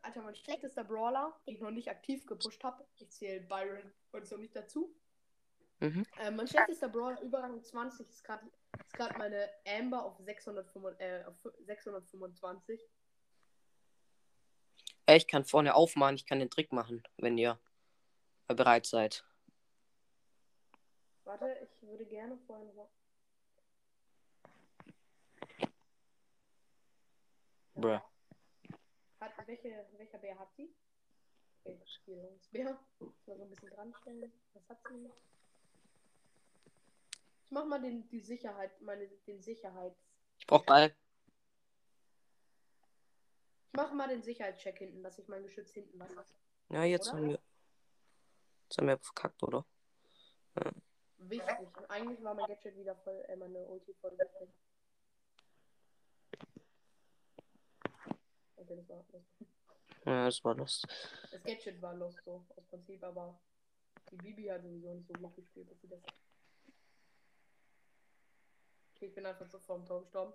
Alter, 0.02 0.22
mein 0.22 0.36
schlechtester 0.36 0.84
Brawler, 0.84 1.34
den 1.46 1.54
ich 1.54 1.60
noch 1.62 1.70
nicht 1.70 1.88
aktiv 1.88 2.26
gepusht 2.26 2.62
habe. 2.62 2.86
Ich 2.96 3.10
zähle 3.10 3.40
Byron 3.40 3.92
und 4.12 4.26
so 4.26 4.36
nicht 4.36 4.54
dazu. 4.54 4.94
Mhm. 5.80 6.04
Äh, 6.18 6.30
mein 6.30 6.46
schlechtester 6.46 6.88
Brawler, 6.88 7.20
Überrang 7.22 7.62
20, 7.62 8.08
ist 8.08 8.22
gerade 8.22 8.48
meine 9.18 9.48
Amber 9.66 10.04
auf, 10.04 10.18
625, 10.18 11.00
äh, 11.00 11.24
auf 11.24 11.36
625. 11.60 12.80
Ich 15.06 15.26
kann 15.26 15.44
vorne 15.44 15.74
aufmachen, 15.74 16.16
ich 16.16 16.26
kann 16.26 16.38
den 16.38 16.50
Trick 16.50 16.72
machen, 16.72 17.02
wenn 17.18 17.36
ihr 17.36 17.58
bereit 18.48 18.86
seid. 18.86 19.24
Warte, 21.24 21.46
ich 21.62 21.82
würde 21.82 22.06
gerne 22.06 22.38
noch. 22.74 22.90
Bruh. 27.74 28.00
Hat, 29.20 29.46
welche, 29.46 29.86
welcher 29.96 30.18
Bär 30.18 30.38
hat 30.38 30.48
sie? 30.56 30.72
Okay, 31.64 31.80
Spielungsbär. 31.86 32.78
Muss 32.98 33.26
mal 33.26 33.36
so 33.36 33.42
ein 33.42 33.50
bisschen 33.50 33.70
dran 33.70 33.94
stellen. 34.00 34.32
Was 34.52 34.68
hat 34.68 34.78
sie 34.88 34.96
noch? 34.98 35.16
Ich 37.44 37.50
mach 37.50 37.64
mal 37.66 37.80
den, 37.80 38.08
die 38.10 38.20
Sicherheit, 38.20 38.80
meine, 38.80 39.08
den 39.26 39.40
Sicherheits. 39.40 39.98
Ich 40.38 40.46
brauch 40.46 40.64
Ball. 40.64 40.94
Ich 43.74 43.76
mache 43.76 43.94
mal 43.96 44.06
den 44.06 44.22
Sicherheitscheck 44.22 44.78
hinten, 44.78 45.02
dass 45.02 45.18
ich 45.18 45.26
mein 45.26 45.42
Geschütz 45.42 45.72
hinten 45.72 45.98
lasse. 45.98 46.24
Ja, 46.68 46.84
jetzt 46.84 47.08
Oder? 47.08 47.16
haben 47.16 47.28
wir. 47.30 47.40
Jetzt 48.62 48.78
haben 48.78 48.86
wir 48.86 48.98
verkackt, 48.98 49.42
oder? 49.42 49.66
Wichtig. 51.16 51.58
Und 51.58 51.90
eigentlich 51.90 52.22
war 52.22 52.34
mein 52.34 52.46
Gadget 52.46 52.76
wieder 52.76 52.94
voll, 52.94 53.24
äh, 53.26 53.34
meine 53.34 53.66
Ulti 53.66 53.92
voll 53.94 54.12
wichtig. 54.12 54.54
Okay, 58.54 58.76
das 58.76 58.88
war 58.88 59.04
das. 59.10 59.22
Ja, 60.04 60.24
das 60.26 60.44
war 60.44 60.54
das. 60.54 60.82
Das 61.32 61.42
Gadget 61.42 61.82
war 61.82 61.94
los 61.94 62.14
so 62.24 62.46
aus 62.54 62.66
Prinzip, 62.66 63.02
aber 63.02 63.40
die 64.08 64.16
Bibi 64.18 64.44
hat 64.44 64.62
sowieso 64.62 64.94
nicht 64.94 65.08
so 65.08 65.14
gut 65.14 65.34
gespielt, 65.34 65.68
dass 65.68 65.80
sie 65.80 65.88
das. 65.88 66.00
Okay, 68.94 69.06
ich 69.06 69.14
bin 69.16 69.26
einfach 69.26 69.48
so 69.48 69.58
vor 69.58 69.78
dem 69.78 69.86
Tor 69.86 70.02
gestorben. 70.02 70.32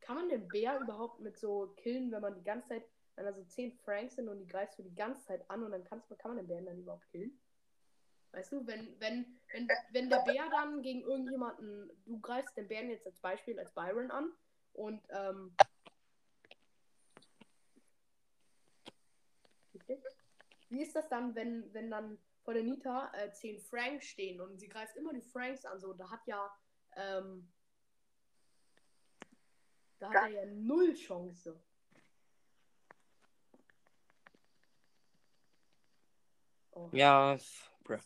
Kann 0.00 0.16
man 0.16 0.28
den 0.28 0.48
Bär 0.48 0.80
überhaupt 0.80 1.20
mit 1.20 1.38
so 1.38 1.74
killen, 1.76 2.10
wenn 2.10 2.22
man 2.22 2.34
die 2.34 2.44
ganze 2.44 2.68
Zeit, 2.68 2.84
wenn 3.16 3.26
da 3.26 3.32
so 3.32 3.44
10 3.44 3.72
Franks 3.72 4.16
sind 4.16 4.28
und 4.28 4.38
die 4.38 4.46
greifst 4.46 4.78
du 4.78 4.82
die 4.82 4.94
ganze 4.94 5.24
Zeit 5.24 5.48
an 5.50 5.62
und 5.62 5.72
dann 5.72 5.84
kannst 5.84 6.08
kann 6.18 6.34
man 6.34 6.38
den 6.38 6.48
Bären 6.48 6.66
dann 6.66 6.78
überhaupt 6.78 7.08
killen? 7.10 7.38
Weißt 8.32 8.52
du, 8.52 8.64
wenn, 8.66 8.98
wenn, 9.00 9.40
wenn, 9.52 9.68
wenn 9.90 10.08
der 10.08 10.20
Bär 10.20 10.48
dann 10.50 10.82
gegen 10.82 11.02
irgendjemanden, 11.02 11.90
du 12.06 12.20
greifst 12.20 12.56
den 12.56 12.68
Bären 12.68 12.90
jetzt 12.90 13.06
als 13.06 13.18
Beispiel 13.18 13.58
als 13.58 13.72
Byron 13.72 14.10
an 14.10 14.32
und 14.72 15.02
ähm? 15.10 15.54
Wie 20.68 20.82
ist 20.82 20.94
das 20.94 21.08
dann, 21.08 21.34
wenn, 21.34 21.72
wenn 21.74 21.90
dann 21.90 22.18
vor 22.44 22.54
der 22.54 22.62
Nita 22.62 23.12
äh, 23.14 23.32
10 23.32 23.58
Franks 23.58 24.06
stehen 24.06 24.40
und 24.40 24.58
sie 24.58 24.68
greift 24.68 24.96
immer 24.96 25.12
die 25.12 25.20
Franks 25.20 25.64
an? 25.64 25.80
So, 25.80 25.92
da 25.92 26.08
hat 26.08 26.24
ja, 26.26 26.48
ähm, 26.96 27.50
da 30.00 30.08
hat 30.08 30.22
er 30.22 30.28
ja 30.28 30.46
null 30.46 30.94
Chance. 30.94 31.62
Oh. 36.72 36.88
Ja, 36.92 37.38
bruh. 37.84 37.98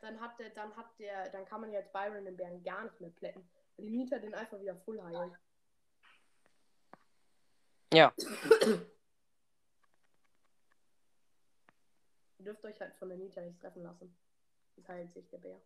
Dann 0.00 0.20
hat 0.20 0.38
der, 0.38 0.50
dann 0.50 0.76
hat 0.76 0.98
der, 0.98 1.30
dann 1.30 1.46
kann 1.46 1.62
man 1.62 1.72
jetzt 1.72 1.92
Byron 1.92 2.24
den 2.24 2.36
Bären 2.36 2.62
gar 2.62 2.84
nicht 2.84 3.00
mehr 3.00 3.10
plätten. 3.10 3.48
Weil 3.76 3.86
die 3.86 3.90
Nita 3.90 4.18
den 4.18 4.34
einfach 4.34 4.60
wieder 4.60 4.76
full 4.76 5.02
heilt. 5.02 5.38
Ja. 7.92 8.14
Ihr 12.38 12.44
dürft 12.44 12.64
euch 12.64 12.80
halt 12.80 12.94
von 12.96 13.08
der 13.08 13.18
Nita 13.18 13.40
nicht 13.40 13.60
treffen 13.60 13.82
lassen. 13.82 14.16
Das 14.76 14.88
heilt 14.88 15.10
sich 15.10 15.28
der 15.28 15.38
Bär. 15.38 15.60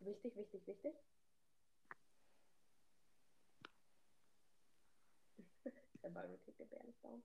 Wichtig, 0.00 0.36
wichtig, 0.36 0.66
wichtig. 0.66 0.94
Byron 6.10 6.38
kriegt 6.40 6.58
der 6.58 6.64
Bär 6.64 6.82
nicht 6.84 7.02
down. 7.02 7.22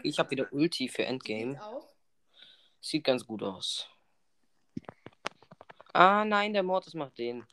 Ich 0.02 0.18
habe 0.18 0.30
wieder 0.30 0.52
Ulti 0.52 0.88
für 0.88 1.04
Endgame. 1.04 1.52
sieht's 1.52 1.62
aus? 1.62 1.96
Sieht 2.80 3.04
ganz 3.04 3.26
gut 3.26 3.42
aus. 3.42 3.88
Ah, 5.92 6.24
nein, 6.24 6.52
der 6.52 6.62
Mortis 6.62 6.94
macht 6.94 7.18
den 7.18 7.46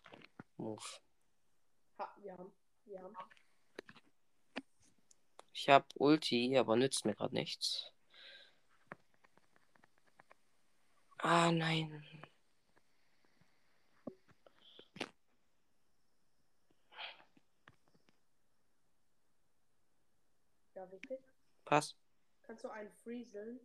Move. 0.58 0.82
Ha, 2.00 2.16
wir 2.22 2.34
haben. 2.38 2.54
Wir 2.86 3.02
haben. 3.02 3.16
Ich 5.60 5.70
habe 5.70 5.88
Ulti, 5.96 6.56
aber 6.56 6.76
nützt 6.76 7.04
mir 7.04 7.16
gerade 7.16 7.34
nichts. 7.34 7.92
Ah, 11.18 11.52
nein. 11.52 12.06
Ja. 20.76 20.88
Pass. 21.66 21.96
Kannst 22.44 22.64
du 22.64 22.70
einen 22.70 22.92
frieseln? 23.04 23.60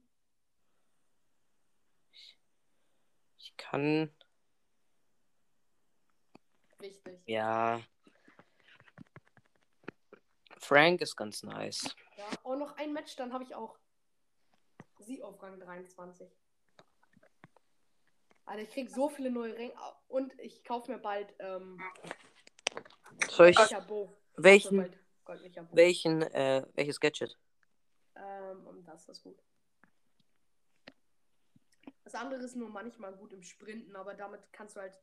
Ich 3.37 3.55
kann. 3.59 4.11
Wichtig. 6.79 7.21
Ja. 7.27 7.83
Frank 10.63 11.01
ist 11.01 11.17
ganz 11.17 11.43
nice. 11.43 11.95
Ja, 12.17 12.25
und 12.45 12.61
noch 12.61 12.77
ein 12.77 12.93
Match, 12.93 13.17
dann 13.17 13.33
habe 13.33 13.45
ich 13.45 13.55
auch 13.55 13.79
sie 15.01 15.23
auf 15.23 15.43
Rang 15.43 15.59
23. 15.59 16.31
Alter, 18.45 18.63
ich 18.63 18.71
krieg 18.71 18.91
so 18.91 19.09
viele 19.09 19.31
neue 19.31 19.55
Ränge 19.55 19.73
und 20.09 20.39
ich 20.39 20.63
kaufe 20.65 20.93
mir 20.93 20.99
bald 20.99 21.35
ähm, 21.39 21.81
Soll 23.29 23.49
ich. 23.49 23.59
Welchen. 24.37 24.77
bald 24.77 24.99
Goldlicher 25.25 25.63
Bo. 25.63 25.77
Welchen, 25.77 26.23
äh, 26.23 26.67
welches 26.75 26.99
Gadget? 27.01 27.39
Ähm, 28.17 28.85
das 28.85 29.09
ist 29.09 29.23
gut. 29.23 29.43
Das 32.05 32.15
andere 32.15 32.41
ist 32.43 32.57
nur 32.57 32.69
manchmal 32.69 33.15
gut 33.15 33.33
im 33.33 33.43
Sprinten, 33.43 33.97
aber 33.97 34.15
damit 34.15 34.41
kannst 34.53 34.77
du 34.77 34.81
halt 34.81 34.99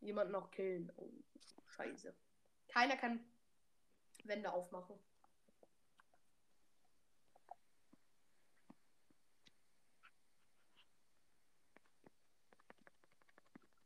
jemanden 0.00 0.34
auch 0.34 0.50
killen. 0.50 0.92
Oh, 0.96 1.10
scheiße. 1.66 2.14
Keiner 2.68 2.96
kann 2.96 3.24
Wände 4.24 4.52
aufmachen. 4.52 4.98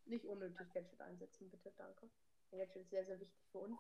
Nicht 0.07 0.25
unnötig 0.25 0.73
Gadget 0.73 1.01
einsetzen, 1.01 1.51
bitte, 1.51 1.71
danke. 1.77 2.09
Der 2.51 2.61
Gadget 2.61 2.83
ist 2.83 2.91
sehr, 2.91 3.05
sehr 3.05 3.21
wichtig 3.21 3.45
für 3.53 3.59
uns. 3.59 3.79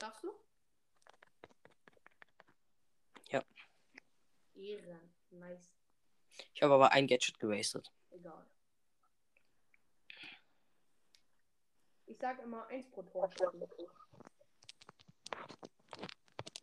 Schaffst 0.00 0.22
du? 0.22 0.32
Ja. 3.30 3.42
Ehren. 4.54 5.12
Nice. 5.30 5.77
Ich 6.58 6.62
habe 6.64 6.74
aber 6.74 6.90
ein 6.90 7.06
Gadget 7.06 7.38
gewastet. 7.38 7.88
Egal. 8.10 8.44
Ich 12.06 12.18
sag 12.18 12.42
immer 12.42 12.66
eins 12.66 12.90
pro 12.90 13.02
Tor. 13.04 13.30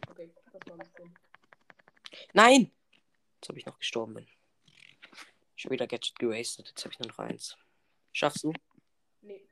Okay, 0.09 0.33
das 0.51 0.67
war 0.67 0.73
ein 0.73 0.79
bisschen. 0.79 1.17
Nein! 2.33 2.71
Jetzt 3.35 3.47
habe 3.47 3.57
ich 3.57 3.65
noch 3.65 3.79
gestorben 3.79 4.15
bin. 4.15 4.27
Schon 5.55 5.71
wieder 5.71 5.87
Gadget 5.87 6.19
gewastet. 6.19 6.67
Jetzt 6.67 6.83
habe 6.83 6.91
ich 6.91 6.99
nur 6.99 7.07
noch 7.07 7.19
eins. 7.19 7.57
Schaffst 8.11 8.43
du? 8.43 8.51
Nee. 9.21 9.47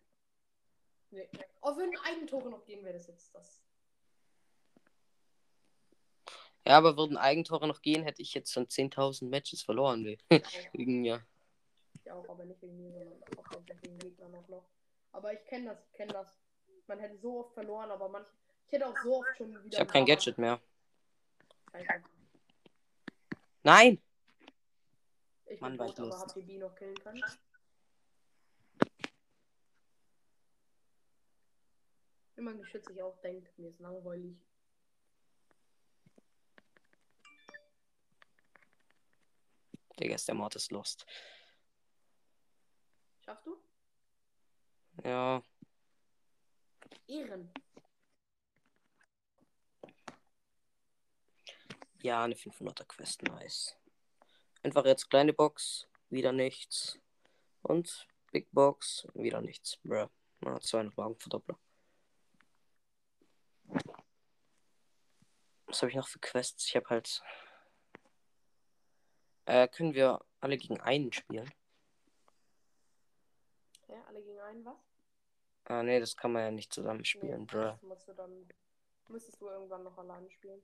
Nee. 1.12 1.30
Auch 1.62 1.78
wenn 1.78 1.98
Eigentore 2.00 2.50
noch 2.50 2.66
gehen, 2.66 2.84
wäre 2.84 2.96
das 2.96 3.08
jetzt 3.08 3.34
das. 3.34 3.64
Ja, 6.66 6.78
aber 6.78 6.96
würden 6.98 7.18
Eigentore 7.18 7.68
noch 7.68 7.82
gehen, 7.82 8.04
hätte 8.04 8.22
ich 8.22 8.34
jetzt 8.34 8.54
schon 8.54 8.68
10.000 8.68 9.26
Matches 9.26 9.62
verloren. 9.64 10.18
Auch, 10.30 10.32
Wegen 10.74 11.04
ja. 11.04 11.22
ich 11.94 12.10
auch, 12.12 12.28
aber 12.30 12.46
nicht 12.46 12.62
wegen 12.62 12.78
mir, 12.78 12.92
sondern 12.92 13.14
auch 13.38 13.52
wegen 13.82 14.00
Gegnern 14.00 14.36
auch 14.36 14.48
noch. 14.48 14.66
Aber 15.12 15.34
ich 15.34 15.44
kenne 15.46 15.70
das, 15.72 15.84
ich 15.86 15.94
kenne 15.94 16.14
das. 16.14 16.40
Man 16.88 17.00
hätte 17.00 17.18
so 17.18 17.40
oft 17.42 17.54
verloren, 17.54 17.92
aber 17.92 18.08
manche. 18.10 18.30
Ich 18.68 18.74
hätte 18.74 18.88
auch 18.88 18.98
so 19.04 19.18
oft 19.18 19.38
schon 19.38 19.50
wieder. 19.50 19.74
Ich 19.74 19.80
habe 19.80 19.92
kein. 19.92 20.06
Gadget 20.06 20.38
mehr. 20.38 20.60
Scheiße. 21.72 22.04
Nein! 23.64 24.02
Ich 25.46 25.62
Mann, 25.62 25.78
war 25.78 25.88
ich 25.88 25.98
aber 25.98 26.08
lustig. 26.08 26.22
habt 26.22 26.38
ihr 26.38 26.46
B 26.46 26.58
noch 26.58 26.76
killen 26.76 26.96
können? 26.96 27.24
Wenn 32.36 32.44
mein 32.46 32.58
Geschütz 32.58 32.88
sich 32.88 33.02
auch 33.02 33.18
denkt, 33.22 33.58
mir 33.58 33.70
ist 33.70 33.80
langweilig. 33.80 34.36
Digga, 40.00 40.16
ist 40.16 40.28
der 40.28 40.36
Mord 40.36 40.56
ist 40.56 40.72
lost. 40.72 41.06
Schaffst 43.22 43.46
du? 43.46 43.58
Ja. 45.04 45.42
Ehren. 47.08 47.52
Ja, 52.02 52.24
eine 52.24 52.36
500er 52.36 52.86
Quest, 52.86 53.24
nice. 53.24 53.78
Einfach 54.62 54.86
jetzt 54.86 55.10
kleine 55.10 55.34
Box, 55.34 55.88
wieder 56.10 56.32
nichts. 56.32 57.00
Und 57.62 58.08
Big 58.32 58.50
Box, 58.52 59.08
wieder 59.14 59.42
nichts. 59.42 59.78
Bruh. 59.84 60.10
Na, 60.42 60.60
200 60.60 60.98
Wagenverdoppler. 60.98 61.58
Was 65.68 65.82
habe 65.82 65.90
ich 65.90 65.96
noch 65.96 66.08
für 66.08 66.20
Quests? 66.20 66.68
Ich 66.68 66.76
habe 66.76 66.90
halt. 66.90 67.24
Äh, 69.46 69.68
können 69.68 69.94
wir 69.94 70.20
alle 70.40 70.58
gegen 70.58 70.80
einen 70.80 71.12
spielen? 71.12 71.52
Ja, 73.88 74.02
alle 74.08 74.22
gegen 74.22 74.40
einen, 74.40 74.66
was? 74.66 74.78
Ah, 75.66 75.84
nee, 75.84 76.00
das 76.00 76.16
kann 76.16 76.32
man 76.34 76.44
ja 76.44 76.52
nicht 76.52 76.74
zusammen 76.74 77.06
spielen, 77.06 77.42
Nee, 77.42 77.46
bruh. 77.46 77.62
das 77.72 77.82
musst 77.84 78.08
du 78.08 78.14
dann. 78.14 78.48
Müsstest 79.10 79.42
du 79.42 79.48
irgendwann 79.50 79.84
noch 79.84 79.98
alleine 79.98 80.30
spielen. 80.30 80.62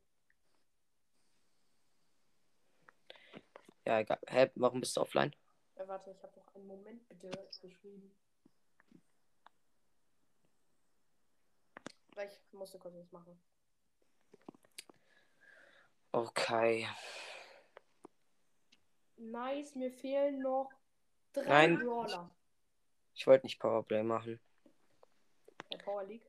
Ja, 3.86 4.00
egal. 4.00 4.20
Hä, 4.28 4.50
warum 4.56 4.80
bist 4.82 4.96
du 4.98 5.02
offline? 5.02 5.34
Äh, 5.76 5.88
warte, 5.88 6.12
ich 6.12 6.22
habe 6.24 6.38
noch 6.40 6.56
einen 6.56 6.68
Moment 6.68 7.08
bitte 7.10 7.30
geschrieben. 7.62 8.16
Weil 12.16 12.28
ich 12.28 12.54
musste 12.54 12.78
kurz 12.78 12.96
was 12.96 13.12
machen. 13.12 13.40
Okay. 16.12 16.88
Nice, 19.20 19.76
mir 19.76 19.92
fehlen 19.92 20.40
noch 20.42 20.72
drei 21.34 21.68
Nein. 21.68 21.80
Brawler. 21.80 22.34
Ich 23.14 23.28
wollte 23.28 23.46
nicht 23.46 23.60
Powerplay 23.60 24.02
machen. 24.02 24.40
Der 25.72 25.78
Power 25.80 26.04
League. 26.06 26.26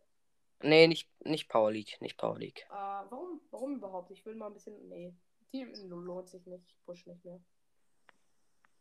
Nee, 0.63 0.89
nicht, 0.89 1.09
nicht 1.25 1.49
Power 1.49 1.71
League. 1.71 2.01
Nicht 2.01 2.19
Power 2.19 2.39
League. 2.39 2.67
Äh, 2.69 2.73
warum? 2.73 3.41
Warum 3.51 3.77
überhaupt? 3.77 4.11
Ich 4.11 4.27
will 4.27 4.35
mal 4.35 4.49
ein 4.49 4.55
bisschen. 4.55 4.89
Nee. 4.89 5.15
Team 5.51 5.73
lohnt 5.89 6.29
sich 6.29 6.45
nicht. 6.47 6.69
Ich 6.69 6.85
push 6.85 7.07
nicht 7.07 7.25
mehr. 7.25 7.41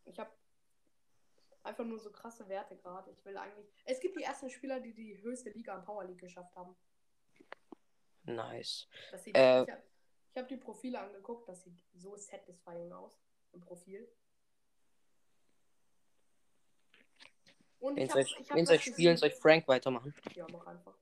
Ich 0.06 0.20
habe 0.20 0.32
einfach 1.64 1.86
nur 1.86 2.00
so 2.00 2.12
krasse 2.12 2.48
Werte 2.50 2.76
gerade. 2.78 3.12
Ich 3.12 3.24
will 3.26 3.38
eigentlich. 3.38 3.72
Es 3.86 4.00
gibt 4.00 4.18
die 4.18 4.24
ersten 4.24 4.50
Spieler, 4.50 4.80
die 4.80 4.94
die 4.94 5.22
höchste 5.22 5.52
Liga 5.52 5.76
an 5.76 5.86
Power 5.86 6.04
League 6.06 6.20
geschafft 6.20 6.56
haben. 6.56 6.76
Nice. 8.24 8.88
Das 9.12 9.24
sieht, 9.24 9.38
Äh. 9.38 9.64
ich 9.64 9.70
habe 9.70 9.84
hab 10.36 10.48
die 10.48 10.58
Profile 10.58 11.00
angeguckt. 11.00 11.48
Das 11.48 11.64
sieht 11.64 11.80
so 11.94 12.16
satisfying 12.16 12.92
aus. 12.92 13.20
Im 13.54 13.62
Profil. 13.62 14.08
Und 17.80 17.96
Wen 17.96 18.06
ich 18.06 18.12
soll 18.12 18.22
hab, 18.24 18.28
ich, 18.28 18.40
ich 18.40 18.50
hab 18.50 18.58
wen 18.58 18.66
soll 18.66 18.80
spielen? 18.80 19.18
Soll 19.18 19.30
ich 19.30 19.36
Frank 19.36 19.68
weitermachen? 19.68 20.14
Ja, 20.36 20.46
mach 20.52 20.66
einfach. 20.68 20.98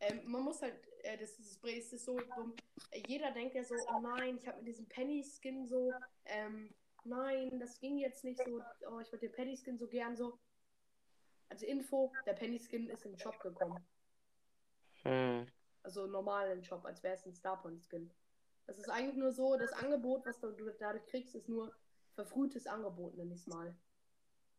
Ähm, 0.00 0.22
man 0.24 0.42
muss 0.42 0.60
halt, 0.60 0.74
äh, 1.04 1.16
das 1.16 1.38
ist, 1.38 1.64
es 1.64 1.92
ist 1.92 2.04
so 2.04 2.18
dumm. 2.18 2.54
Jeder 3.06 3.30
denkt 3.30 3.54
ja 3.54 3.62
so, 3.62 3.76
oh 3.88 4.00
nein, 4.00 4.36
ich 4.36 4.48
habe 4.48 4.58
mit 4.58 4.66
diesem 4.66 4.88
Penny-Skin 4.88 5.66
so, 5.66 5.92
ähm, 6.24 6.74
nein, 7.04 7.60
das 7.60 7.78
ging 7.78 7.98
jetzt 7.98 8.24
nicht 8.24 8.42
so, 8.44 8.60
oh, 8.90 8.98
ich 8.98 9.12
würde 9.12 9.28
den 9.28 9.32
Penny-Skin 9.32 9.78
so 9.78 9.86
gern 9.86 10.16
so. 10.16 10.38
Also 11.48 11.66
Info, 11.66 12.12
der 12.26 12.32
Penny-Skin 12.32 12.90
ist 12.90 13.06
im 13.06 13.16
Shop 13.16 13.38
gekommen. 13.38 13.86
Hm. 15.04 15.46
Also 15.84 16.06
normal 16.06 16.50
im 16.50 16.64
Shop, 16.64 16.84
als 16.84 17.02
wäre 17.02 17.14
es 17.14 17.24
ein 17.24 17.34
Starpoint-Skin. 17.34 18.10
Das 18.72 18.78
ist 18.78 18.88
eigentlich 18.88 19.16
nur 19.16 19.32
so, 19.32 19.58
das 19.58 19.70
Angebot, 19.74 20.24
was 20.24 20.40
du 20.40 20.50
dadurch 20.78 21.04
kriegst, 21.04 21.34
ist 21.34 21.46
nur 21.46 21.76
verfrühtes 22.14 22.66
Angebot, 22.66 23.14
nenn 23.18 23.30
ich's 23.30 23.46
mal. 23.46 23.76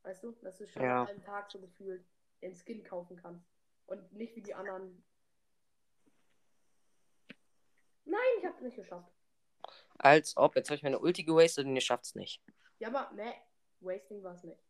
Weißt 0.04 0.24
du, 0.24 0.34
dass 0.34 0.56
du 0.58 0.68
schon 0.68 0.84
Ja. 0.84 1.02
an 1.02 1.08
einem 1.08 1.24
Tag 1.24 1.50
so 1.50 1.60
gefühlt 1.60 2.06
den 2.44 2.54
Skin 2.56 2.84
kaufen 2.84 3.18
kannst. 3.18 3.50
Und 3.88 4.14
nicht 4.14 4.36
wie 4.36 4.44
die 4.44 4.54
anderen. 4.54 5.04
Nein, 8.06 8.20
ich 8.38 8.46
hab's 8.46 8.62
nicht 8.62 8.76
geschafft. 8.76 9.12
Als 9.98 10.38
ob. 10.38 10.56
Jetzt 10.56 10.70
habe 10.70 10.76
ich 10.76 10.84
meine 10.84 11.00
Ulti 11.00 11.24
gewastet 11.24 11.66
und 11.66 11.74
ihr 11.74 11.82
schafft's 11.82 12.14
nicht. 12.14 12.40
Ja, 12.78 12.90
aber 12.90 13.12
ne, 13.16 13.34
Wasting 13.80 14.22
war 14.22 14.36
es 14.36 14.44
nicht. 14.44 14.62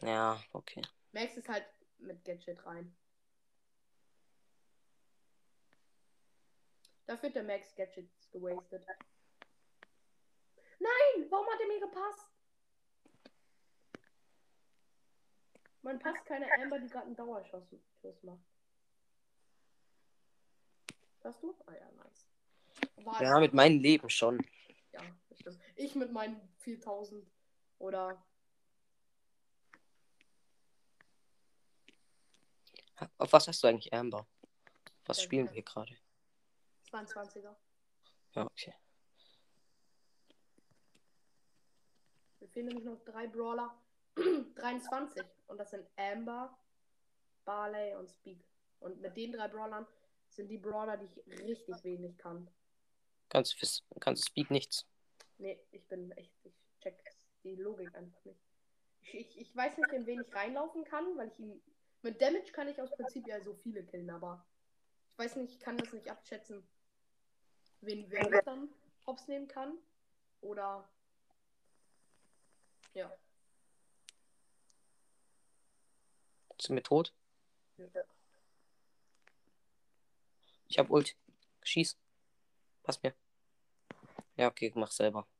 Ja, 0.00 0.42
okay. 0.52 0.82
Max 1.12 1.36
ist 1.36 1.48
halt 1.48 1.64
mit 1.98 2.24
Gadget 2.24 2.66
rein. 2.66 2.96
Dafür 7.06 7.22
wird 7.24 7.36
der 7.36 7.42
Max 7.44 7.74
Gadgets 7.74 8.30
gewastet. 8.30 8.84
Nein, 10.78 11.30
warum 11.30 11.46
hat 11.46 11.60
er 11.60 11.68
mir 11.68 11.80
gepasst? 11.80 12.30
Man 15.82 15.98
passt 16.00 16.26
keine 16.26 16.52
Amber, 16.60 16.80
die 16.80 16.88
gerade 16.88 17.06
einen 17.06 17.16
Dauerschuss 17.16 17.64
Schuss 18.00 18.22
macht. 18.24 18.44
Hast 21.22 21.42
du? 21.42 21.54
Ah 21.66 21.72
ja, 21.74 21.90
nice. 21.92 22.26
War 23.04 23.22
Ja, 23.22 23.38
mit 23.38 23.54
meinem 23.54 23.80
Leben 23.80 24.10
schon. 24.10 24.44
ja, 24.92 25.00
das 25.28 25.38
stimmt. 25.38 25.60
Ich 25.76 25.94
mit 25.94 26.12
meinen 26.12 26.40
4000 26.58 27.24
oder 27.78 28.24
Auf 33.18 33.32
was 33.32 33.46
hast 33.46 33.62
du 33.62 33.68
eigentlich 33.68 33.92
Amber? 33.92 34.26
Was 35.04 35.18
Ja, 35.18 35.24
spielen 35.24 35.46
ja. 35.46 35.54
wir 35.54 35.62
gerade? 35.62 35.96
22er. 36.90 37.54
Ja, 38.34 38.44
okay. 38.44 38.74
Mir 42.40 42.48
fehlen 42.48 42.66
nämlich 42.66 42.84
noch 42.84 43.00
drei 43.04 43.26
Brawler. 43.26 43.74
23. 44.56 45.22
Und 45.46 45.58
das 45.58 45.70
sind 45.70 45.86
Amber, 45.96 46.56
Barley 47.44 47.94
und 47.94 48.10
Speak. 48.10 48.42
Und 48.80 49.00
mit 49.00 49.16
den 49.16 49.32
drei 49.32 49.48
Brawlern 49.48 49.86
sind 50.28 50.48
die 50.48 50.58
Brawler, 50.58 50.96
die 50.96 51.06
ich 51.06 51.40
richtig 51.42 51.82
wenig 51.84 52.16
kann. 52.18 52.48
Kannst 53.28 53.52
du, 53.52 53.56
fürs- 53.58 53.84
kannst 54.00 54.24
du 54.24 54.26
Speed 54.30 54.50
nichts? 54.50 54.86
Nee, 55.38 55.60
ich 55.70 55.86
bin 55.88 56.12
echt, 56.12 56.32
ich 56.44 56.54
check 56.80 57.02
die 57.42 57.56
Logik 57.56 57.94
einfach 57.94 58.24
nicht. 58.24 58.40
Ich, 59.02 59.14
ich, 59.14 59.38
ich 59.40 59.56
weiß 59.56 59.76
nicht, 59.78 59.92
in 59.92 60.06
wen 60.06 60.20
ich 60.22 60.34
reinlaufen 60.34 60.84
kann, 60.84 61.16
weil 61.16 61.28
ich 61.28 61.38
ihn. 61.38 61.62
Mit 62.02 62.20
Damage 62.20 62.52
kann 62.52 62.68
ich 62.68 62.80
aus 62.80 62.90
Prinzip 62.90 63.26
ja 63.26 63.40
so 63.40 63.54
viele 63.54 63.84
killen, 63.84 64.10
aber 64.10 64.46
ich 65.12 65.18
weiß 65.18 65.36
nicht, 65.36 65.52
ich 65.54 65.60
kann 65.60 65.76
das 65.78 65.92
nicht 65.92 66.08
abschätzen, 66.10 66.66
wen 67.86 68.10
wer 68.10 68.28
mich 68.28 68.40
dann 68.44 68.68
hops 69.06 69.28
nehmen 69.28 69.48
kann. 69.48 69.78
Oder. 70.40 70.88
Ja. 72.94 73.10
Sind 76.60 76.76
wir 76.76 76.82
tot? 76.82 77.12
Ja. 77.76 77.86
Ich 80.68 80.78
hab 80.78 80.90
Ult. 80.90 81.16
Schieß. 81.62 81.96
Pass 82.82 83.02
mir. 83.02 83.14
Ja, 84.36 84.48
okay, 84.48 84.72
mach 84.74 84.90
selber. 84.90 85.26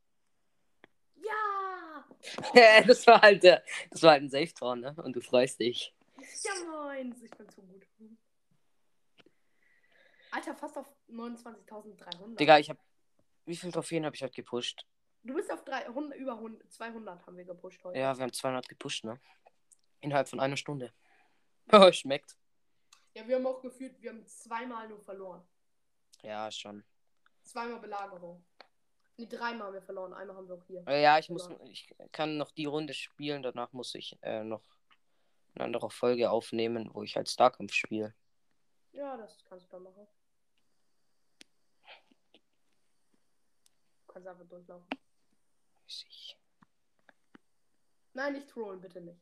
Ja! 2.55 2.83
das 2.87 3.07
war 3.07 3.23
halt 3.23 3.43
der, 3.43 3.65
das 3.91 4.03
war 4.03 4.13
halt 4.13 4.25
ein 4.25 4.31
Safe-Tor, 4.31 4.77
ne? 4.77 4.95
Und 5.03 5.15
du 5.15 5.21
freust 5.21 5.61
dich. 5.61 5.95
Ja, 6.43 6.53
meins. 6.65 7.23
Ich 7.23 7.31
bin 7.31 7.49
zu 7.49 7.63
gut. 7.63 7.87
Alter, 10.37 10.55
fast 10.55 10.77
auf 10.77 10.87
29.300. 11.09 12.37
Digga, 12.37 12.59
ich 12.59 12.69
hab. 12.69 12.77
Wie 13.47 13.57
viele 13.57 13.73
Trophäen 13.73 14.05
habe 14.05 14.15
ich 14.15 14.23
heute 14.23 14.35
gepusht? 14.35 14.85
Du 15.23 15.33
bist 15.33 15.51
auf 15.51 15.65
300, 15.65 16.19
über 16.19 16.33
100, 16.33 16.71
200 16.71 17.27
haben 17.27 17.37
wir 17.39 17.45
gepusht 17.47 17.83
heute. 17.83 17.99
Ja, 17.99 18.15
wir 18.15 18.23
haben 18.23 18.33
200 18.35 18.69
gepusht, 18.69 19.05
ne? 19.05 19.19
Innerhalb 20.01 20.29
von 20.29 20.41
einer 20.41 20.57
Stunde. 20.57 20.93
Oh, 21.73 21.91
schmeckt. 21.91 22.37
Ja, 23.15 23.27
wir 23.27 23.37
haben 23.37 23.47
auch 23.47 23.61
gefühlt, 23.61 24.01
wir 24.01 24.11
haben 24.11 24.25
zweimal 24.27 24.89
nur 24.89 25.01
verloren. 25.01 25.43
Ja, 26.23 26.49
schon. 26.53 26.85
Zweimal 27.43 27.81
Belagerung. 27.81 28.45
Nee, 29.17 29.27
dreimal 29.27 29.67
haben 29.69 29.75
wir 29.75 29.83
verloren. 29.83 30.13
Einmal 30.13 30.37
haben 30.37 30.47
wir 30.47 30.55
auch 30.55 30.65
hier. 30.67 30.85
Äh, 30.87 31.03
Ja, 31.03 31.19
ich 31.19 31.29
muss, 31.31 31.49
ich 31.65 31.93
kann 32.13 32.37
noch 32.37 32.53
die 32.53 32.67
Runde 32.67 32.95
spielen. 32.95 33.43
Danach 33.43 33.73
muss 33.73 33.97
ich 33.97 34.17
äh, 34.23 34.45
noch 34.45 34.63
eine 35.55 35.65
andere 35.65 35.91
Folge 35.91 36.31
aufnehmen, 36.31 36.91
wo 36.93 37.03
ich 37.03 37.17
halt 37.17 37.29
Starkampf 37.29 37.73
spiele. 37.73 38.15
Ja, 38.93 39.17
das 39.17 39.43
kannst 39.49 39.67
du 39.67 39.71
dann 39.73 39.83
machen. 39.83 40.07
Kannst 44.17 44.29
einfach 44.29 44.49
durchlaufen. 44.49 44.89
Ich- 45.87 46.39
Nein, 48.15 48.33
nicht 48.33 48.49
trollen, 48.49 48.81
bitte 48.81 49.03
nicht. 49.03 49.21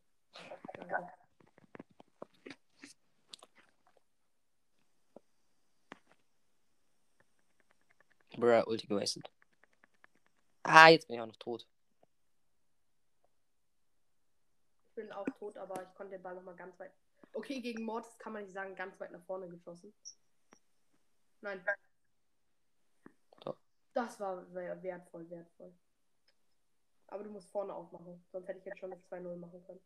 Danke. 0.74 1.12
Bruh, 8.36 8.62
Ulti 8.66 8.86
gewastet. 8.86 9.28
Ah, 10.62 10.88
jetzt 10.88 11.06
bin 11.08 11.16
ich 11.16 11.22
auch 11.22 11.26
noch 11.26 11.36
tot. 11.36 11.66
Ich 14.88 14.94
bin 14.94 15.12
auch 15.12 15.26
tot, 15.38 15.56
aber 15.56 15.82
ich 15.82 15.94
konnte 15.94 16.12
den 16.12 16.22
Ball 16.22 16.34
noch 16.36 16.42
mal 16.42 16.54
ganz 16.54 16.78
weit. 16.78 16.92
Okay, 17.32 17.60
gegen 17.60 17.82
Mortis 17.84 18.16
kann 18.18 18.32
man 18.32 18.44
nicht 18.44 18.54
sagen, 18.54 18.76
ganz 18.76 18.98
weit 19.00 19.10
nach 19.10 19.24
vorne 19.24 19.48
geschossen. 19.48 19.92
Nein. 21.40 21.64
Das 23.94 24.18
war 24.20 24.44
wer- 24.52 24.82
wertvoll, 24.82 25.28
wertvoll. 25.30 25.72
Aber 27.06 27.22
du 27.22 27.30
musst 27.30 27.48
vorne 27.50 27.72
aufmachen, 27.72 28.24
sonst 28.32 28.48
hätte 28.48 28.58
ich 28.58 28.64
jetzt 28.64 28.78
schon 28.80 28.90
das 28.90 29.00
2-0 29.08 29.36
machen 29.36 29.64
können. 29.64 29.80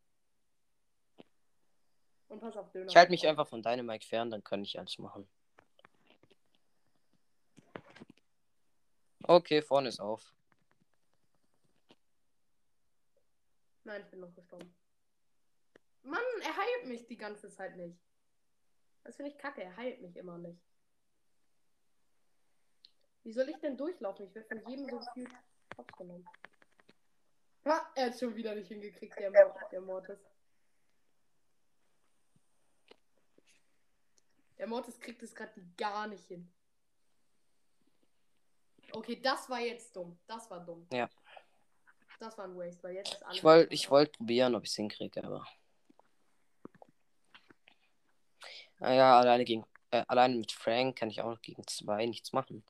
Und 2.29 2.41
pass 2.41 2.57
auf 2.57 2.71
Döner. 2.71 2.89
Ich 2.89 2.97
halte 2.97 3.11
mich 3.11 3.27
einfach 3.27 3.47
von 3.47 3.63
deinem 3.63 3.87
Mike 3.87 4.07
fern, 4.07 4.31
dann 4.31 4.43
kann 4.43 4.63
ich 4.63 4.79
alles 4.79 4.99
machen. 4.99 5.29
Okay, 9.25 9.61
vorne 9.61 9.91
ist 9.91 10.01
auf. 10.01 10.33
Nein, 13.85 14.03
ich 14.03 14.09
bin 14.09 14.21
noch 14.21 14.35
gestorben. 14.35 14.75
Mann, 16.03 16.23
er 16.43 16.57
heilt 16.57 16.87
mich 16.87 17.07
die 17.07 17.17
ganze 17.17 17.51
Zeit 17.51 17.77
nicht. 17.77 17.99
Das 19.05 19.17
finde 19.17 19.33
ich 19.33 19.39
kacke, 19.39 19.63
er 19.63 19.77
heilt 19.77 20.01
mich 20.01 20.17
immer 20.17 20.39
nicht. 20.39 20.61
Wie 23.29 23.33
soll 23.35 23.51
ich 23.51 23.59
denn 23.59 23.77
durchlaufen? 23.77 24.25
Ich 24.25 24.35
werde 24.35 24.49
von 24.49 24.71
jedem 24.71 24.89
so 24.89 25.03
viel 25.13 25.29
Kopf 25.77 25.93
genommen. 25.99 26.27
Ha, 27.67 27.93
er 27.95 28.07
hat 28.07 28.19
schon 28.19 28.35
wieder 28.35 28.55
nicht 28.55 28.69
hingekriegt, 28.69 29.19
der, 29.19 29.31
Mor 29.31 29.55
der 29.71 29.81
Mortis. 29.83 30.19
Der 34.57 34.67
Mortis 34.67 34.99
kriegt 34.99 35.23
es 35.23 35.35
gerade 35.35 35.53
gar 35.77 36.07
nicht 36.07 36.25
hin. 36.25 36.51
Okay, 38.93 39.21
das 39.21 39.51
war 39.51 39.61
jetzt 39.61 39.95
dumm. 39.95 40.19
Das 40.27 40.51
war 40.51 40.65
dumm. 40.65 40.87
Ja. 40.91 41.11
Das 42.21 42.39
war 42.39 42.47
ein 42.47 42.57
Waste, 42.57 42.83
weil 42.83 42.95
jetzt 42.95 43.13
ist 43.13 43.23
alles. 43.23 43.37
Ich 43.37 43.45
wollte 43.45 43.75
ich 43.75 43.91
wollt 43.91 44.13
probieren, 44.13 44.55
ob 44.55 44.65
ich 44.65 44.71
es 44.71 44.77
hinkriege, 44.77 45.23
aber. 45.23 45.47
Naja, 48.79 49.19
alleine 49.19 49.45
gegen. 49.45 49.67
Äh, 49.91 50.07
alleine 50.09 50.37
mit 50.37 50.51
Frank 50.51 50.97
kann 50.97 51.11
ich 51.11 51.21
auch 51.21 51.39
gegen 51.43 51.67
zwei 51.67 52.07
nichts 52.07 52.33
machen. 52.33 52.65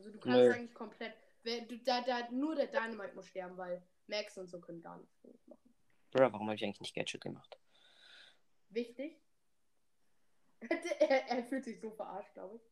Also 0.00 0.12
du 0.12 0.18
kannst 0.18 0.38
Nö. 0.38 0.50
eigentlich 0.50 0.72
komplett. 0.72 1.14
Wer, 1.42 1.60
du, 1.66 1.76
da, 1.76 2.00
da, 2.00 2.30
nur 2.30 2.54
der 2.54 2.68
Dynamite 2.68 3.14
muss 3.14 3.28
sterben, 3.28 3.58
weil 3.58 3.86
Max 4.06 4.38
und 4.38 4.48
so 4.48 4.58
können 4.58 4.80
gar 4.80 4.96
nichts 4.96 5.46
machen. 5.46 5.74
Bruh, 6.10 6.20
warum 6.20 6.46
habe 6.46 6.54
ich 6.54 6.64
eigentlich 6.64 6.80
nicht 6.80 6.94
Gadget 6.94 7.20
gemacht? 7.20 7.58
Wichtig. 8.70 9.20
er, 10.70 11.28
er 11.28 11.44
fühlt 11.44 11.66
sich 11.66 11.78
so 11.78 11.90
verarscht, 11.90 12.32
glaube 12.32 12.56
ich. 12.56 12.62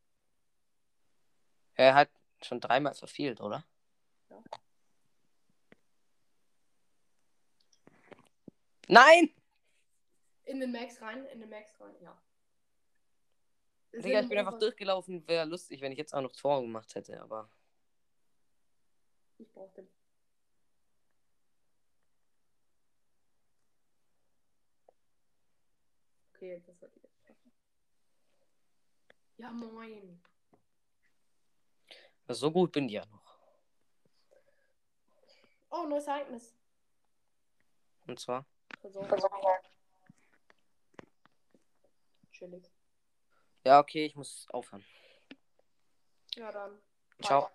Er 1.74 1.94
hat 1.94 2.08
schon 2.40 2.60
dreimal 2.60 2.94
verfehlt, 2.94 3.42
oder? 3.42 3.62
Ja. 4.30 4.42
Nein! 8.88 9.34
In 10.46 10.60
den 10.60 10.72
Max 10.72 11.02
rein, 11.02 11.26
in 11.26 11.40
den 11.40 11.50
Max 11.50 11.78
rein, 11.78 11.94
ja. 12.00 12.18
Digga, 13.92 14.20
ich 14.20 14.28
bin 14.28 14.38
einfach 14.38 14.58
durchgelaufen. 14.58 15.26
Wäre 15.26 15.44
lustig, 15.46 15.80
wenn 15.80 15.92
ich 15.92 15.98
jetzt 15.98 16.14
auch 16.14 16.20
noch 16.20 16.32
Tor 16.32 16.60
gemacht 16.60 16.94
hätte, 16.94 17.20
aber. 17.20 17.50
Ich 19.38 19.50
brauch 19.52 19.72
den. 19.72 19.88
Okay, 26.34 26.62
das 26.66 26.78
sollte 26.78 26.96
ich 26.96 27.02
jetzt 27.02 27.26
schaffen. 27.26 27.52
Ja, 29.38 29.50
moin. 29.50 30.22
So 32.28 32.52
gut 32.52 32.72
bin 32.72 32.86
ich 32.86 32.92
ja 32.92 33.06
noch. 33.06 33.38
Oh, 35.70 35.86
neues 35.86 36.06
Ereignis. 36.06 36.54
Und 38.06 38.20
zwar. 38.20 38.46
Versorgung. 38.80 39.08
Chillig. 42.30 42.70
Ja, 43.68 43.80
okay, 43.80 44.06
ich 44.06 44.16
muss 44.16 44.46
aufhören. 44.48 44.82
Ja, 46.36 46.50
dann. 46.50 46.80
Ciao. 47.22 47.50